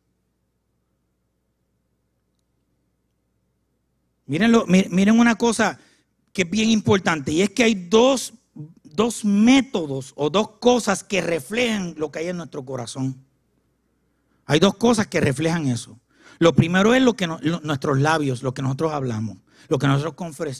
Miren 4.31 5.19
una 5.19 5.35
cosa 5.35 5.79
que 6.33 6.43
es 6.43 6.51
bien 6.51 6.71
importante 6.71 7.33
y 7.33 7.43
es 7.43 7.51
que 7.51 7.65
hay 7.65 7.75
dos, 7.75 8.35
dos 8.85 9.25
métodos 9.25 10.13
o 10.15 10.31
dos 10.31 10.51
cosas 10.61 11.03
que 11.03 11.21
reflejan 11.21 11.95
lo 11.97 12.11
que 12.11 12.21
hay 12.21 12.29
en 12.29 12.37
nuestro 12.37 12.65
corazón. 12.65 13.17
Hay 14.47 14.61
dos 14.61 14.77
cosas 14.77 15.07
que 15.07 15.21
reflejan 15.21 15.67
eso. 15.67 15.99
Lo 16.39 16.55
primero 16.55 16.95
es 16.95 17.03
lo 17.03 17.15
que 17.15 17.27
nuestros 17.27 17.99
labios, 17.99 18.43
lo 18.43 18.55
que 18.55 18.63
nosotros 18.63 18.93
hablamos, 18.93 19.39
lo 19.69 19.79
que 19.79 19.87
nosotros 19.87 20.15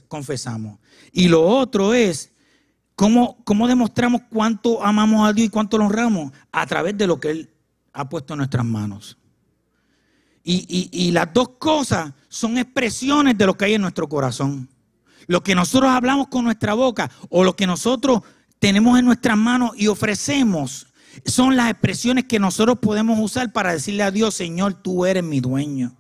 confesamos. 0.09 0.79
Y 1.13 1.29
lo 1.29 1.43
otro 1.43 1.95
es 1.95 2.33
cómo, 2.97 3.39
cómo 3.45 3.67
demostramos 3.67 4.23
cuánto 4.31 4.85
amamos 4.85 5.29
a 5.29 5.33
Dios 5.33 5.47
y 5.47 5.51
cuánto 5.51 5.79
lo 5.79 5.87
honramos 5.87 6.33
a 6.53 6.67
través 6.67 6.99
de 6.99 7.07
lo 7.07 7.19
que 7.19 7.31
Él 7.31 7.51
ha 7.93 8.09
puesto 8.09 8.35
en 8.35 8.39
nuestras 8.39 8.65
manos. 8.65 9.17
Y, 10.43 11.11
las 11.13 11.33
dos 11.33 11.51
cosas 11.59 12.13
son 12.29 12.57
expresiones 12.57 13.37
de 13.37 13.47
lo 13.47 13.57
que 13.57 13.67
hay 13.67 13.75
en 13.75 13.83
nuestro 13.83 14.09
corazón. 14.09 14.69
Lo 15.27 15.43
que 15.43 15.55
nosotros 15.55 15.91
hablamos 15.91 16.29
con 16.29 16.45
nuestra 16.45 16.75
boca 16.75 17.11
o 17.29 17.45
lo 17.45 17.55
que 17.55 17.67
nosotros 17.67 18.23
tenemos 18.59 18.99
en 18.99 19.05
nuestras 19.05 19.37
manos 19.37 19.73
y 19.77 19.87
ofrecemos 19.87 20.87
son 21.25 21.57
las 21.57 21.71
expresiones 21.71 22.25
que 22.25 22.39
nosotros 22.39 22.79
podemos 22.81 23.19
usar 23.19 23.53
para 23.53 23.73
decirle 23.73 24.03
a 24.03 24.11
Dios, 24.11 24.35
Señor, 24.35 24.75
tú 24.75 25.05
eres 25.05 25.23
mi 25.23 25.41
dueño. 25.41 25.95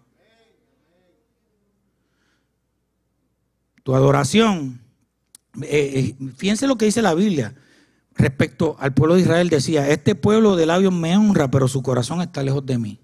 Tu 3.82 3.94
adoración, 3.94 4.80
eh, 5.62 6.14
eh, 6.20 6.32
fíjense 6.36 6.66
lo 6.66 6.76
que 6.76 6.86
dice 6.86 7.02
la 7.02 7.14
Biblia 7.14 7.54
respecto 8.14 8.76
al 8.78 8.94
pueblo 8.94 9.16
de 9.16 9.22
Israel. 9.22 9.48
Decía, 9.48 9.88
este 9.88 10.14
pueblo 10.14 10.56
de 10.56 10.66
labios 10.66 10.92
me 10.92 11.16
honra, 11.16 11.50
pero 11.50 11.68
su 11.68 11.82
corazón 11.82 12.20
está 12.20 12.42
lejos 12.42 12.64
de 12.64 12.78
mí. 12.78 13.00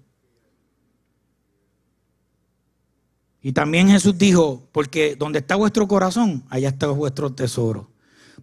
Y 3.47 3.53
también 3.53 3.87
Jesús 3.87 4.17
dijo, 4.17 4.67
porque 4.73 5.15
donde 5.15 5.39
está 5.39 5.55
vuestro 5.55 5.87
corazón, 5.87 6.43
allá 6.49 6.67
está 6.67 6.87
vuestro 6.87 7.31
tesoro. 7.31 7.89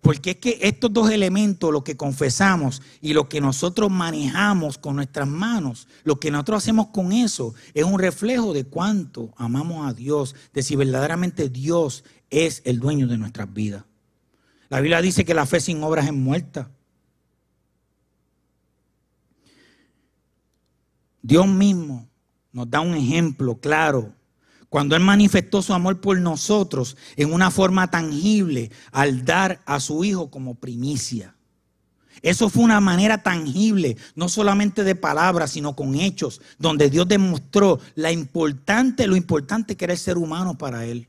Porque 0.00 0.30
es 0.30 0.36
que 0.36 0.58
estos 0.62 0.94
dos 0.94 1.10
elementos, 1.10 1.70
lo 1.70 1.84
que 1.84 1.94
confesamos 1.94 2.80
y 3.02 3.12
lo 3.12 3.28
que 3.28 3.42
nosotros 3.42 3.90
manejamos 3.90 4.78
con 4.78 4.96
nuestras 4.96 5.28
manos, 5.28 5.88
lo 6.04 6.18
que 6.18 6.30
nosotros 6.30 6.62
hacemos 6.62 6.86
con 6.86 7.12
eso, 7.12 7.54
es 7.74 7.84
un 7.84 7.98
reflejo 7.98 8.54
de 8.54 8.64
cuánto 8.64 9.28
amamos 9.36 9.86
a 9.86 9.92
Dios, 9.92 10.34
de 10.54 10.62
si 10.62 10.74
verdaderamente 10.74 11.50
Dios 11.50 12.02
es 12.30 12.62
el 12.64 12.80
dueño 12.80 13.06
de 13.06 13.18
nuestras 13.18 13.52
vidas. 13.52 13.84
La 14.70 14.80
Biblia 14.80 15.02
dice 15.02 15.26
que 15.26 15.34
la 15.34 15.44
fe 15.44 15.60
sin 15.60 15.82
obras 15.82 16.06
es 16.06 16.14
muerta. 16.14 16.70
Dios 21.20 21.46
mismo 21.46 22.08
nos 22.52 22.70
da 22.70 22.80
un 22.80 22.94
ejemplo 22.94 23.56
claro 23.56 24.14
cuando 24.74 24.96
Él 24.96 25.04
manifestó 25.04 25.62
su 25.62 25.72
amor 25.72 26.00
por 26.00 26.18
nosotros 26.18 26.96
en 27.14 27.32
una 27.32 27.52
forma 27.52 27.92
tangible 27.92 28.72
al 28.90 29.24
dar 29.24 29.60
a 29.66 29.78
su 29.78 30.02
Hijo 30.02 30.32
como 30.32 30.56
primicia. 30.56 31.36
Eso 32.22 32.48
fue 32.48 32.64
una 32.64 32.80
manera 32.80 33.22
tangible, 33.22 33.96
no 34.16 34.28
solamente 34.28 34.82
de 34.82 34.96
palabras, 34.96 35.52
sino 35.52 35.76
con 35.76 35.94
hechos, 35.94 36.40
donde 36.58 36.90
Dios 36.90 37.06
demostró 37.06 37.78
la 37.94 38.10
importante, 38.10 39.06
lo 39.06 39.14
importante 39.14 39.76
que 39.76 39.84
era 39.84 39.94
el 39.94 39.98
ser 40.00 40.18
humano 40.18 40.58
para 40.58 40.84
Él. 40.84 41.06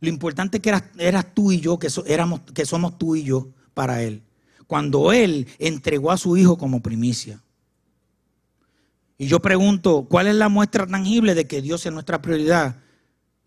Lo 0.00 0.08
importante 0.08 0.60
que 0.60 0.74
eras, 0.96 1.26
tú 1.34 1.52
y 1.52 1.60
yo, 1.60 1.78
que, 1.78 1.90
somos 1.90 2.98
tú 2.98 3.14
y 3.14 3.24
yo 3.24 3.50
para 3.74 4.02
Él. 4.02 4.22
Cuando 4.66 5.12
Él 5.12 5.48
entregó 5.58 6.12
a 6.12 6.16
su 6.16 6.38
Hijo 6.38 6.56
como 6.56 6.80
primicia. 6.80 7.42
Y 9.18 9.26
yo 9.26 9.42
pregunto, 9.42 10.06
¿cuál 10.08 10.28
es 10.28 10.34
la 10.34 10.48
muestra 10.48 10.86
tangible 10.86 11.34
de 11.34 11.46
que 11.46 11.60
Dios 11.60 11.84
es 11.84 11.92
nuestra 11.92 12.22
prioridad? 12.22 12.81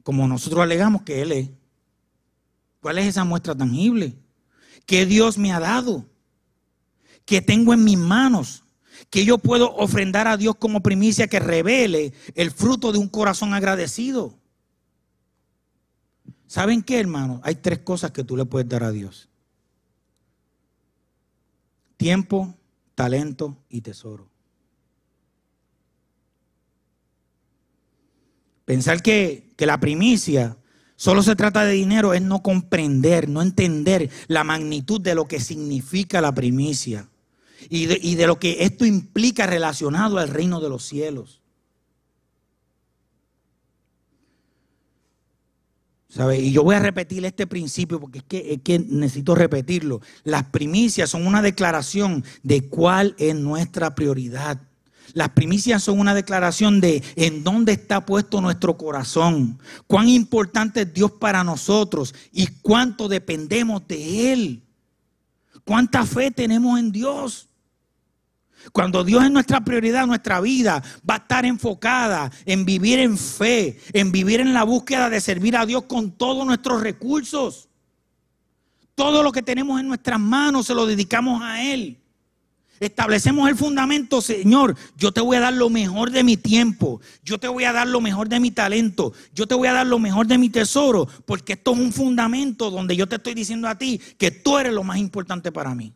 Como 0.06 0.28
nosotros 0.28 0.62
alegamos 0.62 1.02
que 1.02 1.24
Él 1.24 1.32
es. 1.32 1.50
¿Cuál 2.80 3.00
es 3.00 3.08
esa 3.08 3.24
muestra 3.24 3.56
tangible? 3.56 4.14
Que 4.86 5.08
Dios 5.08 5.40
me 5.40 5.52
ha 5.52 5.60
dado, 5.60 6.06
que 7.26 7.42
tengo 7.42 7.74
en 7.74 7.84
mis 7.84 7.98
manos, 7.98 8.64
que 9.10 9.26
yo 9.26 9.40
puedo 9.40 9.76
ofrendar 9.76 10.28
a 10.28 10.38
Dios 10.38 10.58
como 10.58 10.84
primicia 10.84 11.26
que 11.26 11.40
revele 11.40 12.14
el 12.36 12.52
fruto 12.52 12.92
de 12.92 13.00
un 13.00 13.10
corazón 13.10 13.56
agradecido. 13.56 14.38
¿Saben 16.46 16.84
qué, 16.84 17.00
hermano? 17.00 17.42
Hay 17.44 17.56
tres 17.56 17.80
cosas 17.80 18.12
que 18.12 18.24
tú 18.24 18.38
le 18.38 18.46
puedes 18.46 18.70
dar 18.70 18.84
a 18.84 18.92
Dios. 18.92 19.28
Tiempo, 21.98 22.54
talento 22.94 23.58
y 23.70 23.82
tesoro. 23.82 24.30
Pensar 28.66 29.02
que, 29.02 29.54
la 29.60 29.80
primicia 29.80 30.58
solo 30.96 31.24
se 31.24 31.36
trata 31.36 31.64
de 31.64 31.74
dinero 31.74 32.14
es 32.14 32.22
no 32.22 32.44
comprender, 32.44 33.30
no 33.30 33.42
entender 33.42 34.10
la 34.28 34.44
magnitud 34.44 35.00
de 35.00 35.16
lo 35.16 35.28
que 35.28 35.40
significa 35.40 36.20
la 36.20 36.34
primicia 36.34 37.10
y 37.70 37.86
de, 37.86 38.00
y 38.02 38.16
de 38.16 38.28
lo 38.28 38.38
que 38.38 38.64
esto 38.64 38.86
implica 38.86 39.48
relacionado 39.48 40.18
al 40.18 40.28
reino 40.28 40.60
de 40.60 40.70
los 40.70 40.84
cielos. 40.84 41.42
Y 46.38 46.52
yo 46.52 46.64
voy 46.64 46.76
a 46.76 46.80
repetir 46.80 47.26
este 47.26 47.46
principio 47.46 48.00
porque 48.00 48.20
es 48.20 48.24
que, 48.24 48.54
es 48.54 48.62
que 48.62 48.80
necesito 48.80 49.36
repetirlo. 49.36 50.02
Las 50.24 50.46
primicias 50.46 51.10
son 51.10 51.28
una 51.28 51.42
declaración 51.42 52.24
de 52.42 52.70
cuál 52.70 53.16
es 53.20 53.36
nuestra 53.36 53.96
prioridad. 53.96 54.62
Las 55.16 55.30
primicias 55.30 55.82
son 55.82 56.02
una 56.02 56.14
declaración 56.14 56.82
de 56.82 57.02
en 57.16 57.42
dónde 57.42 57.72
está 57.72 58.06
puesto 58.06 58.42
nuestro 58.42 58.76
corazón, 58.78 59.58
cuán 59.88 60.10
importante 60.10 60.82
es 60.82 60.94
Dios 60.94 61.10
para 61.10 61.42
nosotros 61.42 62.14
y 62.34 62.48
cuánto 62.48 63.08
dependemos 63.08 63.88
de 63.88 64.34
Él. 64.34 64.64
Cuánta 65.64 66.06
fe 66.06 66.32
tenemos 66.32 66.78
en 66.78 66.92
Dios. 66.92 67.48
Cuando 68.74 69.06
Dios 69.06 69.24
es 69.24 69.32
nuestra 69.32 69.62
prioridad, 69.62 70.06
nuestra 70.06 70.42
vida 70.42 70.84
va 71.10 71.14
a 71.14 71.20
estar 71.20 71.46
enfocada 71.46 72.30
en 72.46 72.66
vivir 72.66 73.00
en 73.00 73.18
fe, 73.18 73.80
en 73.94 74.12
vivir 74.12 74.42
en 74.42 74.54
la 74.54 74.66
búsqueda 74.66 75.10
de 75.10 75.22
servir 75.22 75.56
a 75.56 75.66
Dios 75.66 75.84
con 75.84 76.12
todos 76.12 76.46
nuestros 76.46 76.82
recursos. 76.82 77.70
Todo 78.96 79.24
lo 79.24 79.32
que 79.32 79.42
tenemos 79.42 79.80
en 79.80 79.88
nuestras 79.88 80.20
manos 80.20 80.66
se 80.66 80.76
lo 80.76 80.86
dedicamos 80.86 81.42
a 81.42 81.64
Él. 81.64 82.02
Establecemos 82.80 83.48
el 83.48 83.56
fundamento, 83.56 84.22
Señor, 84.22 84.76
yo 84.98 85.14
te 85.14 85.22
voy 85.22 85.38
a 85.38 85.40
dar 85.40 85.54
lo 85.54 85.70
mejor 85.70 86.12
de 86.12 86.24
mi 86.24 86.36
tiempo, 86.36 87.00
yo 87.24 87.38
te 87.38 87.48
voy 87.48 87.64
a 87.64 87.72
dar 87.72 87.88
lo 87.88 88.02
mejor 88.02 88.28
de 88.28 88.40
mi 88.40 88.52
talento, 88.52 89.14
yo 89.34 89.48
te 89.48 89.56
voy 89.56 89.70
a 89.70 89.74
dar 89.74 89.88
lo 89.88 89.98
mejor 89.98 90.28
de 90.28 90.38
mi 90.38 90.50
tesoro, 90.50 91.08
porque 91.26 91.54
esto 91.54 91.72
es 91.72 91.80
un 91.80 91.94
fundamento 91.94 92.70
donde 92.70 92.96
yo 92.98 93.08
te 93.08 93.16
estoy 93.16 93.34
diciendo 93.34 93.70
a 93.70 93.78
ti 93.78 94.02
que 94.18 94.32
tú 94.32 94.58
eres 94.58 94.74
lo 94.74 94.84
más 94.84 94.98
importante 94.98 95.54
para 95.54 95.74
mí. 95.74 95.94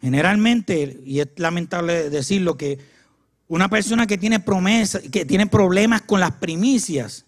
Generalmente, 0.00 1.00
y 1.04 1.20
es 1.20 1.28
lamentable 1.36 2.10
decirlo, 2.10 2.56
que 2.56 2.78
una 3.48 3.68
persona 3.68 4.06
que 4.06 4.18
tiene 4.18 4.40
promesas, 4.40 5.02
que 5.10 5.24
tiene 5.24 5.46
problemas 5.46 6.02
con 6.02 6.20
las 6.20 6.32
primicias, 6.32 7.24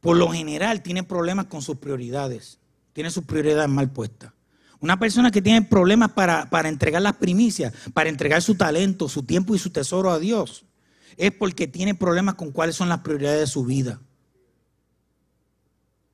por 0.00 0.16
lo 0.16 0.28
general 0.28 0.82
tiene 0.82 1.02
problemas 1.02 1.46
con 1.46 1.60
sus 1.60 1.78
prioridades, 1.78 2.58
tiene 2.98 3.12
sus 3.12 3.22
prioridades 3.22 3.70
mal 3.70 3.92
puestas. 3.92 4.32
Una 4.80 4.98
persona 4.98 5.30
que 5.30 5.40
tiene 5.40 5.62
problemas 5.62 6.10
para, 6.10 6.50
para, 6.50 6.68
entregar 6.68 7.00
las 7.00 7.14
primicias, 7.14 7.72
para 7.94 8.10
entregar 8.10 8.42
su 8.42 8.56
talento, 8.56 9.08
su 9.08 9.22
tiempo 9.22 9.54
y 9.54 9.58
su 9.60 9.70
tesoro 9.70 10.10
a 10.10 10.18
Dios, 10.18 10.64
es 11.16 11.30
porque 11.30 11.68
tiene 11.68 11.94
problemas 11.94 12.34
con 12.34 12.50
cuáles 12.50 12.74
son 12.74 12.88
las 12.88 12.98
prioridades 12.98 13.38
de 13.38 13.46
su 13.46 13.64
vida. 13.64 14.00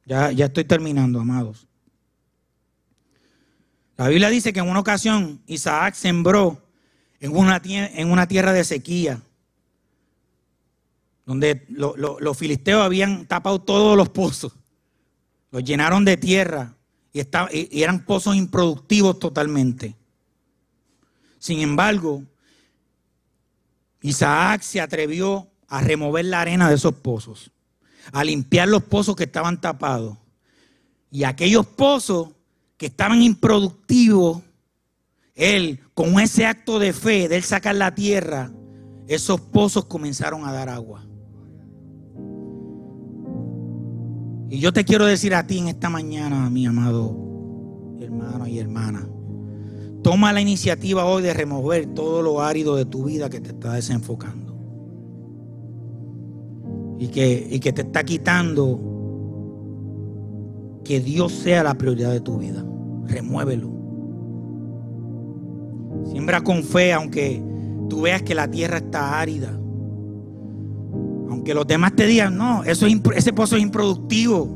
Ya, 0.05 0.31
ya 0.31 0.45
estoy 0.45 0.65
terminando, 0.65 1.21
amados. 1.21 1.67
La 3.97 4.09
Biblia 4.09 4.29
dice 4.29 4.53
que 4.53 4.61
en 4.61 4.69
una 4.69 4.81
ocasión 4.81 5.41
Isaac 5.47 5.95
sembró 5.95 6.69
en 7.19 7.35
una, 7.35 7.63
en 7.65 8.11
una 8.11 8.29
tierra 8.29 8.53
de 8.53 8.63
sequía, 8.63 9.23
donde 11.25 11.65
los 11.71 12.37
filisteos 12.37 12.83
habían 12.83 13.25
tapado 13.25 13.63
todos 13.63 13.97
los 13.97 14.11
pozos, 14.11 14.53
los 15.55 15.63
llenaron 15.63 16.05
de 16.05 16.17
tierra 16.17 16.75
y, 17.13 17.21
eran 17.81 18.05
pozos 18.05 18.35
improductivos 18.35 19.21
totalmente. 19.21 19.95
Sin 21.39 21.61
embargo, 21.61 22.25
Isaac 24.01 24.63
se 24.63 24.81
atrevió 24.81 25.49
a 25.69 25.81
remover 25.81 26.25
la 26.25 26.41
arena 26.41 26.69
de 26.69 26.75
esos 26.75 26.97
pozos, 26.97 27.53
a 28.11 28.25
limpiar 28.25 28.67
los 28.67 28.83
pozos 28.83 29.15
que 29.15 29.23
estaban 29.23 29.61
tapados. 29.61 30.19
Y 31.13 31.23
aquellos 31.23 31.67
pozos 31.67 32.31
que 32.77 32.87
estaban 32.87 33.23
improductivos, 33.23 34.43
él, 35.37 35.79
con 35.95 36.19
ese 36.19 36.47
acto 36.47 36.81
de 36.81 36.93
fe 36.93 37.29
de 37.29 37.37
él 37.37 37.45
sacar 37.45 37.77
la 37.77 37.95
tierra, 37.95 38.51
esos 39.07 39.41
pozos 39.41 39.85
comenzaron 39.85 40.49
a 40.49 40.53
dar 40.53 40.69
agua. 40.69 41.07
Y 44.55 44.61
yo 44.61 44.73
te 44.73 44.85
quiero 44.85 45.05
decir 45.05 45.35
a 45.35 45.45
ti 45.45 45.59
en 45.59 45.67
esta 45.67 45.91
mañana, 45.91 46.49
mi 46.49 46.65
amado 46.65 47.13
hermano 47.99 48.47
y 48.47 48.61
hermana, 48.61 49.05
toma 50.01 50.33
la 50.33 50.41
iniciativa 50.41 51.05
hoy 51.07 51.25
de 51.25 51.35
remover 51.35 51.87
todo 51.87 52.23
lo 52.23 52.41
árido 52.41 52.77
de 52.77 52.85
tu 52.85 53.03
vida 53.03 53.29
que 53.29 53.41
te 53.41 53.49
está 53.49 53.73
desenfocando. 53.73 54.55
Y 57.01 57.09
que, 57.09 57.49
y 57.51 57.59
que 57.59 57.73
te 57.73 57.83
está 57.83 58.05
quitando 58.05 58.81
que 60.85 61.01
Dios 61.01 61.33
sea 61.33 61.65
la 61.65 61.75
prioridad 61.75 62.13
de 62.13 62.21
tu 62.21 62.39
vida. 62.39 62.65
Remuévelo. 63.07 63.73
Siembra 66.13 66.43
con 66.43 66.63
fe, 66.63 66.93
aunque 66.93 67.43
tú 67.89 68.03
veas 68.03 68.23
que 68.23 68.37
la 68.37 68.49
tierra 68.49 68.77
está 68.77 69.19
árida. 69.19 69.59
Aunque 71.45 71.53
los 71.53 71.67
demás 71.67 71.95
te 71.95 72.07
digan, 72.07 72.39
no, 72.39 72.65
eso 72.65 72.87
ese 72.87 73.35
pozo 73.35 73.57
es 73.57 73.63
improductivo. 73.63 74.49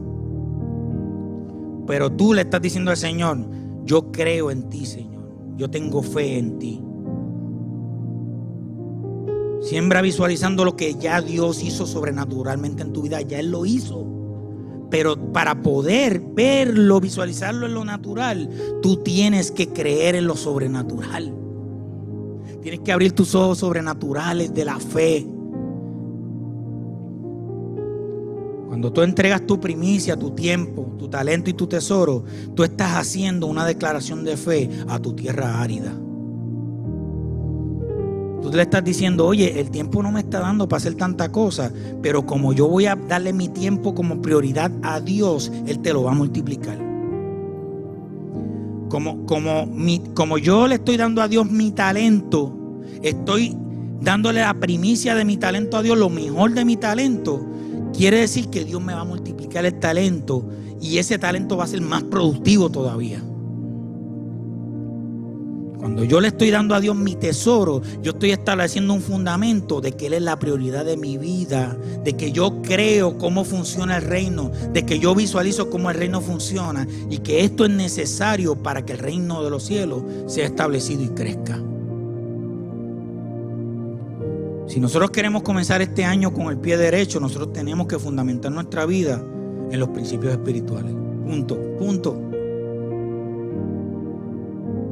Pero 1.87 2.11
tú 2.11 2.33
le 2.33 2.41
estás 2.41 2.63
diciendo 2.63 2.91
al 2.91 2.97
Señor, 2.97 3.45
yo 3.85 4.11
creo 4.11 4.51
en 4.51 4.71
ti, 4.71 4.87
Señor. 4.87 5.23
Yo 5.59 5.69
tengo 5.69 6.03
fe 6.03 6.39
en 6.39 6.59
ti. 6.59 6.83
Siembra 9.61 10.01
visualizando 10.01 10.65
lo 10.65 10.77
que 10.77 10.95
ya 10.95 11.21
Dios 11.21 11.63
hizo 11.63 11.85
sobrenaturalmente 11.85 12.85
en 12.85 12.95
tu 12.95 13.03
vida. 13.03 13.21
Ya 13.21 13.41
Él 13.41 13.51
lo 13.51 13.67
hizo. 13.67 14.07
Pero 14.91 15.31
para 15.31 15.61
poder 15.61 16.23
verlo, 16.35 17.01
visualizarlo 17.01 17.67
en 17.67 17.75
lo 17.75 17.85
natural, 17.85 18.49
tú 18.81 18.97
tienes 19.03 19.51
que 19.51 19.69
creer 19.69 20.15
en 20.15 20.27
lo 20.27 20.37
sobrenatural. 20.37 21.35
Tienes 22.63 22.81
que 22.81 22.93
abrir 22.93 23.13
tus 23.13 23.35
ojos 23.35 23.59
sobrenaturales 23.59 24.55
de 24.55 24.65
la 24.65 24.81
fe. 24.81 25.27
Cuando 28.79 28.93
tú 28.93 29.03
entregas 29.03 29.45
tu 29.45 29.59
primicia, 29.59 30.17
tu 30.17 30.31
tiempo, 30.31 30.95
tu 31.01 31.09
talento 31.09 31.51
y 31.51 31.53
tu 31.53 31.67
tesoro, 31.67 32.23
tú 32.55 32.63
estás 32.63 32.93
haciendo 32.93 33.49
una 33.49 33.67
declaración 33.67 34.23
de 34.23 34.37
fe 34.37 34.71
a 34.87 35.01
tu 35.01 35.15
tierra 35.15 35.61
árida. 35.61 35.93
Tú 38.41 38.53
le 38.53 38.63
estás 38.63 38.85
diciendo, 38.85 39.27
oye, 39.27 39.59
el 39.59 39.73
tiempo 39.73 40.01
no 40.01 40.13
me 40.13 40.21
está 40.21 40.39
dando 40.39 40.69
para 40.69 40.79
hacer 40.79 40.95
tanta 40.95 41.33
cosa, 41.33 41.73
pero 42.03 42.25
como 42.25 42.53
yo 42.53 42.69
voy 42.69 42.87
a 42.87 42.95
darle 42.95 43.33
mi 43.33 43.49
tiempo 43.49 43.97
como 43.97 44.23
prioridad 44.23 44.71
a 44.83 45.01
Dios, 45.01 45.51
Él 45.67 45.81
te 45.81 45.93
lo 45.93 46.05
va 46.05 46.13
a 46.13 46.15
multiplicar. 46.15 46.79
Como, 48.89 49.27
como, 49.27 49.67
mi, 49.67 50.05
como 50.15 50.39
yo 50.39 50.69
le 50.69 50.77
estoy 50.77 50.97
dando 50.97 51.21
a 51.21 51.27
Dios 51.27 51.51
mi 51.51 51.73
talento, 51.73 52.57
estoy 53.03 53.57
dándole 54.01 54.39
la 54.39 54.55
primicia 54.55 55.17
de 55.17 55.25
mi 55.25 55.37
talento 55.37 55.79
a 55.79 55.83
Dios, 55.83 55.99
lo 55.99 56.11
mejor 56.11 56.53
de 56.53 56.65
mi 56.65 56.77
talento, 56.77 57.45
quiere 57.99 58.21
decir 58.21 58.49
que 58.49 58.65
Dios 58.65 58.81
me 58.81 58.95
va 58.95 59.01
a 59.01 59.05
multiplicar 59.05 59.67
el 59.67 59.81
talento 59.81 60.49
y 60.81 60.99
ese 60.99 61.19
talento 61.19 61.57
va 61.57 61.65
a 61.65 61.67
ser 61.67 61.81
más 61.81 62.05
productivo 62.05 62.71
todavía. 62.71 63.21
Cuando 65.79 66.05
yo 66.05 66.21
le 66.21 66.29
estoy 66.29 66.51
dando 66.51 66.77
a 66.77 66.81
Dios 66.81 66.95
mi 66.95 67.17
tesoro, 67.17 67.83
yo 68.01 68.13
estoy 68.13 68.31
estableciendo 68.31 68.95
un 68.95 69.01
fundamento 69.01 69.81
de 69.81 69.93
que 69.93 70.07
Él 70.07 70.13
es 70.13 70.23
la 70.23 70.39
prioridad 70.39 70.85
de 70.85 70.97
mi 70.97 71.19
vida, 71.19 71.77
de 72.05 72.17
que 72.17 72.31
yo 72.31 72.63
creo 72.63 73.19
cómo 73.19 73.45
funciona 73.45 73.97
el 73.97 74.03
reino, 74.03 74.53
de 74.73 74.87
que 74.87 75.01
yo 75.01 75.15
visualizo 75.17 75.69
cómo 75.69 75.91
el 75.91 75.97
reino 75.97 76.21
funciona 76.21 76.87
y 77.11 77.19
que 77.19 77.43
esto 77.45 77.65
es 77.65 77.71
necesario 77.71 78.63
para 78.63 78.85
que 78.85 78.93
el 78.93 78.99
reino 78.99 79.43
de 79.43 79.51
los 79.51 79.65
cielos 79.65 80.03
sea 80.27 80.47
establecido 80.47 81.03
y 81.03 81.09
crezca. 81.09 81.61
Si 84.69 84.81
nosotros 84.81 85.11
queremos 85.11 85.43
comenzar 85.43 85.81
este 85.81 86.05
año 86.05 86.33
con 86.33 86.49
el 86.49 86.59
pie 86.59 86.77
derecho, 86.77 87.19
nosotros 87.21 87.55
tenemos 87.55 87.87
que 87.87 87.99
fundamentar 87.99 88.53
nuestra 88.53 88.85
vida 88.85 89.19
en 89.71 89.81
los 89.81 89.89
principios 89.89 90.33
espirituales. 90.33 90.95
Punto, 91.25 91.59
punto. 91.79 92.21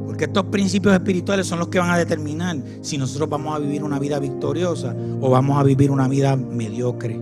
Porque 0.07 0.25
estos 0.25 0.45
principios 0.45 0.95
espirituales 0.95 1.45
son 1.45 1.59
los 1.59 1.67
que 1.67 1.77
van 1.77 1.91
a 1.91 1.97
determinar 1.97 2.57
si 2.81 2.97
nosotros 2.97 3.29
vamos 3.29 3.55
a 3.55 3.59
vivir 3.59 3.83
una 3.83 3.99
vida 3.99 4.17
victoriosa 4.17 4.95
o 5.21 5.29
vamos 5.29 5.59
a 5.59 5.63
vivir 5.63 5.91
una 5.91 6.07
vida 6.07 6.35
mediocre. 6.35 7.21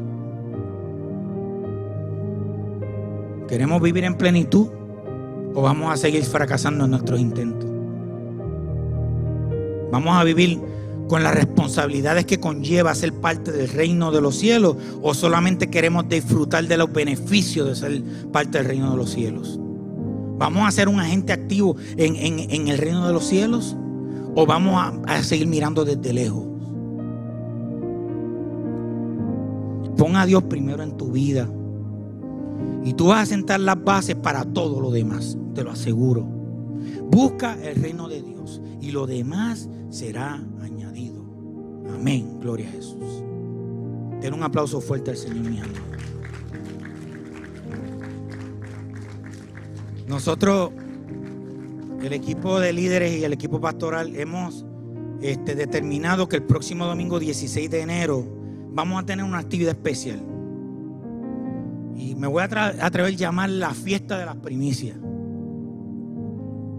¿Queremos 3.49 3.82
vivir 3.82 4.06
en 4.06 4.16
plenitud 4.16 4.70
o 5.53 5.62
vamos 5.62 5.91
a 5.91 5.97
seguir 5.97 6.24
fracasando 6.24 6.86
en 6.86 6.91
nuestros 6.91 7.20
intentos? 7.20 7.70
Vamos 9.91 10.16
a 10.16 10.24
vivir 10.24 10.62
con 11.08 11.24
las 11.24 11.36
responsabilidades 11.36 12.26
que 12.26 12.39
conlleva 12.39 12.95
ser 12.95 13.14
parte 13.14 13.51
del 13.51 13.70
reino 13.70 14.12
de 14.12 14.22
los 14.22 14.36
cielos 14.36 14.76
o 15.01 15.14
solamente 15.14 15.70
queremos 15.70 16.10
disfrutar 16.10 16.68
de 16.68 16.78
los 16.78 16.91
beneficios 16.91 17.68
de 17.68 17.76
ser 17.76 18.03
parte 18.32 18.58
del 18.58 18.68
reino 18.68 18.91
de 18.91 18.97
los 18.97 19.12
cielos? 19.12 19.60
¿Vamos 20.38 20.68
a 20.68 20.72
ser 20.72 20.89
un 20.89 20.99
agente 20.99 21.32
activo 21.32 21.76
en, 21.95 22.68
el 22.68 22.78
reino 22.78 23.08
de 23.08 23.14
los 23.14 23.26
cielos 23.26 23.76
o 24.36 24.45
vamos 24.45 24.76
a, 24.76 25.14
a 25.14 25.24
seguir 25.24 25.47
mirando 25.47 25.86
desde 25.86 26.14
lejos? 26.14 26.45
Pon 29.97 30.18
a 30.18 30.26
Dios 30.26 30.43
primero 30.43 30.84
en 30.84 30.97
tu 30.97 31.12
vida 31.12 31.49
y 32.84 32.93
tú 32.93 33.08
vas 33.08 33.24
a 33.24 33.26
sentar 33.26 33.60
las 33.60 33.82
bases 33.82 34.16
para 34.16 34.43
todo 34.43 34.82
lo 34.82 34.91
demás, 34.91 35.38
te 35.53 35.64
lo 35.64 35.72
aseguro. 35.72 36.24
Busca 37.10 37.58
el 37.64 37.82
reino 37.82 38.08
de 38.10 38.22
Dios 38.22 38.62
y 38.82 38.91
lo 38.91 39.08
demás 39.08 39.70
será 39.89 40.43
Amén. 41.95 42.39
Gloria 42.41 42.67
a 42.67 42.71
Jesús. 42.71 43.23
Den 44.21 44.33
un 44.33 44.43
aplauso 44.43 44.81
fuerte 44.81 45.11
al 45.11 45.17
Señor, 45.17 45.49
mi 45.49 45.61
Nosotros, 50.07 50.71
el 52.01 52.13
equipo 52.13 52.59
de 52.59 52.73
líderes 52.73 53.13
y 53.17 53.23
el 53.23 53.33
equipo 53.33 53.59
pastoral, 53.59 54.15
hemos 54.15 54.65
este, 55.21 55.55
determinado 55.55 56.29
que 56.29 56.35
el 56.35 56.43
próximo 56.43 56.85
domingo 56.85 57.19
16 57.19 57.71
de 57.71 57.81
enero 57.81 58.25
vamos 58.71 59.01
a 59.01 59.05
tener 59.05 59.25
una 59.25 59.39
actividad 59.39 59.71
especial. 59.71 60.21
Y 61.95 62.13
me 62.15 62.27
voy 62.27 62.41
a 62.41 62.45
atrever 62.45 63.13
a 63.13 63.15
llamar 63.15 63.49
la 63.49 63.73
fiesta 63.73 64.17
de 64.19 64.25
las 64.25 64.35
primicias. 64.35 64.97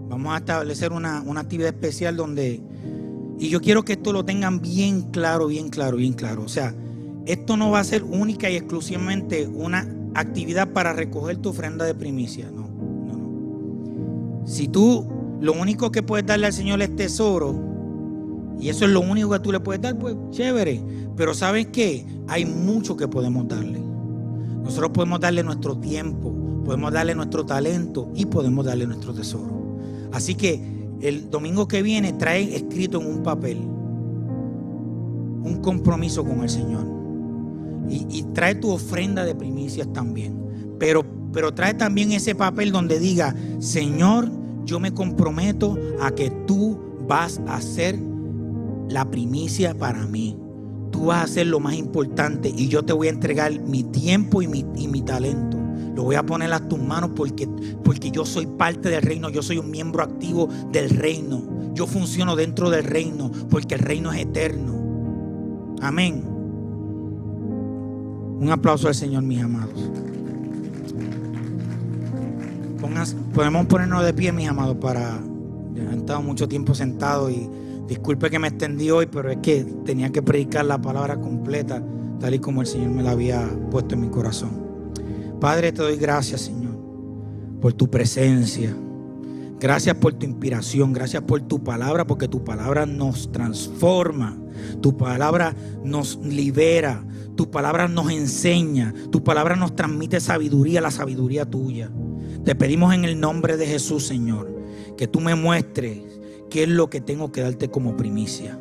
Vamos 0.09 0.33
a 0.33 0.37
establecer 0.37 0.93
una 0.93 1.39
actividad 1.39 1.69
especial 1.69 2.15
donde 2.15 2.61
y 3.39 3.49
yo 3.49 3.61
quiero 3.61 3.83
que 3.83 3.93
esto 3.93 4.13
lo 4.13 4.25
tengan 4.25 4.61
bien 4.61 5.03
claro, 5.11 5.47
bien 5.47 5.69
claro, 5.69 5.97
bien 5.97 6.13
claro. 6.13 6.43
O 6.43 6.47
sea, 6.47 6.73
esto 7.25 7.57
no 7.57 7.69
va 7.71 7.79
a 7.79 7.83
ser 7.83 8.03
única 8.03 8.49
y 8.49 8.55
exclusivamente 8.55 9.47
una 9.47 9.87
actividad 10.15 10.73
para 10.73 10.93
recoger 10.93 11.37
tu 11.37 11.49
ofrenda 11.49 11.85
de 11.85 11.93
primicia. 11.93 12.49
No, 12.49 12.67
no, 12.67 13.17
no. 13.17 14.47
Si 14.47 14.67
tú 14.67 15.07
lo 15.39 15.53
único 15.53 15.91
que 15.91 16.01
puedes 16.01 16.25
darle 16.25 16.47
al 16.47 16.53
Señor 16.53 16.81
es 16.81 16.95
tesoro, 16.95 17.67
y 18.59 18.69
eso 18.69 18.85
es 18.85 18.91
lo 18.91 19.01
único 19.01 19.29
que 19.29 19.39
tú 19.39 19.51
le 19.51 19.59
puedes 19.59 19.81
dar, 19.81 19.97
pues 19.99 20.15
chévere. 20.31 20.81
Pero 21.15 21.33
¿sabes 21.33 21.67
qué? 21.67 22.05
Hay 22.27 22.45
mucho 22.45 22.97
que 22.97 23.07
podemos 23.07 23.47
darle. 23.47 23.79
Nosotros 24.63 24.91
podemos 24.91 25.19
darle 25.19 25.43
nuestro 25.43 25.77
tiempo, 25.77 26.33
podemos 26.65 26.91
darle 26.91 27.13
nuestro 27.13 27.45
talento 27.45 28.09
y 28.15 28.25
podemos 28.25 28.65
darle 28.65 28.87
nuestro 28.87 29.13
tesoro. 29.13 29.77
Así 30.11 30.35
que 30.35 30.76
el 31.01 31.29
domingo 31.29 31.67
que 31.67 31.81
viene 31.81 32.13
trae 32.13 32.55
escrito 32.55 33.01
en 33.01 33.07
un 33.07 33.23
papel 33.23 33.57
un 35.47 35.61
compromiso 35.61 36.23
con 36.23 36.43
el 36.43 36.49
Señor. 36.49 36.85
Y, 37.89 38.23
trae 38.33 38.53
tu 38.55 38.69
ofrenda 38.69 39.23
de 39.23 39.33
primicias 39.33 39.91
también. 39.93 40.37
Pero, 40.77 41.05
pero 41.31 41.53
trae 41.53 41.73
también 41.73 42.11
ese 42.11 42.35
papel 42.35 42.73
donde 42.73 42.99
diga, 42.99 43.33
Señor, 43.59 44.29
yo 44.65 44.79
me 44.81 44.93
comprometo 44.93 45.77
a 46.01 46.11
que 46.11 46.29
tú 46.45 46.77
vas 47.07 47.39
a 47.47 47.55
hacer 47.55 47.97
la 48.89 49.09
primicia 49.09 49.73
para 49.73 50.05
mí. 50.05 50.37
Tú 50.91 51.05
vas 51.05 51.19
a 51.19 51.23
hacer 51.23 51.47
lo 51.47 51.61
más 51.61 51.75
importante 51.75 52.51
y 52.53 52.67
yo 52.67 52.83
te 52.83 52.91
voy 52.91 53.07
a 53.07 53.11
entregar 53.11 53.57
mi 53.61 53.83
tiempo 53.83 54.41
y 54.41 54.47
mi, 54.47 54.65
y 54.75 54.89
mi 54.89 55.01
talento. 55.01 55.56
Lo 55.97 56.03
voy 56.03 56.15
a 56.15 56.23
poner 56.23 56.53
a 56.53 56.59
tus 56.59 56.77
manos 56.77 57.09
porque, 57.15 57.47
porque 57.83 58.11
yo 58.11 58.23
soy 58.23 58.45
parte 58.45 58.87
del 58.89 59.01
reino, 59.01 59.31
yo 59.31 59.41
soy 59.41 59.57
un 59.57 59.71
miembro 59.71 60.03
activo 60.03 60.47
del 60.71 60.91
reino. 60.91 61.41
Yo 61.73 61.87
funciono 61.87 62.35
dentro 62.35 62.69
del 62.69 62.83
reino 62.83 63.31
porque 63.49 63.73
el 63.73 63.79
reino 63.79 64.13
es 64.13 64.21
eterno. 64.21 65.75
Amén. 65.81 66.23
Un 68.39 68.47
aplauso 68.51 68.87
al 68.87 68.93
Señor, 68.93 69.23
mis 69.23 69.41
amados. 69.41 69.89
podemos 73.33 73.65
ponernos 73.65 74.05
de 74.05 74.13
pie, 74.13 74.31
mis 74.31 74.47
amados, 74.47 74.77
para... 74.77 75.15
Han 75.15 75.97
estado 75.97 76.21
mucho 76.21 76.47
tiempo 76.47 76.75
sentados 76.75 77.31
y 77.31 77.49
disculpe 77.87 78.29
que 78.29 78.37
me 78.37 78.49
extendí 78.49 78.91
hoy, 78.91 79.07
pero 79.07 79.31
es 79.31 79.37
que 79.37 79.63
tenía 79.83 80.11
que 80.11 80.21
predicar 80.21 80.65
la 80.65 80.79
palabra 80.79 81.19
completa, 81.19 81.81
tal 82.19 82.35
y 82.35 82.39
como 82.39 82.61
el 82.61 82.67
Señor 82.67 82.91
me 82.91 83.01
la 83.01 83.11
había 83.11 83.49
puesto 83.71 83.95
en 83.95 84.01
mi 84.01 84.09
corazón. 84.09 84.66
Padre, 85.39 85.71
te 85.71 85.81
doy 85.81 85.97
gracias, 85.97 86.41
Señor, 86.41 86.77
por 87.61 87.73
tu 87.73 87.89
presencia. 87.89 88.75
Gracias 89.59 89.95
por 89.95 90.13
tu 90.13 90.25
inspiración, 90.25 90.93
gracias 90.93 91.23
por 91.23 91.41
tu 91.41 91.63
palabra, 91.63 92.05
porque 92.05 92.27
tu 92.27 92.43
palabra 92.43 92.85
nos 92.85 93.31
transforma, 93.31 94.37
tu 94.81 94.95
palabra 94.97 95.55
nos 95.83 96.17
libera, 96.17 97.03
tu 97.35 97.49
palabra 97.49 97.87
nos 97.87 98.11
enseña, 98.11 98.93
tu 99.11 99.23
palabra 99.23 99.55
nos 99.55 99.75
transmite 99.75 100.19
sabiduría, 100.19 100.79
la 100.79 100.91
sabiduría 100.91 101.45
tuya. 101.45 101.89
Te 102.45 102.53
pedimos 102.53 102.93
en 102.93 103.03
el 103.03 103.19
nombre 103.19 103.57
de 103.57 103.65
Jesús, 103.65 104.05
Señor, 104.05 104.47
que 104.95 105.07
tú 105.07 105.19
me 105.21 105.33
muestres 105.33 106.01
qué 106.51 106.63
es 106.63 106.69
lo 106.69 106.89
que 106.89 107.01
tengo 107.01 107.31
que 107.31 107.41
darte 107.41 107.69
como 107.69 107.97
primicia, 107.97 108.59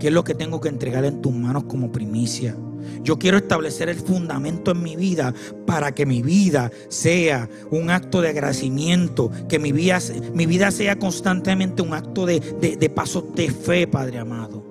qué 0.00 0.08
es 0.08 0.12
lo 0.12 0.24
que 0.24 0.34
tengo 0.34 0.58
que 0.60 0.70
entregar 0.70 1.04
en 1.04 1.20
tus 1.20 1.34
manos 1.34 1.64
como 1.64 1.92
primicia. 1.92 2.56
Yo 3.02 3.18
quiero 3.18 3.36
establecer 3.36 3.88
el 3.88 3.96
fundamento 3.96 4.70
en 4.70 4.82
mi 4.82 4.96
vida 4.96 5.34
para 5.66 5.92
que 5.92 6.06
mi 6.06 6.22
vida 6.22 6.70
sea 6.88 7.48
un 7.70 7.90
acto 7.90 8.20
de 8.20 8.28
agradecimiento, 8.28 9.30
que 9.48 9.58
mi 9.58 9.72
vida, 9.72 9.98
mi 10.32 10.46
vida 10.46 10.70
sea 10.70 10.98
constantemente 10.98 11.82
un 11.82 11.94
acto 11.94 12.26
de, 12.26 12.40
de, 12.40 12.90
pasos 12.90 13.24
de 13.34 13.50
fe, 13.50 13.86
Padre 13.86 14.18
amado. 14.18 14.64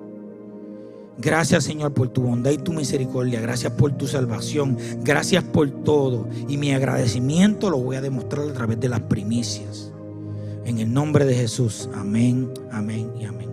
Gracias 1.18 1.64
Señor 1.64 1.94
por 1.94 2.10
tu 2.10 2.24
bondad 2.24 2.52
y 2.52 2.58
tu 2.58 2.74
misericordia. 2.74 3.40
Gracias 3.40 3.72
por 3.74 3.92
tu 3.92 4.08
salvación. 4.08 4.78
Gracias 5.04 5.44
por 5.44 5.70
todo. 5.84 6.28
Y 6.48 6.58
mi 6.58 6.74
agradecimiento 6.74 7.70
lo 7.70 7.78
voy 7.78 7.98
a 7.98 8.02
demostrar 8.02 8.50
a 8.50 8.54
través 8.54 8.80
de 8.80 8.90
las 8.90 9.02
primicias. 9.02 9.92
En 10.66 10.80
el 10.80 10.92
nombre 10.92 11.26
de 11.26 11.36
Jesús. 11.36 11.90
Amén, 11.94 12.52
amén 12.72 13.12
y 13.20 13.26
amén. 13.26 13.50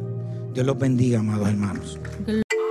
Dios 0.54 0.66
los 0.66 0.78
bendiga, 0.78 1.20
amados 1.20 1.48
hermanos. 1.48 1.98